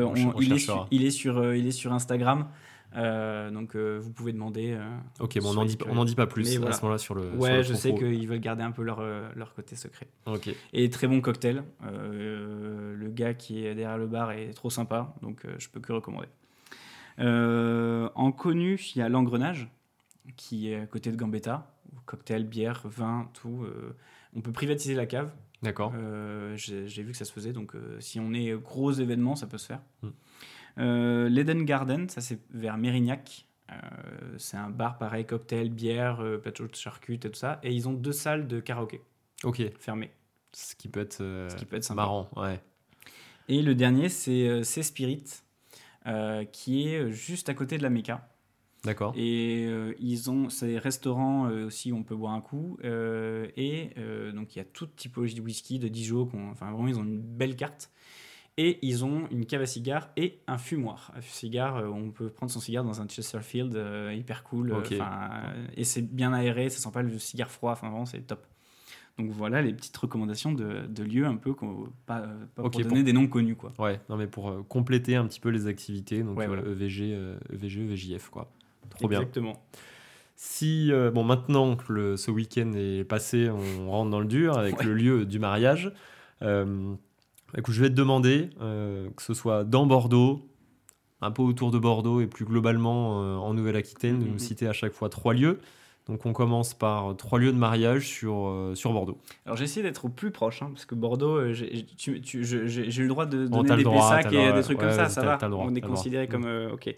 [0.50, 2.48] est sur, il, est sur, il est sur Instagram.
[2.96, 4.70] Euh, donc euh, vous pouvez demander.
[4.72, 5.54] euh, Ok, bon, on
[5.94, 7.32] n'en dit, pas plus à ce moment-là sur le.
[7.32, 9.02] sur Ouais, le je sais qu'ils veulent garder un peu leur,
[9.36, 10.08] leur côté secret.
[10.24, 10.48] Ok.
[10.72, 11.64] Et très bon cocktail.
[11.82, 16.28] Le gars qui est derrière le bar est trop sympa, donc je peux que recommander.
[17.20, 19.68] Euh, en connu, il y a l'engrenage,
[20.36, 21.72] qui est à côté de Gambetta.
[22.06, 23.62] Cocktail, bière, vin, tout.
[23.64, 23.94] euh,
[24.34, 25.32] on peut privatiser la cave.
[25.62, 25.92] D'accord.
[25.94, 29.58] Euh, J'ai vu que ça se faisait, donc si on est gros événement, ça peut
[29.58, 29.80] se faire.
[30.02, 30.08] Mm.
[30.78, 33.46] Euh, L'Eden Garden, ça c'est vers Mérignac.
[33.70, 33.74] Euh,
[34.38, 37.60] c'est un bar pareil, cocktail, bière, euh, plateau de charcutes et tout ça.
[37.62, 39.00] Et ils ont deux salles de karaoké
[39.44, 39.62] Ok.
[39.78, 40.10] fermées.
[40.52, 42.02] Ce qui peut être, Ce qui peut être sympa.
[42.02, 42.28] marrant.
[42.36, 42.60] Ouais.
[43.48, 45.24] Et le dernier, c'est Spirit,
[46.52, 48.26] qui est juste à côté de la Mecca.
[48.82, 49.12] D'accord.
[49.14, 52.78] Et euh, ils ont ces restaurants euh, aussi où on peut boire un coup.
[52.82, 56.30] euh, et euh, donc il y a toute typologie de whisky, de Dijon.
[56.50, 57.90] Enfin vraiment, ils ont une belle carte.
[58.56, 61.12] Et ils ont une cave à cigares et un fumoir.
[61.14, 64.72] Un cigare, euh, on peut prendre son cigare dans un Chesterfield euh, hyper cool.
[64.72, 67.72] euh, euh, et c'est bien aéré, ça sent pas le cigare froid.
[67.72, 68.46] Enfin vraiment, c'est top.
[69.20, 71.54] Donc voilà les petites recommandations de, de lieux un peu
[72.06, 73.72] pas, euh, pas Ok, pour pour- donner des noms connus quoi.
[73.78, 76.62] Ouais, non mais pour euh, compléter un petit peu les activités, donc Ouais, euh, voilà.
[76.62, 77.16] EVG,
[77.52, 78.50] EVG, EVJF quoi.
[78.90, 79.20] Trop bien.
[79.20, 79.62] Exactement.
[80.36, 84.56] Si, euh, bon, maintenant que le- ce week-end est passé, on rentre dans le dur
[84.56, 84.84] avec Ouais.
[84.86, 85.92] le lieu du mariage.
[86.42, 86.94] Euh,
[87.58, 90.48] écoute, je vais te demander, euh, que ce soit dans Bordeaux,
[91.20, 94.32] un peu autour de Bordeaux et plus globalement en Nouvelle-Aquitaine, de Mhm.
[94.32, 95.60] nous citer à chaque fois trois lieux.
[96.10, 99.16] Donc on commence par trois lieux de mariage sur, euh, sur Bordeaux.
[99.46, 103.08] Alors j'ai essayé d'être au plus proche, hein, parce que Bordeaux, euh, j'ai eu le
[103.08, 104.94] droit de Bon, donner le des droit, Pessac t'as le et des trucs ouais, comme
[104.94, 105.36] ça, ouais, ça va.
[105.36, 105.90] droit, On est droit.
[105.94, 106.30] considéré Mm.
[106.30, 106.94] comme euh, ok.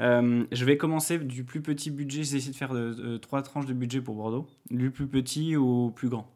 [0.00, 2.22] Euh, je vais commencer du plus petit budget.
[2.22, 2.74] J'ai essayé de faire
[3.20, 6.26] trois tranches de budget pour Bordeaux, du plus petit au plus grand.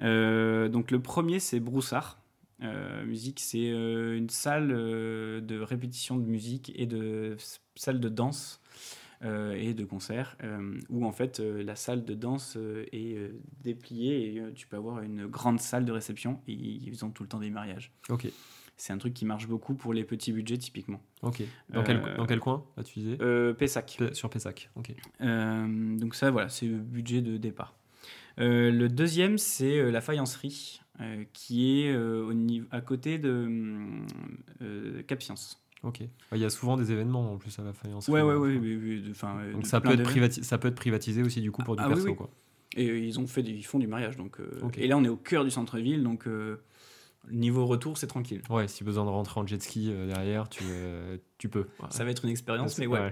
[0.00, 2.18] Euh, donc le premier c'est Broussard.
[2.62, 7.36] Euh, musique, c'est euh, une salle euh, de répétition de musique et de
[7.74, 8.63] salle de danse euh,
[9.24, 13.40] et de concert, euh, où en fait euh, la salle de danse euh, est euh,
[13.62, 17.22] dépliée et euh, tu peux avoir une grande salle de réception et ils ont tout
[17.22, 17.90] le temps des mariages.
[18.10, 18.26] Ok,
[18.76, 21.00] C'est un truc qui marche beaucoup pour les petits budgets typiquement.
[21.22, 21.42] ok.
[21.70, 23.16] Dans, quel, Euh, dans quel coin, là, tu disais?
[23.20, 23.96] Euh, Pessac.
[23.98, 24.92] Pe- Sur Pessac, ok.
[25.20, 27.74] Euh, donc ça, voilà, c'est le budget de départ.
[28.40, 33.18] Euh, le deuxième, c'est euh, la faïencerie, euh, qui est euh, au niveau, à côté
[33.18, 33.48] de
[34.62, 35.63] euh, Cap Science.
[35.84, 36.00] Ok.
[36.32, 38.08] Il y a souvent des événements en plus à la faïence.
[38.08, 38.56] Ouais, ouais, ouais.
[38.56, 41.52] oui, oui, enfin, euh, Donc ça peut, être privati- ça peut être privatisé aussi du
[41.52, 42.06] coup pour du Ah perso.
[42.06, 42.16] oui.
[42.16, 42.30] Quoi.
[42.76, 44.16] Et euh, ils, ont fait, ils font du mariage.
[44.16, 44.50] Donc, euh.
[44.78, 46.62] Et là, on est au cœur du centre-ville, donc euh,
[47.30, 48.40] niveau retour, c'est tranquille.
[48.48, 50.64] Ouais, si besoin de rentrer en jet ski euh, derrière, tu,
[51.38, 51.66] tu peux.
[51.80, 51.86] Ouais.
[51.90, 53.00] Ça va être une expérience, mais ouais.
[53.00, 53.10] ouais.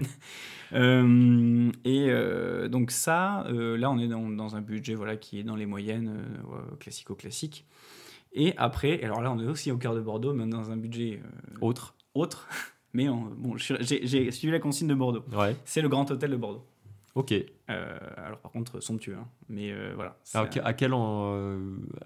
[1.85, 5.67] Et donc ça, là, on est dans, dans un budget voilà, qui est dans les
[5.67, 6.25] moyennes,
[6.79, 7.65] classico-classique.
[8.35, 11.21] Et après, alors là, on est aussi au cœur de Bordeaux, mais dans un budget
[11.61, 11.93] Autre.
[12.15, 12.47] Autre.
[12.93, 15.23] Mais en- bon, j'ai j'ai suivi la consigne de Bordeaux.
[15.33, 15.55] Ouais.
[15.65, 16.63] C'est le Grand Hôtel de Bordeaux.
[17.15, 17.31] Ok.
[17.69, 19.15] Euh, alors par contre, somptueux.
[19.19, 19.27] hein.
[19.47, 20.17] Mais euh, voilà.
[20.33, 21.57] Alors, un- à, quel en- euh,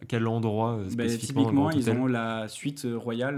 [0.02, 3.38] à quel endroit Ben, spécifiquement typiquement, ils ont la suite royale,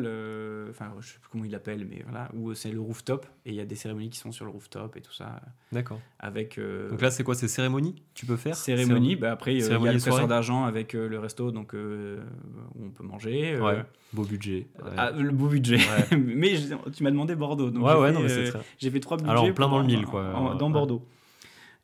[0.69, 3.55] enfin, je sais plus comment ils l'appellent, mais voilà, où c'est le rooftop, et il
[3.55, 5.39] y a des cérémonies qui sont sur le rooftop et tout ça,
[5.71, 5.99] D'accord.
[6.19, 6.59] avec
[6.89, 8.55] Donc là, c'est quoi C'est cérémonie Tu peux faire?
[8.55, 9.15] Cérémonie.
[9.15, 13.03] Bah, après, il y a le trésor d'argent avec le resto, donc où on peut
[13.03, 13.59] manger.
[13.59, 13.83] Ouais.
[14.11, 14.67] Beau budget.
[14.83, 14.89] Ouais.
[14.97, 15.77] ah, le beau budget.
[15.77, 16.17] Ouais.
[16.17, 18.51] mais je- tu m'as demandé Bordeaux, donc ouais, j'ai ouais, fait, non, mais c'est euh,
[18.51, 18.59] très.
[18.79, 19.29] j'ai fait trois budgets.
[19.31, 20.33] Alors, plein dans le mille, quoi.
[20.35, 20.69] en- dans.
[20.71, 21.05] Bordeaux.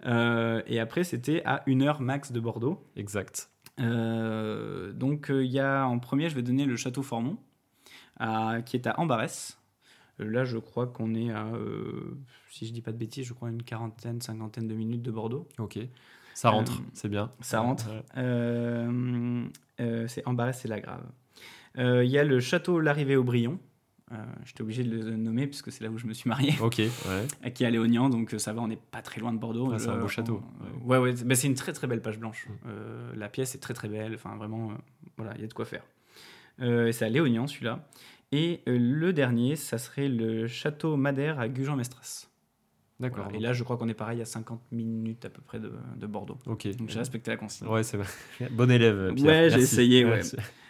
[0.06, 2.84] Euh, et après, c'était à une heure max de Bordeaux.
[2.96, 3.50] Exact.
[3.80, 7.38] Euh, donc euh, il y a en premier, je vais donner le château Formont,
[8.20, 9.58] à- qui est à Ambarès.
[10.20, 12.18] Là, je crois qu'on est à, euh,
[12.50, 15.48] si je dis pas de bêtises, je crois une quarantaine, cinquantaine de minutes de Bordeaux.
[15.60, 15.78] Ok.
[16.34, 17.32] Ça rentre, Euh, c'est bien.
[17.42, 17.90] ça rentre.
[17.90, 18.04] Ouais.
[18.18, 19.46] Euh,
[20.08, 21.04] c'est Ambarès, c'est la grave.
[21.78, 23.60] Il y a le château L'Arrivée au Brion.
[24.16, 26.78] Euh, J'étais obligé de le nommer puisque c'est là où je me suis marié, Ok,
[26.80, 27.52] ouais.
[27.52, 29.72] qui est à Léognan, donc euh, ça va, on n'est pas très loin de Bordeaux.
[29.74, 30.42] Ah, c'est un Euh, beau château.
[30.84, 32.48] on- ouais, ouais, c'est- bah, c'est une très très belle page blanche.
[32.68, 34.76] Euh, la pièce est très très belle, enfin vraiment, euh,
[35.18, 35.84] voilà, il y a de quoi faire.
[36.62, 37.88] Euh, c'est à Léognan celui-là.
[38.32, 42.28] Et euh, le dernier, ça serait le château Madère à Gujan-Mestras.
[43.00, 43.26] D'accord.
[43.26, 43.38] Voilà.
[43.38, 46.08] Et là, je crois qu'on est pareil à 50 minutes à peu près de, de
[46.08, 46.38] Bordeaux.
[46.48, 46.66] Ok.
[46.78, 47.68] Donc j'ai respecté la consigne.
[47.68, 48.00] Ouais, c'est
[48.52, 49.14] bon élève.
[49.16, 49.28] Pierre.
[49.28, 50.22] Ouais, j'ai essayé, ouais.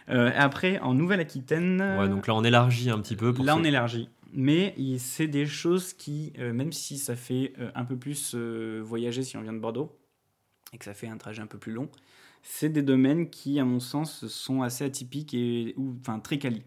[0.10, 3.34] Euh, après, en Nouvelle-Aquitaine, Ouais, donc là, on élargit un petit peu.
[3.34, 4.10] Pour là ceux- on élargit.
[4.34, 8.82] Mais c'est des choses qui, euh, même si ça fait euh, un peu plus euh,
[8.84, 9.98] voyager si on vient de Bordeaux,
[10.73, 11.90] et que ça fait un trajet un peu plus long,
[12.44, 16.64] c'est des domaines qui, à mon sens, sont assez atypiques et ou, enfin, très quali.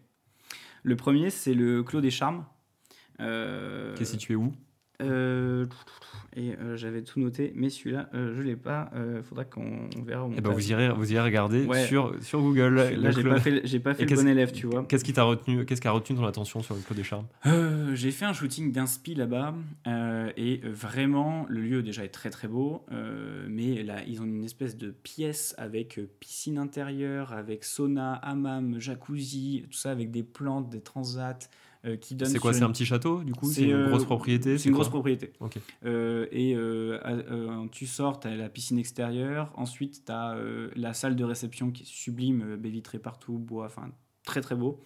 [0.83, 2.45] Le premier, c'est le Clos des Charmes.
[3.19, 3.25] Qui
[4.03, 4.53] est situé où?
[5.01, 5.67] Euh,
[6.37, 8.91] et euh, j'avais tout noté, mais celui-là, euh, je l'ai pas.
[8.95, 10.25] Il faudra qu'on on verra.
[10.25, 11.87] au Eh ben, vous irez, vous irez regarder Ouais.
[11.87, 12.75] sur, sur Google.
[12.75, 14.85] Là, j'ai pas fait, j'ai pas fait Et le bon élève, tu vois.
[14.85, 17.27] Qu'est-ce qui t'a retenu, qu'est-ce qui a retenu ton attention sur le Clos des Charmes?
[17.47, 19.55] Euh, j'ai fait un shooting d'inspi là-bas
[19.87, 24.25] euh, et vraiment le lieu déjà est très très beau euh, mais là ils ont
[24.25, 30.23] une espèce de pièce avec piscine intérieure avec sauna, hammam, jacuzzi tout ça avec des
[30.23, 31.39] plantes, des transats
[31.85, 33.51] euh, qui C'est quoi C'est un petit château du coup?
[33.51, 35.33] C'est une euh, grosse propriété C'est une grosse propriété.
[35.41, 35.59] Ok.
[35.85, 36.57] Euh, et
[37.71, 39.53] tu sors, tu as la piscine extérieure.
[39.57, 40.37] Ensuite, tu as
[40.75, 43.91] la salle de réception qui est sublime, euh, baie vitrée partout, bois, enfin
[44.25, 44.81] très très beau.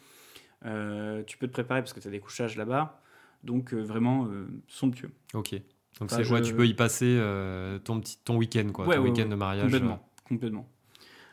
[0.63, 3.01] Tu peux te préparer parce que tu as des couchages là-bas.
[3.43, 4.29] Donc vraiment
[4.69, 5.11] somptueux.
[5.35, 5.53] Ok.
[6.01, 8.97] Donc Enfin, ouais, je- tu peux y passer euh, ton petit ton week-end quoi, Ouais,
[8.97, 9.65] ton ouais, week-end de mariage.
[9.65, 10.09] Complètement.
[10.27, 10.69] complètement.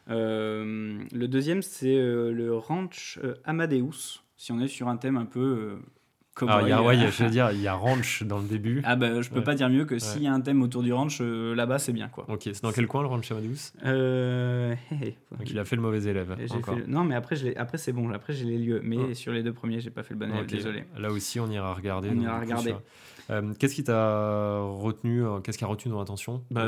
[0.10, 4.24] Euh, le deuxième, c'est le ranch Amadeus.
[4.42, 5.76] Si on est sur un thème un peu euh,
[6.42, 6.48] euh.
[6.48, 7.74] Alors il y a, ouais, il y a- euh, je veux dire, il y a
[7.88, 8.82] ranch dans le début.
[8.86, 9.44] Ah bah je peux Ouais.
[9.44, 11.92] pas dire mieux que s'il y a un thème autour du ranch, euh, là-bas c'est
[11.92, 12.24] bien quoi.
[12.30, 13.30] Ok, c'est dans quel coin le ranch
[13.84, 15.18] Euh, hé.
[15.38, 16.38] Donc il a fait le mauvais élève.
[16.40, 16.76] J'ai Encore.
[16.76, 18.80] fait le- Non mais après, je après c'est bon, après j'ai les lieux.
[18.82, 19.14] Mais Ah.
[19.14, 20.86] sur les deux premiers, j'ai pas fait le bon élève, désolé.
[20.98, 22.10] Là aussi, on ira regarder.
[22.10, 22.70] On ira regarder.
[22.70, 22.82] sur-
[23.32, 26.44] Euh, qu'est-ce qui t'a retenu euh, Qu'est-ce qui a retenu ton attention?
[26.50, 26.66] Bah,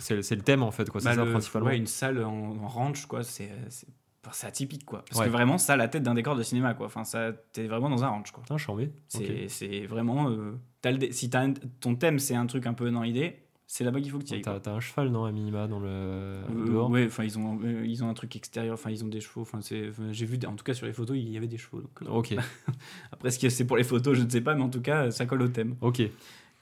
[0.00, 1.00] C'est c'est le thème en fait, quoi.
[1.00, 1.68] C'est Bah, ça le- principalement.
[1.68, 3.86] ouais, une salle en, en ranch, quoi, c'est c'est-
[4.26, 5.04] enfin, c'est atypique quoi.
[5.08, 5.26] Parce Ouais.
[5.26, 6.86] que vraiment, ça a la tête d'un décor de cinéma quoi.
[6.86, 8.42] Enfin, ça, t'es vraiment dans un ranch quoi.
[8.42, 8.90] Putain, chambé.
[9.08, 9.44] C'est Ok.
[9.48, 10.30] c'est vraiment.
[10.30, 13.36] euh, t'as le si t'as un- ton thème, c'est un truc un peu dans l'idée,
[13.68, 14.42] c'est là-bas qu'il faut que tu ailles.
[14.42, 18.02] T'as un cheval, non, à minima, dans le Euh, ouais, enfin ils ont euh, ils
[18.04, 20.74] ont un truc extérieur, enfin ils ont des chevaux, enfin j'ai vu en tout cas
[20.74, 21.80] sur les photos, il y avait des chevaux.
[21.80, 22.34] donc, euh, Ok,
[23.12, 25.10] Après ce que c'est pour les photos, je ne sais pas, mais en tout cas,
[25.10, 25.76] ça colle au thème.
[25.80, 26.02] ok.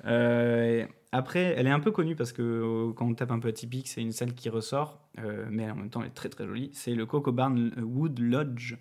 [0.07, 3.49] Euh, après, elle est un peu connue parce que euh, quand on tape un peu
[3.49, 6.47] atypique, c'est une salle qui ressort, euh, mais en même temps, elle est très très
[6.47, 6.71] jolie.
[6.73, 8.77] C'est le Coco Barn Wood Lodge,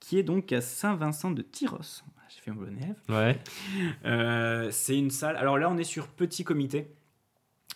[0.00, 2.02] qui est donc à Saint-Vincent de Tyros.
[2.28, 2.96] J'ai fait mon bon élève.
[3.08, 4.70] Ouais.
[4.72, 5.36] C'est une salle.
[5.36, 6.94] Alors là, on est sur petit comité.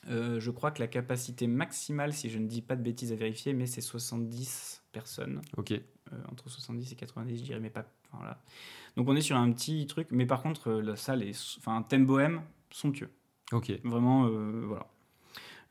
[0.06, 3.52] Je crois que la capacité maximale, si je ne dis pas de bêtises à vérifier,
[3.52, 5.43] mais c'est 70 personnes.
[5.56, 5.73] Ok.
[6.31, 7.85] Entre 70 et 90, je dirais, mais pas.
[8.12, 8.40] voilà.
[8.97, 11.56] Donc on est sur un petit truc, mais par contre, la salle est.
[11.59, 13.10] Enfin, thème bohème, somptueux.
[13.52, 13.72] Ok.
[13.84, 14.86] Vraiment, euh, voilà.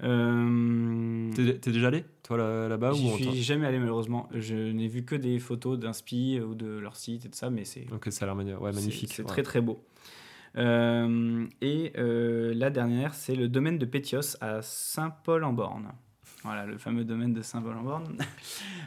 [0.04, 4.28] Euh, T'es t'es déjà allé, toi, là- là-bas t'a- suis jamais allé malheureusement.
[4.34, 7.64] Je n'ai vu que des photos d'inspi ou de leur site et de ça, mais
[7.64, 9.14] c'est Donc ça a l'air ouais, magnifique.
[9.14, 9.28] C'est ouais.
[9.28, 9.84] très très beau.
[10.58, 15.92] Euh, et euh, la dernière, c'est le domaine de Pétios à Saint-Paul-en-Borne.
[16.44, 18.18] Voilà, le fameux domaine de Saint-Paul-en-Borne.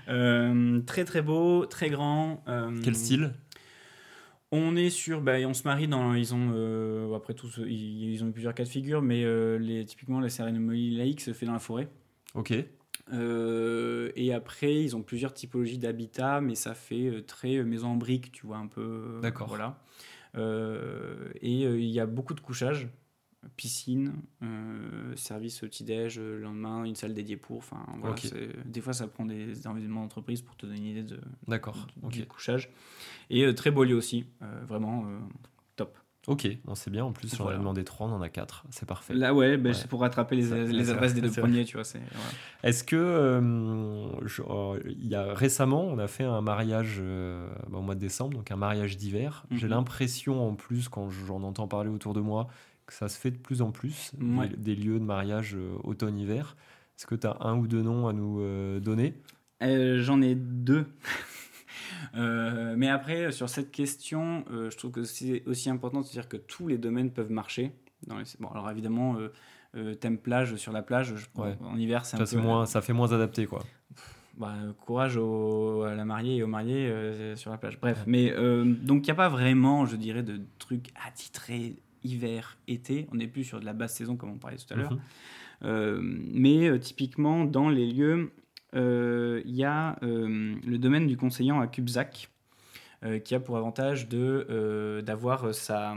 [0.09, 2.45] Euh, très très beau, très grand.
[2.85, 3.33] Quel style?
[4.59, 8.25] On est sur, bah, on se marie dans, ils ont, euh, après tout, ils, ils
[8.25, 11.45] ont eu plusieurs cas de figure, mais euh, les, typiquement la cérémonie laïque se fait
[11.45, 11.89] dans la forêt.
[12.35, 12.55] Ok.
[13.13, 18.33] Euh, et après, ils ont plusieurs typologies d'habitat, mais ça fait très maison en briques,
[18.33, 19.19] tu vois, un peu.
[19.21, 19.49] D'accord.
[19.49, 19.79] Voilà.
[21.43, 22.89] Et il y a beaucoup de couchages,
[23.57, 27.59] piscine, euh, service au petit-déj, euh, le lendemain, une salle dédiée pour.
[27.59, 28.21] Enfin, voilà, Ok.
[28.23, 31.87] c'est- Des fois, ça prend des environnements d'entreprise pour te donner une idée de, D'accord.
[32.11, 32.29] du Ok.
[32.29, 32.71] couchage.
[33.31, 35.05] Et euh, très beau lieu aussi, euh, vraiment
[35.77, 35.97] top.
[36.29, 36.49] Ok.
[36.75, 37.05] C'est bien.
[37.05, 37.59] En plus, j'en ai Voilà.
[37.59, 38.65] demandé trois, on en a quatre.
[38.71, 39.15] C'est parfait.
[39.15, 39.75] Là, ouais, ben, Ouais.
[39.75, 41.87] c'est pour rattraper les, Ça- les adresses vrai, des deux premiers, tu vois.
[42.65, 47.79] Est-ce que euh, je- euh, y a récemment on a fait un mariage euh, bah,
[47.79, 49.45] au mois de décembre, donc un mariage d'hiver.
[49.53, 49.71] J'ai Mhm.
[49.73, 52.49] l'impression en plus quand j'en entends parler autour de moi
[52.87, 54.49] que ça se fait de plus en plus Ouais.
[54.49, 56.57] des, des lieux de mariage euh, automne-hiver.
[56.99, 59.15] Est-ce que tu as un ou deux noms à nous euh, donner?
[59.63, 60.87] Euh, J'en ai deux.
[62.15, 66.13] Euh, mais après, sur cette question, euh, je trouve que c'est aussi important de se
[66.13, 67.73] dire que tous les domaines peuvent marcher.
[68.07, 68.25] Dans les...
[68.41, 69.17] Bon, alors évidemment,
[69.77, 71.57] euh, thème plage sur la plage, je- Ouais.
[71.63, 72.43] en hiver, c'est un ça, peu.
[72.43, 73.63] moins, ça fait moins adapté quoi.
[74.39, 77.79] Bah, courage au- à la mariée et au marié euh, sur la plage.
[77.81, 78.31] Bref, mais
[78.65, 81.77] donc il n'y a pas vraiment, je dirais, de trucs attitrés
[82.07, 83.07] hiver, été.
[83.13, 84.93] On n'est plus sur de la basse saison comme on parlait tout à l'heure.
[84.93, 85.01] Mhm.
[85.65, 88.33] Euh, mais euh, typiquement, dans les lieux,
[88.75, 92.31] euh, il y a le domaine du conseillant à Cubzac,
[93.05, 95.95] euh, qui a pour avantage de, euh, d'avoir sa,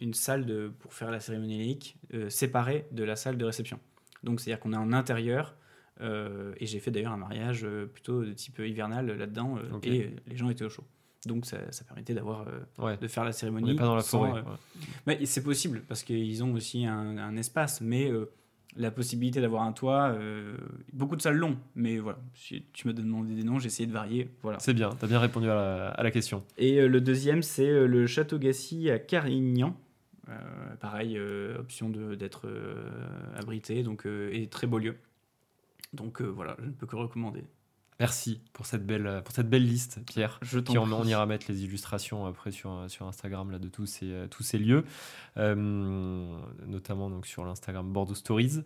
[0.00, 3.78] une salle de, pour faire la cérémonie laïque euh, séparée de la salle de réception.
[4.24, 5.54] Donc, c'est-à-dire qu'on est en intérieur.
[6.00, 10.64] et j'ai fait d'ailleurs un mariage plutôt de type hivernal là-dedans, et les gens étaient
[10.64, 10.84] au chaud.
[11.26, 12.96] Donc ça, ça permettait d'avoir euh, Ouais.
[12.96, 13.74] de faire la On cérémonie.
[13.74, 14.40] pas dans la sans, forêt.
[14.40, 14.56] euh, ouais.
[15.06, 18.30] mais c'est possible parce qu'ils ont aussi un, un espace, mais euh,
[18.76, 20.56] la possibilité d'avoir un toit, euh,
[20.92, 23.92] beaucoup de salles l'ont, mais voilà, si tu m'as demandé des noms, j'ai essayé de
[23.92, 24.58] varier, voilà.
[24.60, 26.42] C'est bien, tu as bien répondu à la, à la question.
[26.56, 29.76] Et le deuxième, c'est le Château Gassy à Carignan.
[30.80, 31.18] Pareil,
[31.58, 32.48] option d'être
[33.36, 34.94] abrité, donc et très beau lieu.
[35.92, 37.42] Donc voilà, je ne peux que recommander.
[38.00, 40.38] Merci pour cette belle, pour cette belle liste, Pierre.
[40.40, 43.84] Je Puis on, on ira mettre les illustrations après sur, sur Instagram là, de tous
[43.84, 44.84] ces, tous ces lieux,
[45.36, 45.54] euh,
[46.66, 48.62] notamment donc, sur l'Instagram Bordeaux Stories.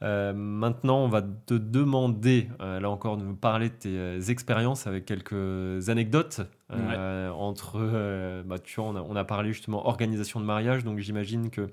[0.00, 4.86] Euh, maintenant, on va te demander, euh, là encore, de nous parler de tes expériences
[4.86, 6.40] avec quelques anecdotes.
[6.70, 6.96] Ouais.
[7.36, 11.50] entre, bah, tu vois, on a, on a parlé justement organisation de mariage, donc j'imagine
[11.50, 11.68] qu'il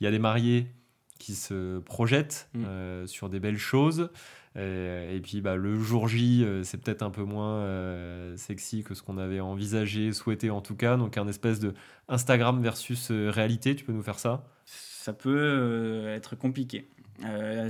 [0.00, 0.66] y a des mariés
[1.20, 3.06] qui se projettent Mm.
[3.06, 4.10] sur des belles choses.
[4.56, 8.82] Euh, et puis bah, le jour J, euh, c'est peut-être un peu moins euh, sexy
[8.82, 10.96] que ce qu'on avait envisagé, souhaité en tout cas.
[10.96, 11.74] Donc un espèce de
[12.08, 14.44] Instagram versus réalité, tu peux nous faire ça?
[14.64, 16.88] Ça peut être compliqué.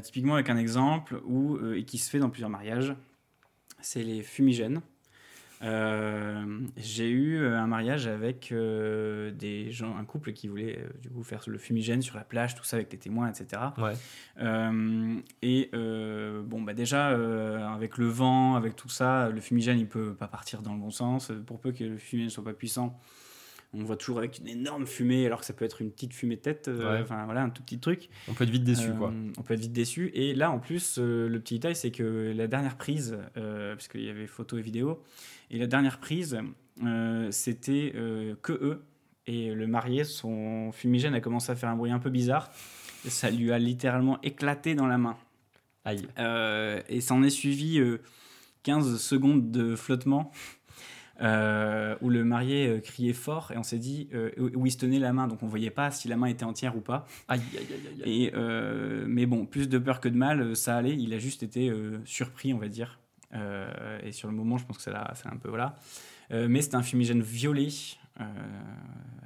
[0.02, 2.94] Typiquement avec un exemple où, et qui se fait dans plusieurs mariages,
[3.80, 4.80] c'est les fumigènes.
[5.62, 11.09] Euh, j'ai eu euh, un mariage avec euh, des gens, un couple qui voulait du
[11.09, 13.62] coup faire le fumigène sur la plage, tout ça avec les témoins, etc.
[13.78, 13.93] Ouais.
[15.43, 17.09] Et bon, bah déjà,
[17.72, 20.90] avec le vent, avec tout ça, le fumigène, il peut pas partir dans le bon
[20.90, 21.30] sens.
[21.47, 22.98] Pour peu que le fumigène soit pas puissant,
[23.74, 26.36] on voit toujours avec une énorme fumée, alors que ça peut être une petite fumée
[26.36, 27.05] de tête, euh, Ouais.
[27.24, 28.09] voilà, un tout petit truc.
[28.28, 29.12] On peut être vite déçu, Euh, quoi.
[29.39, 30.11] On peut être vite déçu.
[30.15, 33.89] Et là, en plus, euh, le petit détail, c'est que la dernière prise, euh, parce
[33.89, 35.03] qu'il y avait photo et vidéo,
[35.51, 36.39] et la dernière prise,
[36.85, 38.82] euh, c'était euh, que eux.
[39.27, 42.51] Et le marié, son fumigène a commencé à faire un bruit un peu bizarre.
[43.07, 45.16] Et ça lui a littéralement éclaté dans la main.
[45.85, 46.07] Aïe.
[46.19, 47.99] Euh, et s'en est suivi euh,
[48.65, 50.31] 15 secondes de flottement
[51.20, 54.78] euh, où le marié euh, criait fort et on s'est dit euh, où il se
[54.78, 55.28] tenait la main.
[55.28, 57.06] Donc on voyait pas si la main était entière ou pas.
[57.28, 58.24] Aïe, aïe, aïe, aïe.
[58.24, 60.97] Et, mais bon, plus de peur que de mal, ça allait.
[60.97, 61.72] Il a juste été
[62.05, 62.98] surpris, on va dire.
[64.05, 65.48] Et sur le moment, je pense que ça l'a un peu.
[65.48, 65.76] Voilà.
[66.30, 67.68] Mais c'est un fumigène violet,
[68.20, 68.24] euh,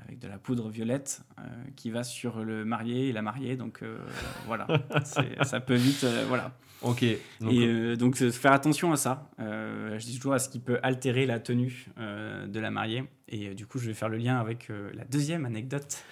[0.04, 1.42] avec de la poudre violette, euh,
[1.74, 3.56] qui va sur le marié et la mariée.
[3.56, 3.98] Donc euh,
[4.46, 4.66] voilà,
[5.42, 6.06] ça peut vite.
[6.28, 6.52] voilà.
[6.82, 7.04] Ok.
[7.40, 9.30] Donc, et donc, faire attention à ça.
[9.38, 13.04] Je dis toujours à ce qui peut altérer la tenue de la mariée.
[13.28, 16.04] Et du coup, je vais faire le lien avec la deuxième anecdote,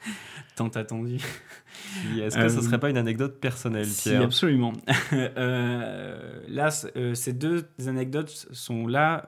[0.56, 1.18] tant attendue.
[2.18, 4.72] est-ce que ce euh, serait pas une anecdote personnelle, Si, absolument.
[5.12, 9.26] Là, ces deux anecdotes sont là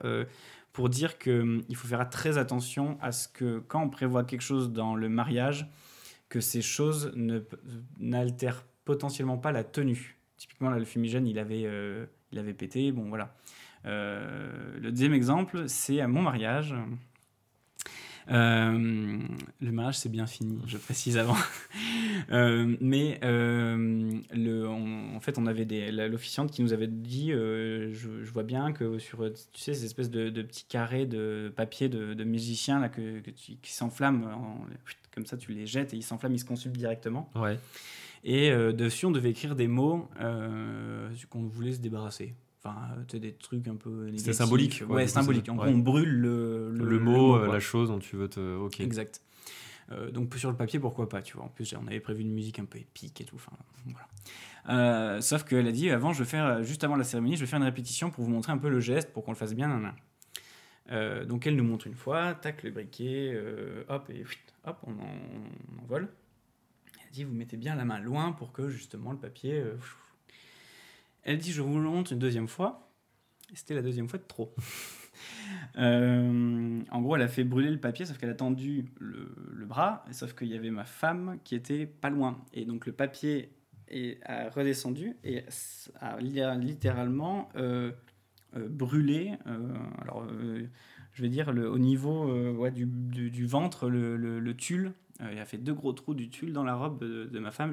[0.75, 4.73] pour dire qu'il faut faire très attention à ce que quand on prévoit quelque chose
[4.73, 5.69] dans le mariage,
[6.27, 7.13] que ces choses
[7.97, 10.17] n'altèrent potentiellement pas la tenue.
[10.35, 12.91] Typiquement, là, le fumigène, il avait, euh, il avait pété.
[12.91, 13.37] Bon, voilà.
[13.85, 16.75] Euh, le deuxième exemple, c'est à mon mariage.
[18.31, 19.19] Euh,
[19.61, 21.37] le mariage, c'est bien fini, je précise avant.
[22.31, 25.65] Euh, mais euh, le, on- en fait, on avait
[26.07, 27.91] l'officiante qui nous avait dit je,
[28.23, 29.19] je vois bien que sur
[29.51, 33.19] tu sais, ces espèces de, de petits carrés de papier de, de musiciens là, que,
[33.19, 34.65] que tu- qui s'enflamment, en-
[35.13, 37.29] comme ça tu les jettes et ils s'enflamment, ils se consultent directement.
[37.35, 37.59] Ouais.
[38.23, 40.09] Et dessus, on devait écrire des mots
[41.29, 42.33] qu'on voulait se débarrasser.
[42.65, 44.05] Enfin, euh, des trucs un peu.
[44.05, 44.33] négatifs.
[44.33, 45.47] symbolique, Ouais, symbolique.
[45.49, 45.71] En gros, ouais.
[45.73, 48.57] on brûle le, Le, mot, euh, la chose dont tu veux te.
[48.57, 48.79] Ok.
[48.79, 49.21] Exact.
[49.91, 51.45] Euh, donc sur le papier, pourquoi pas, tu vois.
[51.45, 53.35] En plus, on avait prévu une musique un peu épique et tout.
[53.35, 53.51] Enfin,
[53.85, 54.07] voilà.
[54.69, 57.45] Euh, sauf qu'elle a dit, avant, je vais faire, juste avant la cérémonie, je vais
[57.47, 59.67] faire une répétition pour vous montrer un peu le geste, pour qu'on le fasse bien.
[59.67, 59.93] nan, nan.
[60.91, 63.39] Euh, donc elle nous montre une fois, tac, le briquet,
[63.89, 64.23] hop, et
[64.65, 64.95] hop, on, en,
[65.77, 66.07] on envole.
[67.05, 69.63] Elle dit, vous mettez bien la main loin pour que justement le papier...
[71.25, 72.91] Elle dit Je vous le montre une deuxième fois.
[73.53, 74.55] C'était la deuxième fois de trop.
[75.77, 80.03] Euh, en gros, elle a fait brûler le papier, sauf qu'elle a tendu le, bras,
[80.11, 82.43] sauf qu'il y avait ma femme qui était pas loin.
[82.53, 83.49] Et donc le papier
[83.87, 85.43] est, a redescendu et
[86.01, 87.91] a littéralement euh,
[88.57, 89.33] euh, brûlé.
[90.01, 90.27] alors,
[91.13, 92.29] je vais dire, le, au niveau
[92.71, 94.93] du, ventre, le, tulle.
[95.31, 97.71] il a fait deux gros trous du tulle dans la robe de, ma femme.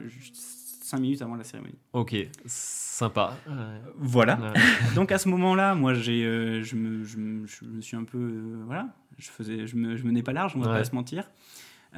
[0.83, 1.79] 5 minutes avant la cérémonie.
[1.93, 3.37] Ok, sympa.
[3.97, 4.53] Voilà.
[4.95, 7.05] Donc à ce moment-là, moi, euh, je, me,
[7.47, 8.19] je, suis un peu.
[8.19, 8.89] Euh, voilà,
[9.19, 10.79] je, faisais, je, me, je menais pas large, on va ouais.
[10.79, 11.29] pas se mentir.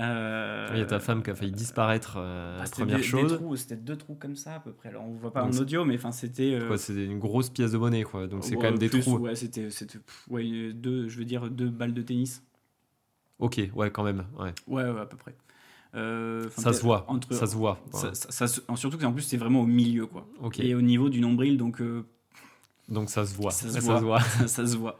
[0.01, 3.39] Euh, il y a ta femme qui a failli disparaître, euh, bah, première chose.
[3.56, 4.89] C'était deux trous comme ça à peu près.
[4.89, 6.59] Alors on voit pas Donc, en audio, mais enfin c'était.
[6.77, 8.27] C'était une grosse pièce de monnaie quoi.
[8.27, 9.19] Donc c'est quand même des trous.
[9.19, 9.69] Ouais, c'était
[10.28, 12.43] ouais, deux, je veux dire deux balles de tennis.
[13.39, 14.52] Ok, ouais quand même, ouais.
[14.66, 15.35] Ouais, ouais à peu près.
[15.95, 17.05] Euh, Ça se voit.
[17.09, 17.79] Entre, Ça se voit.
[17.93, 20.27] ça- ça- ça surtout que en plus c'est vraiment au milieu quoi.
[20.59, 22.05] Et au niveau du nombril, donc euh,
[22.89, 23.51] Donc ça se voit.
[23.51, 24.01] Ça se voit.
[24.01, 24.21] voit.
[24.47, 24.99] ça se voit.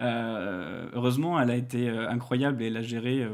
[0.00, 3.26] Euh, heureusement, elle a été incroyable et elle a géré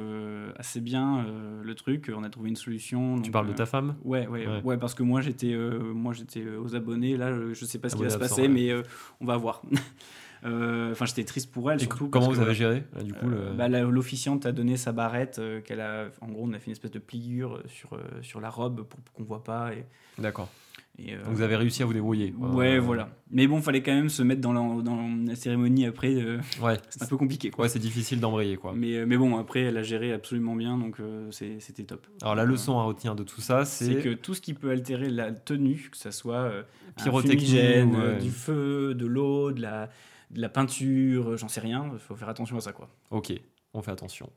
[0.57, 1.27] assez bien
[1.63, 2.11] le truc.
[2.17, 3.21] On a trouvé une solution.
[3.21, 3.97] Tu parles de ta femme?
[4.03, 4.63] Ouais, ouais, Ouais.
[4.65, 5.55] ouais, parce que moi j'étais,
[5.95, 7.17] moi j'étais aux abonnés.
[7.19, 8.49] Là, je, sais pas ce qui va se passer, ouais.
[8.49, 8.73] mais
[9.21, 9.61] on va voir.
[10.45, 11.79] Euh, Enfin, j'étais triste pour elle.
[11.79, 13.57] Et surtout comment vous que, avez géré là, du coup euh, le...
[13.57, 16.07] bah, L'officiante a donné sa barrette, euh, qu'elle a.
[16.21, 19.15] En gros, on a fait une espèce de pliure sur, sur la robe pour, pour
[19.15, 19.73] qu'on voit pas.
[19.73, 19.85] Et,
[20.19, 20.49] D'accord.
[20.97, 22.33] Et, euh, Donc vous avez réussi à vous débrouiller.
[22.39, 23.09] Ouais, Euh, voilà.
[23.33, 24.97] Mais bon, fallait quand même se mettre dans la, dans
[25.27, 26.15] la cérémonie après.
[26.15, 27.65] euh, Ouais, c'est un peu compliqué, quoi.
[27.65, 28.57] ouais c'est difficile d'embrayer.
[28.57, 28.75] quoi.
[28.77, 30.99] Mais, mais bon, après, elle a géré absolument bien, donc
[31.33, 32.07] c'était top.
[32.23, 34.71] Alors la leçon à retenir de tout ça, C'est c'est que tout ce qui peut
[34.71, 36.63] altérer la tenue, que ça soit ouais.
[37.09, 39.91] euh, du feu, de l'eau, de la,
[40.35, 42.89] de la peinture, j'en sais rien, il faut faire attention à ça, quoi.
[43.11, 43.33] Ok,
[43.73, 44.29] on fait attention.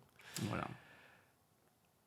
[0.49, 0.65] Voilà.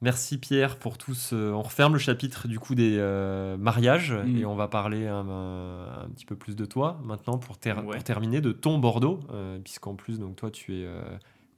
[0.03, 1.53] Merci Pierre pour tout ce...
[1.53, 4.37] On referme le chapitre du coup des euh, mariages Mm.
[4.39, 7.97] et on va parler un, un petit peu plus de toi maintenant pour, ter- Ouais.
[7.97, 11.03] pour terminer de ton Bordeaux, euh, puisqu'en plus donc toi tu es euh,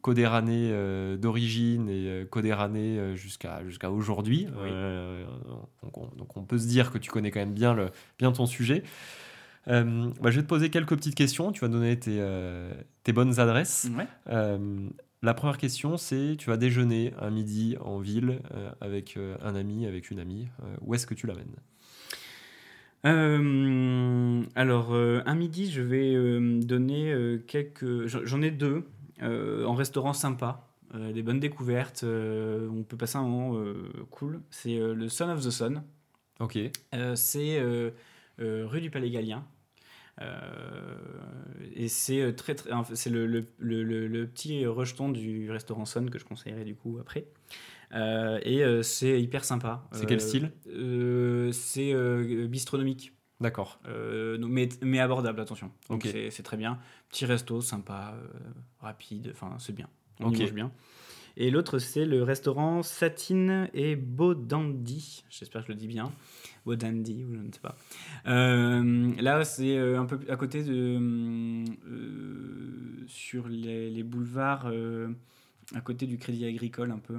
[0.01, 3.61] codérané euh, d'origine et codérané jusqu'à
[3.93, 4.49] aujourd'hui.
[4.61, 4.71] Oui.
[5.85, 8.33] Donc, on, donc on peut se dire que tu connais quand même bien, le, bien
[8.33, 8.83] ton sujet.
[9.69, 12.73] Euh, bah, je vais te poser quelques petites questions, tu vas donner tes, euh,
[13.05, 13.89] tes bonnes adresses.
[13.97, 14.07] Ouais.
[14.29, 14.89] Euh,
[15.23, 18.41] la première question, c'est tu vas déjeuner un midi en ville
[18.81, 20.49] avec un ami, avec une amie.
[20.81, 21.55] Où est-ce que tu l'amènes?
[24.57, 28.07] Alors, un midi, je vais donner quelques.
[28.07, 28.85] j'en- ai deux
[29.21, 32.03] en restaurant sympa, euh, des bonnes découvertes.
[32.05, 34.41] euh, on peut passer un moment euh, cool.
[34.51, 35.83] C'est le Son of the Sun.
[36.41, 36.59] Ok,
[37.15, 37.63] c'est
[38.41, 39.45] rue du Palais Gallien.
[40.23, 40.97] Euh,
[41.75, 46.19] et c'est euh, très, très c'est le, le, le, petit rejeton du restaurant Sun que
[46.19, 47.27] je conseillerais du coup après.
[47.95, 49.87] Euh, et c'est hyper sympa.
[49.93, 50.53] c'est quel style?
[51.53, 51.95] C'est
[52.49, 53.13] bistronomique.
[53.43, 53.81] D'accord.
[53.89, 55.73] Euh, mais, mais abordable, attention.
[55.91, 56.79] Donc c'est- très bien.
[57.09, 58.29] Petit resto, sympa, euh,
[58.81, 59.89] rapide, enfin c'est bien.
[60.21, 60.39] On Ok.
[60.39, 60.73] y mange bien.
[61.37, 65.25] Et l'autre, c'est le restaurant Satine et Bodandi.
[65.29, 66.13] J'espère que je le dis bien.
[66.65, 67.75] Bodandi, ou je ne sais pas.
[68.27, 70.99] Euh, là, c'est euh, un peu à côté de.
[71.87, 74.71] euh, sur les, les boulevards,
[75.75, 77.19] à côté du Crédit Agricole, un peu.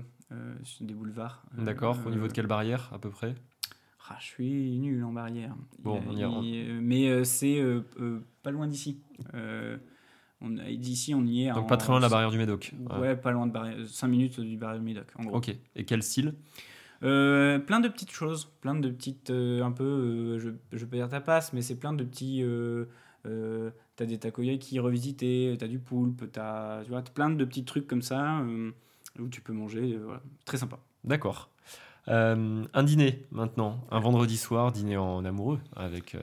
[0.64, 1.44] sur des boulevards.
[1.58, 1.98] D'accord.
[2.06, 3.36] Au niveau de quelle barrière à peu près?
[4.10, 5.56] Ah, je suis nul en barrière.
[5.80, 6.42] Bon, Il- on ira.
[6.44, 7.62] il- mais c'est
[8.42, 9.00] pas loin d'ici.
[10.78, 11.54] D'ici, on y est.
[11.54, 12.74] Donc en- pas très loin de la barrière du Médoc.
[13.00, 13.78] Ouais, pas loin de barrière.
[13.88, 15.38] 5 minutes du barrière du Médoc, en gros.
[15.38, 15.56] Ok.
[15.76, 16.34] Et quel style?
[17.04, 18.46] Euh, plein de petites choses.
[18.62, 19.30] Plein de petites.
[19.30, 19.84] euh, un peu.
[19.84, 22.44] euh, je, je peux dire tapas, mais c'est plein de petits.
[23.96, 27.86] T'as des takoyaki qui revisiter, t'as du poulpe, t'as tu vois, plein de petits trucs
[27.88, 28.44] comme ça
[29.20, 29.98] où tu peux manger.
[29.98, 30.22] voilà.
[30.46, 30.80] Très sympa.
[31.04, 31.50] D'accord.
[32.08, 36.18] Un dîner maintenant, un vendredi soir, dîner en amoureux avec,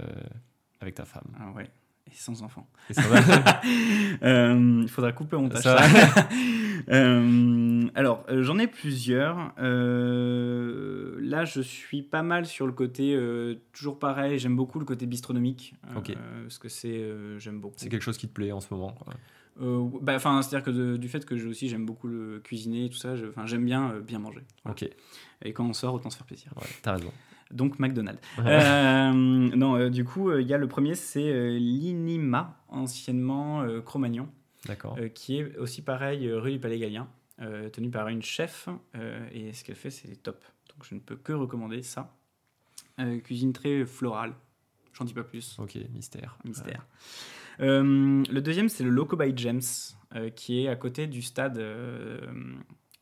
[0.81, 1.29] avec ta femme.
[1.39, 1.71] Ah ouais.
[2.07, 2.69] Et sans enfant.
[2.89, 3.21] Et ça va
[4.23, 5.37] Euh, Il faudra couper.
[5.57, 6.29] Ça ça.
[6.89, 9.53] Euh, alors, euh, j'en ai plusieurs.
[9.59, 13.15] Euh, là, je suis pas mal sur le côté,
[13.73, 15.75] toujours pareil, j'aime beaucoup le côté bistronomique.
[15.95, 16.17] euh, Ok.
[16.43, 17.05] parce que c'est,
[17.39, 17.75] j'aime beaucoup.
[17.77, 19.13] C'est quelque chose qui te plaît en ce moment quoi.
[19.61, 23.15] Euh, bah, c'est-à-dire que de- du fait que aussi j'aime beaucoup le cuisiner, tout ça,
[23.45, 24.43] j'aime bien euh, bien manger.
[24.65, 24.73] Voilà.
[24.83, 24.89] Ok,
[25.43, 26.51] Et quand on sort, autant se faire plaisir.
[26.57, 27.13] ouais, t'as raison.
[27.51, 28.21] Donc McDonald's.
[28.39, 34.29] Euh, non, euh, du coup, euh, il y a le premier, c'est l'Inima, anciennement Cro-Magnon.
[34.67, 34.99] D'accord.
[35.15, 37.09] qui est aussi pareil rue du Palais Gallien,
[37.73, 38.69] tenue par une chef,
[39.33, 40.45] et ce qu'elle fait, c'est top.
[40.69, 42.15] Donc je ne peux que recommander ça.
[43.25, 44.35] Cuisine très florale,
[44.93, 46.37] j'en dis pas plus, Ok, mystère.
[46.45, 46.87] mystère.
[47.61, 49.61] Euh, le deuxième, c'est le Loco by James,
[50.15, 52.21] euh, qui est à côté du stade euh,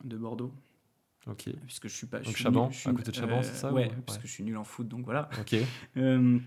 [0.03, 0.53] de Bordeaux.
[1.27, 2.19] Ok, puisque je suis pas.
[2.19, 4.17] je Donc suis Chaban, nul- je suis- à côté de Chaban, c'est ça, Ouais, parce
[4.17, 4.21] ouais.
[4.23, 5.29] que je suis nul en foot, donc voilà.
[5.39, 5.55] ok,
[5.97, 6.39] Euh,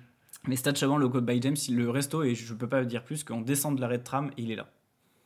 [0.49, 3.43] mais Stade Chaban, Loco by James, le resto, et je peux pas dire plus qu'on
[3.43, 4.73] descend de l'arrêt de tram et il est là.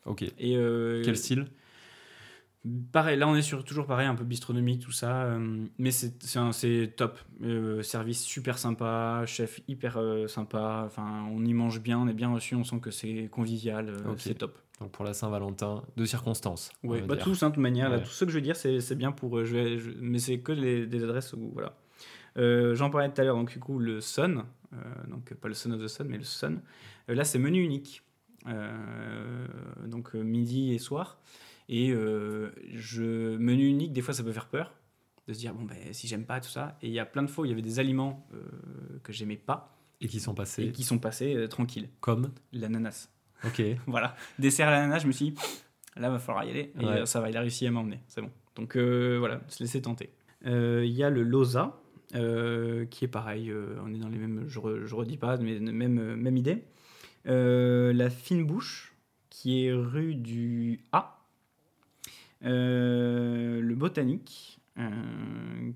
[0.05, 0.23] ok.
[0.39, 1.47] Et euh, Quel style?
[2.90, 6.18] Pareil, là on est sur toujours pareil, un peu bistronomique, tout ça, euh, mais c'est
[6.97, 7.20] top.
[7.43, 12.12] Euh, service super sympa, chef hyper euh, sympa, enfin on y mange bien, on est
[12.12, 14.18] bien reçu, on sent que c'est convivial, euh, Ok.
[14.18, 14.59] c'est top.
[14.81, 16.70] Donc pour la Saint-Valentin, de circonstances.
[17.01, 18.94] va bah, tous, hein, de toute manière, là, tout ce que je veux dire, c'est
[18.94, 19.39] bien pour.
[19.39, 21.51] euh, je vais- je- mais c'est que les- des adresses où.
[21.55, 21.77] Voilà.
[22.36, 24.44] Euh, J'en parlais tout à l'heure, donc du coup, le Sun,
[24.74, 24.77] euh,
[25.09, 26.61] donc pas le Sun of the Sun, mais le Sun.
[27.09, 28.03] Euh, là, c'est menu unique,
[29.86, 31.19] donc midi et soir.
[31.69, 31.90] Et
[32.74, 34.74] je, menu unique, des fois, ça peut faire peur
[35.27, 36.77] de se dire, bon, ben, si j'aime pas tout ça.
[36.82, 38.28] Et il y a plein de fois où il y avait des aliments
[39.03, 41.89] que j'aimais pas Et qui sont et passés qui sont passés tranquilles.
[42.01, 43.09] comme L'ananas.
[43.45, 44.17] Ok, Voilà.
[44.39, 45.35] Dessert à l'ananas, je me suis dit,
[45.97, 46.73] là, va falloir y aller.
[46.81, 47.01] Et Ouais.
[47.03, 48.01] euh, ça va, il a réussi à m'emmener.
[48.09, 48.31] C'est bon.
[48.55, 50.11] Donc euh, voilà, se laisser tenter.
[50.47, 51.79] Euh, Il y a le Loza,
[52.15, 53.53] euh, qui est pareil.
[53.85, 54.45] on est dans les mêmes.
[54.49, 56.65] Je, re- je redis pas, mais même, même idée.
[57.25, 58.95] La Fine Bouche,
[59.31, 61.19] qui est rue du A.
[62.43, 64.59] Le Botanique,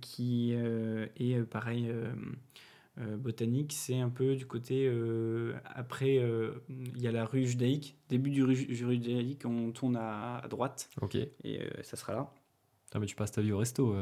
[0.00, 1.92] qui est pareil.
[2.98, 7.46] Euh, botanique, c'est un peu du côté euh, après euh, il y a la rue
[7.46, 11.14] judaïque, début du rue, judaïque, on tourne à, à droite ok.
[11.14, 12.32] et ça sera là.
[12.92, 13.94] Ah, mais tu passes ta vie au resto,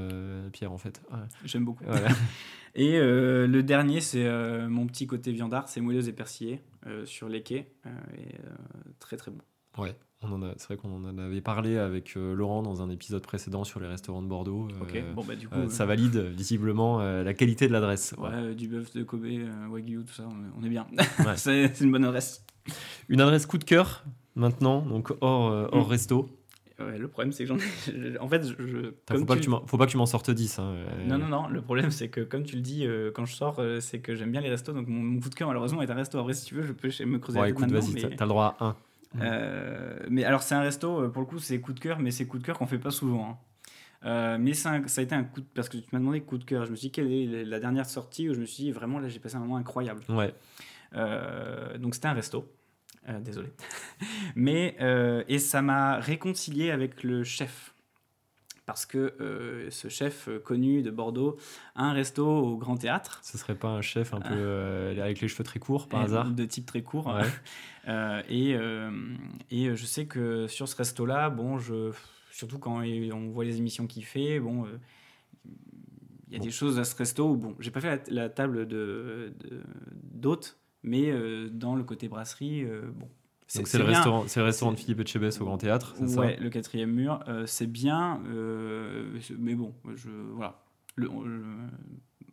[0.50, 1.02] Pierre, en fait.
[1.44, 1.84] J'aime beaucoup.
[2.74, 4.26] et le dernier, c'est
[4.66, 6.62] mon petit côté viandard, c'est moelleuse et persillé
[7.04, 7.70] sur les quais.
[8.16, 8.36] et,
[8.98, 9.42] très très bon.
[9.76, 9.94] Ouais,
[10.56, 13.86] c'est vrai qu'on en avait parlé avec euh, Laurent dans un épisode précédent sur les
[13.86, 14.68] restaurants de Bordeaux.
[14.94, 18.14] Euh, bon, bah, du coup, euh, ça valide visiblement la qualité de l'adresse.
[18.18, 19.26] Ouais, du bœuf de Kobe,
[19.70, 20.28] Wagyu, tout ça,
[20.58, 20.86] on est bien.
[21.36, 22.44] c'est une bonne adresse.
[23.08, 24.04] Une adresse coup de cœur
[24.34, 25.90] maintenant, donc hors, hors mm.
[25.90, 26.28] resto.
[26.78, 28.18] Ouais, le problème, c'est que j'en ai.
[28.18, 28.92] En fait, je.
[29.10, 29.50] Faut pas, tu...
[29.66, 30.60] faut pas que tu m'en sortes 10.
[30.60, 30.76] Hein,
[31.06, 31.48] non, non, non.
[31.48, 34.40] Le problème, c'est que, comme tu le dis, quand je sors, c'est que j'aime bien
[34.40, 34.72] les restos.
[34.72, 36.18] Donc, mon, coup de cœur, malheureusement, est un resto.
[36.18, 38.66] Après, si tu veux, je peux me creuser ouais, écoute, vas-y, t'as le droit à
[38.66, 38.76] un.
[39.20, 42.10] Euh, mais alors, c'est un resto, euh, pour le coup, c'est coup de cœur, mais
[42.10, 43.30] c'est coup de cœur qu'on fait pas souvent.
[43.30, 43.38] Hein.
[44.04, 45.46] Euh, mais ça a été un coup de...
[45.54, 46.66] parce que tu m'as demandé coup de cœur.
[46.66, 49.00] Je me suis dit quelle est la dernière sortie où je me suis dit vraiment
[49.00, 50.04] là j'ai passé un moment incroyable.
[50.08, 50.32] Ouais.
[51.80, 52.48] donc c'était un resto.
[53.20, 53.48] désolé.
[54.36, 54.76] mais
[55.26, 57.74] et ça m'a réconcilié avec le chef
[58.68, 61.38] parce que euh, ce chef euh, connu de Bordeaux
[61.74, 63.18] a un resto au Grand Théâtre.
[63.22, 66.30] Ce serait pas un chef un peu euh, avec les cheveux très courts par hasard?
[66.30, 67.10] De type très court.
[68.28, 68.50] et,
[69.50, 71.92] et je sais que sur ce resto-là, bon, je,
[72.30, 74.66] surtout quand on voit les émissions qu'il fait, bon,
[76.26, 78.68] il y a des choses à ce resto où, bon, j'ai pas fait la, table
[78.68, 79.32] de
[80.12, 81.10] d'hôtes, mais
[81.50, 83.08] dans le côté brasserie, bon,
[83.48, 86.20] c'est le, restaurant, le restaurant de Philippe Etchebest au Grand Théâtre, c'est ça?
[86.20, 87.20] Ouais, le quatrième mur.
[87.28, 90.62] Euh, c'est bien, euh, mais bon, je, voilà.
[90.96, 91.08] Le,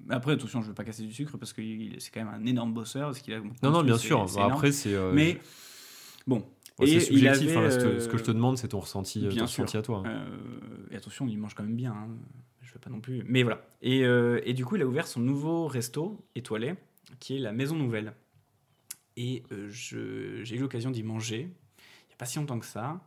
[0.09, 1.61] après, attention, je ne veux pas casser du sucre parce que
[1.99, 3.13] c'est quand même un énorme bosseur.
[3.13, 4.25] Qu'il a non, non, bien sûr.
[4.39, 4.93] après, c'est.
[4.93, 5.39] Euh, mais
[6.27, 6.43] bon.
[6.79, 7.55] c'est subjectif.
[7.55, 10.03] Hein, ce, que, je te demande, c'est ton ressenti, bien ton ressenti à toi.
[10.91, 11.93] et attention, il mange quand même bien.
[11.93, 12.09] Hein.
[12.61, 13.23] Je ne veux pas non plus.
[13.25, 13.61] Mais voilà.
[13.81, 16.75] Et, et du coup, il a ouvert son nouveau resto étoilé,
[17.21, 18.13] qui est la Maison Nouvelle.
[19.17, 23.01] Et euh, j'ai eu l'occasion d'y manger il n'y a pas si longtemps que ça.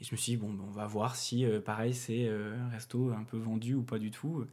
[0.00, 2.58] Et je me suis dit, bon, ben, on va voir si, euh, pareil, c'est euh,
[2.58, 4.46] un resto un peu vendu ou pas du tout.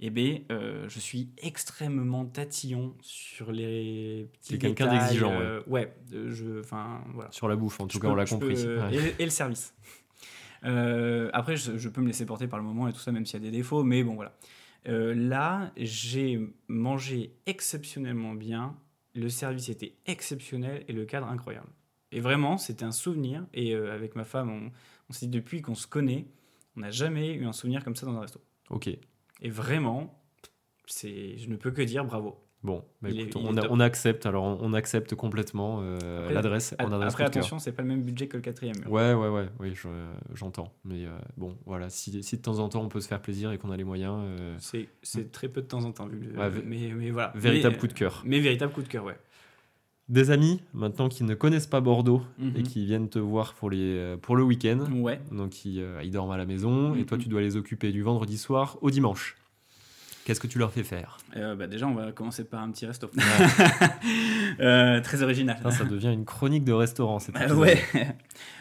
[0.00, 5.32] Eh bien, je suis extrêmement tatillon sur les petits quelqu'un d'exigeant,
[5.68, 5.94] ouais.
[6.10, 7.30] je, enfin, voilà.
[7.30, 8.60] Sur la bouffe, en tout cas, on l'a compris.
[9.18, 9.74] et, le service.
[10.62, 13.40] après, je, je, peux me laisser porter par le moment et tout ça, même s'il
[13.40, 14.34] y a des défauts, mais bon, voilà.
[14.86, 18.74] là, j'ai mangé exceptionnellement bien
[19.14, 21.68] le service était exceptionnel et le cadre incroyable.
[22.10, 23.46] Et vraiment, c'était un souvenir.
[23.54, 24.70] Et euh, avec ma femme, on,
[25.08, 26.26] on s'est dit depuis qu'on se connaît,
[26.76, 28.40] on n'a jamais eu un souvenir comme ça dans un resto.
[28.70, 28.88] Ok.
[28.88, 30.22] Et vraiment,
[30.86, 32.41] c'est, je ne peux que dire bravo.
[32.62, 36.76] Bon, bah écoute, on, on, accepte, alors on, accepte complètement euh, l'adresse.
[36.78, 38.90] Après, attention, c'est pas le même budget que le quatrième mur.
[38.90, 39.74] Ouais, ouais, ouais, oui,
[40.34, 40.72] j'entends.
[40.84, 43.50] Mais euh, bon, voilà, si, si, de temps en temps on peut se faire plaisir
[43.50, 44.14] et qu'on a les moyens.
[44.22, 44.56] Euh,
[45.02, 46.32] c'est très peu de temps en temps, vu
[46.64, 47.32] mais, mais, voilà.
[47.34, 48.22] Véritable coup de cœur.
[48.24, 49.18] Mais véritable coup de cœur, ouais.
[50.08, 52.62] Des amis, maintenant, qui ne connaissent pas Bordeaux et mhm.
[52.62, 54.84] qui viennent te voir pour, les, pour le week-end.
[54.92, 55.20] Ouais.
[55.32, 57.24] Donc, ils, ils, dorment à la maison et toi, mhm.
[57.24, 59.36] tu dois les occuper du vendredi soir au dimanche.
[60.24, 61.18] Qu'est-ce que tu leur fais faire?
[61.36, 63.10] Euh, bah Déjà, on va commencer par un petit resto.
[64.60, 65.56] Euh, très original.
[65.70, 67.78] ça devient une chronique de restaurant, c'est euh, Ouais.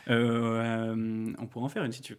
[0.08, 2.16] on pourrait en faire une si tu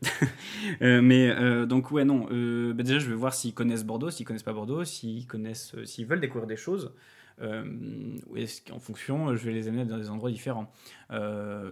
[0.81, 1.01] veux.
[1.01, 2.27] mais donc, ouais, non.
[2.75, 6.07] Bah, déjà, je vais voir s'ils connaissent Bordeaux, s'ils connaissent pas Bordeaux, s'ils connaissent, s'ils
[6.07, 6.93] veulent découvrir des choses.
[7.41, 10.71] en fonction, je vais les amener dans des endroits différents?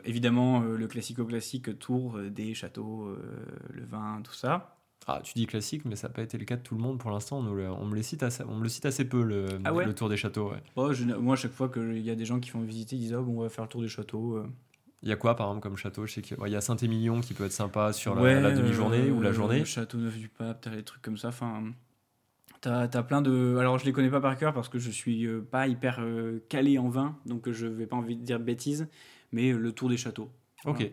[0.04, 3.14] évidemment, le classico-classique tour des châteaux,
[3.72, 4.76] le vin, tout ça.
[5.12, 6.98] Ah, tu dis classique, mais ça n'a pas été le cas de tout le monde
[6.98, 7.38] pour l'instant.
[7.38, 9.92] On, on, me le cite assez, on me le cite assez peu, le, ah le
[9.92, 10.52] tour des châteaux.
[10.52, 10.62] Ouais.
[10.76, 13.14] Oh, moi, à chaque fois qu'il y a des gens qui font visiter, ils disent
[13.14, 14.36] oh, bon, on va faire le tour des châteaux.
[14.36, 14.46] Euh.
[15.02, 16.06] Il y a quoi, par exemple, comme château?
[16.06, 19.30] Je sais qu'il y a Saint-Émilion qui peut être sympa sur la, demi-journée ou la
[19.30, 19.64] euh, journée.
[19.64, 21.28] Château Neuf du Pape, t'as des trucs comme ça.
[21.28, 21.64] Enfin,
[22.60, 23.56] t'as as plein de.
[23.58, 26.00] Alors, je les connais pas par cœur parce que je suis euh, pas hyper
[26.48, 28.86] calé en vin, donc je vais pas envie de dire bêtises,
[29.32, 30.30] mais le tour des châteaux.
[30.66, 30.88] Ok.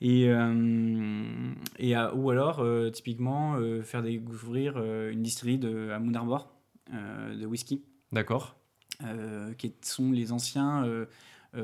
[0.00, 6.14] Et, euh, et ou alors, euh, typiquement, euh, faire découvrir une distillerie de, à Moon
[6.14, 6.54] Arbor
[6.92, 7.84] de whisky.
[8.12, 8.56] D'accord.
[9.58, 10.84] qui sont les anciens.
[11.54, 11.60] je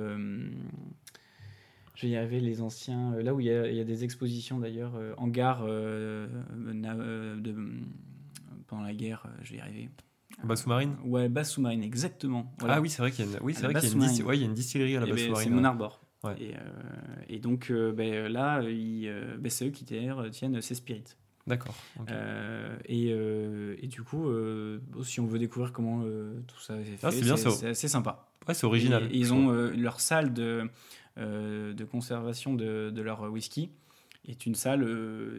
[2.02, 3.14] vais y arriver, les anciens.
[3.22, 6.28] là où il y, a, il y a des expositions d'ailleurs, hangars de,
[8.66, 9.90] pendant la guerre, je vais y arriver.
[10.42, 12.52] Base sous-marine Ouais, base sous-marine, exactement.
[12.66, 14.22] Ah oui, c'est vrai qu'il y a une, oui, c'est vrai qu'il y, a une,
[14.24, 15.48] ouais, il y a une distillerie à la eh ben, sous-marine.
[15.48, 16.03] C'est Moon Arbor.
[16.32, 16.58] Et, euh,
[17.28, 21.04] et, donc euh, ben, là, euh, ben, c'est eux qui tiennent ces spirits.
[21.46, 21.74] D'accord.
[22.88, 24.30] et, et, du coup,
[25.02, 26.02] si on veut découvrir comment
[26.46, 28.28] tout ça est ah, fait, c'est assez sympa.
[28.48, 29.08] Ouais, c'est original.
[29.12, 30.70] ils ont leur salle de,
[31.18, 33.70] de conservation de, de, leur whisky.
[34.26, 34.88] Est une salle,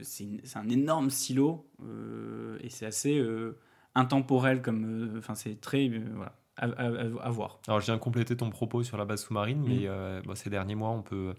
[0.04, 1.68] c'est un énorme silo
[2.62, 3.20] et c'est assez
[3.96, 7.60] intemporel comme, enfin c'est très, voilà, à, voir.
[7.68, 9.88] Alors, je viens compléter ton propos sur la base sous-marine, mais mm.
[9.88, 11.34] euh, ces derniers mois, on peut.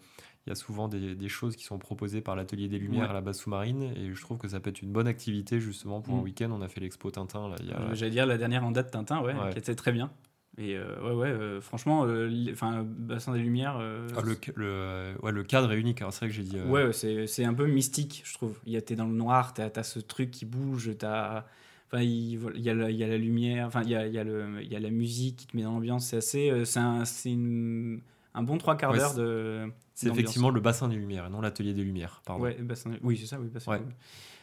[0.47, 3.11] il y a souvent des, des choses qui sont proposées par l'Atelier des Lumières Ouais.
[3.11, 6.01] à la base sous-marine et je trouve que ça peut être une bonne activité justement
[6.01, 6.25] pour un Mm.
[6.25, 6.51] week-end.
[6.53, 8.71] On a fait l'expo Tintin là, il y a, Euh, J'allais dire la dernière en
[8.71, 9.51] date Tintin, ouais, Ouais.
[9.53, 10.11] qui était très bien.
[10.59, 13.77] Et euh, ouais, ouais, euh, franchement, euh, enfin, Bassin des Lumières.
[13.79, 16.01] euh, Ah, le, le, ouais, le cadre est unique.
[16.01, 16.57] Alors, c'est vrai que j'ai dit.
[16.59, 18.59] euh, Ouais, ouais, c'est c'est un peu mystique, je trouve.
[18.65, 21.45] Il y a- T'es dans le noir, t'as as ce truc qui bouge, t'as.
[21.89, 24.13] Enfin, il, y, a la- il y a la lumière, enfin, il y a, il
[24.13, 26.07] y, a le- il y a la musique qui te met dans l'ambiance.
[26.09, 26.51] C'est assez.
[26.51, 29.67] euh, C'est un, bon trois quarts Ouais, d'heure de.
[29.95, 32.23] c'est effectivement le bassin des Lumières non l'Atelier des Lumières.
[32.27, 32.43] Pardon.
[32.43, 33.81] Ouais, bassin- oui, c'est ça, oui, bassin- Ouais.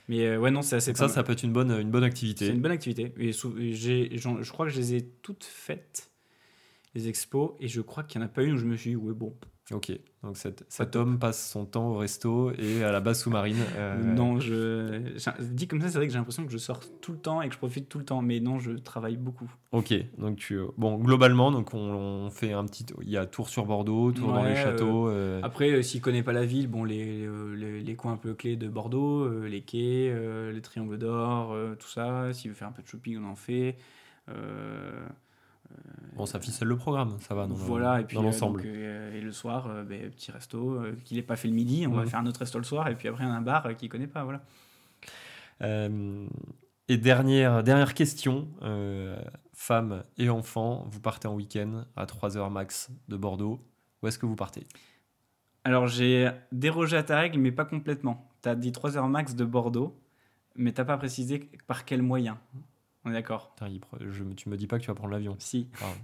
[0.10, 0.92] Mais euh, ouais, non, c'est assez.
[0.92, 1.14] Donc ça, mal.
[1.14, 2.48] ça peut être une bonne, une bonne C'est activité.
[2.48, 3.14] une bonne activité.
[3.18, 6.12] Et je crois que je les ai toutes faites,
[6.96, 8.92] les expos, et je crois qu'il n'y en a pas une où je me suis
[8.92, 9.34] dit, ouais, bon.
[9.72, 9.92] Ok.
[10.24, 13.56] Donc cet, homme passe son temps au resto et à la base sous-marine.
[13.78, 15.14] euh, Non, je.
[15.16, 17.42] j'ai- Dit comme ça, c'est vrai que j'ai l'impression que je sors tout le temps
[17.42, 19.50] et que je profite tout le temps, mais non, je travaille beaucoup.
[19.72, 19.94] Ok.
[20.18, 20.60] Donc tu.
[20.78, 22.86] Bon, globalement, donc on, on fait un petit.
[23.02, 25.08] Il y a tour sur Bordeaux, tour dans les châteaux.
[25.08, 28.18] euh, Après, euh, s'il connaît pas la ville, bon, les, euh, les, les coins un
[28.18, 32.34] peu clés de Bordeaux, euh, les quais, euh, les triangles d'or, euh, tout ça.
[32.34, 33.78] S'il veut faire un peu de shopping, on en fait.
[34.30, 35.06] Euh,
[36.16, 38.62] Bon, ça ficelle le programme, ça va dans, voilà, et puis dans euh, l'ensemble.
[38.66, 41.86] euh, et le soir, euh, ben, petit resto, euh, qu'il n'ait pas fait le midi,
[41.88, 42.08] on va Mhm.
[42.10, 44.24] faire un autre resto le soir, et puis après un bar euh, qu'il connaît pas,
[44.24, 44.42] voilà.
[45.62, 46.28] Euh,
[46.88, 49.20] et dernière, dernière question, euh,
[49.54, 53.60] femmes et enfants, vous partez en week-end à 3h max de Bordeaux.
[54.02, 54.68] Où est-ce que vous partez?
[55.64, 58.30] Alors j'ai dérogé à ta règle, mais pas complètement.
[58.42, 59.98] Tu as dit 3 heures max de Bordeaux,
[60.56, 62.38] mais t'as pas précisé par quel moyen.
[63.06, 63.54] On est d'accord
[64.00, 65.36] je, tu me dis pas que tu vas prendre l'avion.
[65.40, 65.68] Si.
[65.80, 65.96] Pardon.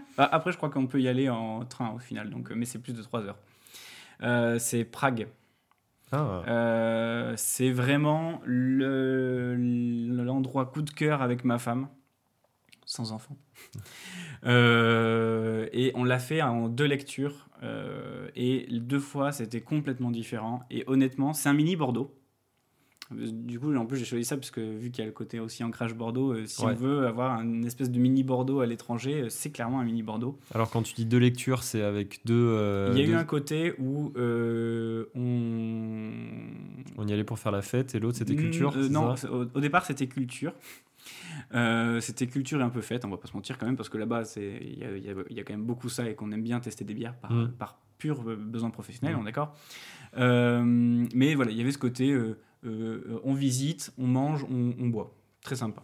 [0.18, 2.64] Ah, Après, je crois qu'on peut y aller en train au final, donc, euh, mais
[2.66, 3.38] c'est plus de 3 heures.
[4.22, 5.26] Euh, c'est Prague.
[6.12, 9.56] Ah, Euh, c'est vraiment le-
[10.22, 11.88] l'endroit coup de cœur avec ma femme,
[12.84, 13.36] sans enfant.
[14.46, 17.48] Euh, et on l'a fait en deux lectures.
[18.36, 20.62] et deux fois, c'était complètement différent.
[20.70, 22.14] Et honnêtement, c'est un mini Bordeaux.
[23.10, 25.38] Du coup, en plus, j'ai choisi ça parce que vu qu'il y a le côté
[25.38, 26.72] aussi ancrage Bordeaux, euh, si Ouais.
[26.72, 30.02] on veut avoir une espèce de mini Bordeaux à l'étranger, euh, c'est clairement un mini
[30.02, 30.38] Bordeaux.
[30.54, 32.34] Alors quand tu dis deux lectures, c'est avec deux...
[32.34, 35.02] euh, Il y a eu un côté où on,
[36.96, 39.84] On y allait pour faire la fête et l'autre c'était culture Non, au, au départ
[39.84, 40.52] c'était culture.
[42.00, 43.98] C'était culture et un peu fête, on va pas se mentir quand même, parce que
[43.98, 46.14] là-bas il y a, il y a- il y a quand même beaucoup ça et
[46.14, 47.52] qu'on aime bien tester des bières par, Mm.
[47.58, 49.18] par pur besoin professionnel, Mm.
[49.18, 49.54] on est d'accord?
[50.16, 52.16] Mais voilà, il y avait ce côté
[52.64, 55.14] euh, euh, on visite, on mange, on, on boit.
[55.42, 55.82] Très sympa.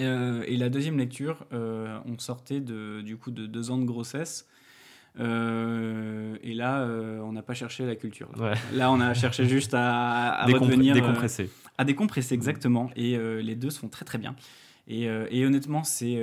[0.00, 4.46] Euh, et la deuxième lecture, on sortait de, du coup de deux ans de grossesse.
[5.18, 8.28] Euh, et là, euh, on n'a pas cherché la culture.
[8.36, 8.54] Là, Ouais.
[8.74, 11.50] Là, on a cherché juste à, à Décompre- redevenir, euh, Décompressé.
[11.78, 12.90] à décompresser exactement.
[12.96, 14.36] Et les deux se font très très bien.
[14.88, 16.18] Et, et honnêtement, c'est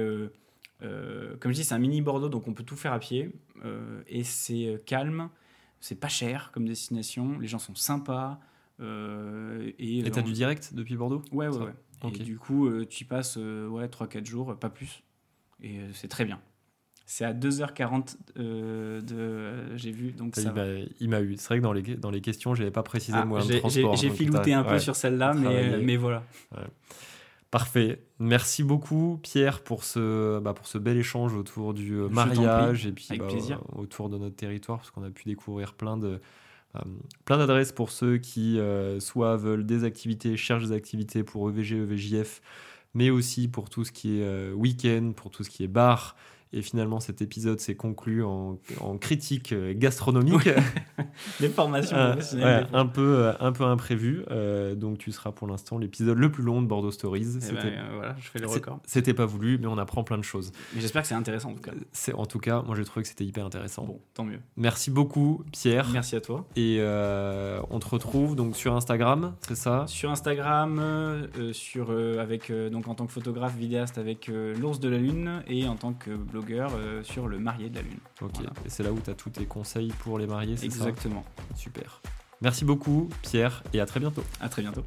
[0.82, 3.32] comme je dis, c'est un mini Bordeaux, donc on peut tout faire à pied.
[4.08, 5.30] Et c'est calme,
[5.80, 7.38] c'est pas cher comme destination.
[7.40, 8.40] Les gens sont sympas.
[8.80, 11.74] Euh, et t'as euh, du direct depuis Bordeaux Ouais, ouais, ouais.
[12.04, 12.20] Ok.
[12.20, 15.04] Et du coup, euh, tu y passes euh, ouais, 3-4 jours, pas plus.
[15.62, 16.40] Et euh, c'est très bien.
[17.10, 19.16] C'est à 2h40 euh, de.
[19.16, 20.42] euh, J'ai vu, donc ça.
[20.42, 21.36] il m'a- il m'a eu.
[21.38, 23.58] C'est vrai que dans les, dans les questions, j'avais pas précisé Ah, le moyen de
[23.60, 23.96] transport.
[23.96, 24.80] j'ai donc filouté un peu ouais.
[24.80, 26.24] sur celle-là, mais, mais voilà.
[27.50, 28.04] Parfait.
[28.20, 32.92] Merci beaucoup, Pierre, pour ce, bah, pour ce bel échange autour du Je mariage et
[32.92, 33.26] puis bah,
[33.74, 36.20] autour de notre territoire, parce qu'on a pu découvrir plein de
[37.26, 41.78] plein d'adresses pour ceux qui euh, soit veulent des activités, cherchent des activités pour EVG,
[41.78, 42.42] EVJF,
[42.94, 46.16] mais aussi pour tout ce qui est euh, week-end, pour tout ce qui est bar.
[46.54, 50.50] Et finalement, cet épisode s'est conclu en, en critique euh, gastronomique.
[51.40, 52.64] Des formations Euh, professionnelles.
[52.72, 54.24] ouais, un peu euh, un peu imprévu.
[54.32, 57.26] Euh, donc tu seras pour l'instant l'épisode le plus long de Bordeaux Stories.
[57.30, 58.80] Eh ben, C'était euh, voilà, je fais le record.
[58.86, 60.52] C'était pas voulu, mais on apprend plein de choses.
[60.74, 61.72] Mais j'espère que c'est intéressant en tout cas.
[61.92, 63.84] C'est en tout cas, moi j'ai trouvé que c'était hyper intéressant.
[63.86, 64.40] Bon, tant mieux.
[64.56, 65.90] Merci beaucoup Pierre.
[65.92, 66.46] Merci à toi.
[66.56, 69.86] Et euh, on te retrouve donc sur Instagram, c'est ça?
[69.88, 75.44] Sur Instagram, sur, avec, donc en tant que photographe vidéaste avec l'ours de la lune
[75.48, 76.12] et en tant que
[76.50, 78.00] euh, sur le marié de la Lune.
[78.22, 81.24] Ok, et c'est là où tu as tous tes conseils pour les mariés, c'est Exactement.
[81.26, 81.56] ça Exactement.
[81.56, 82.02] Super.
[82.42, 84.24] Merci beaucoup, Pierre, et à très bientôt.
[84.40, 84.84] À très bientôt.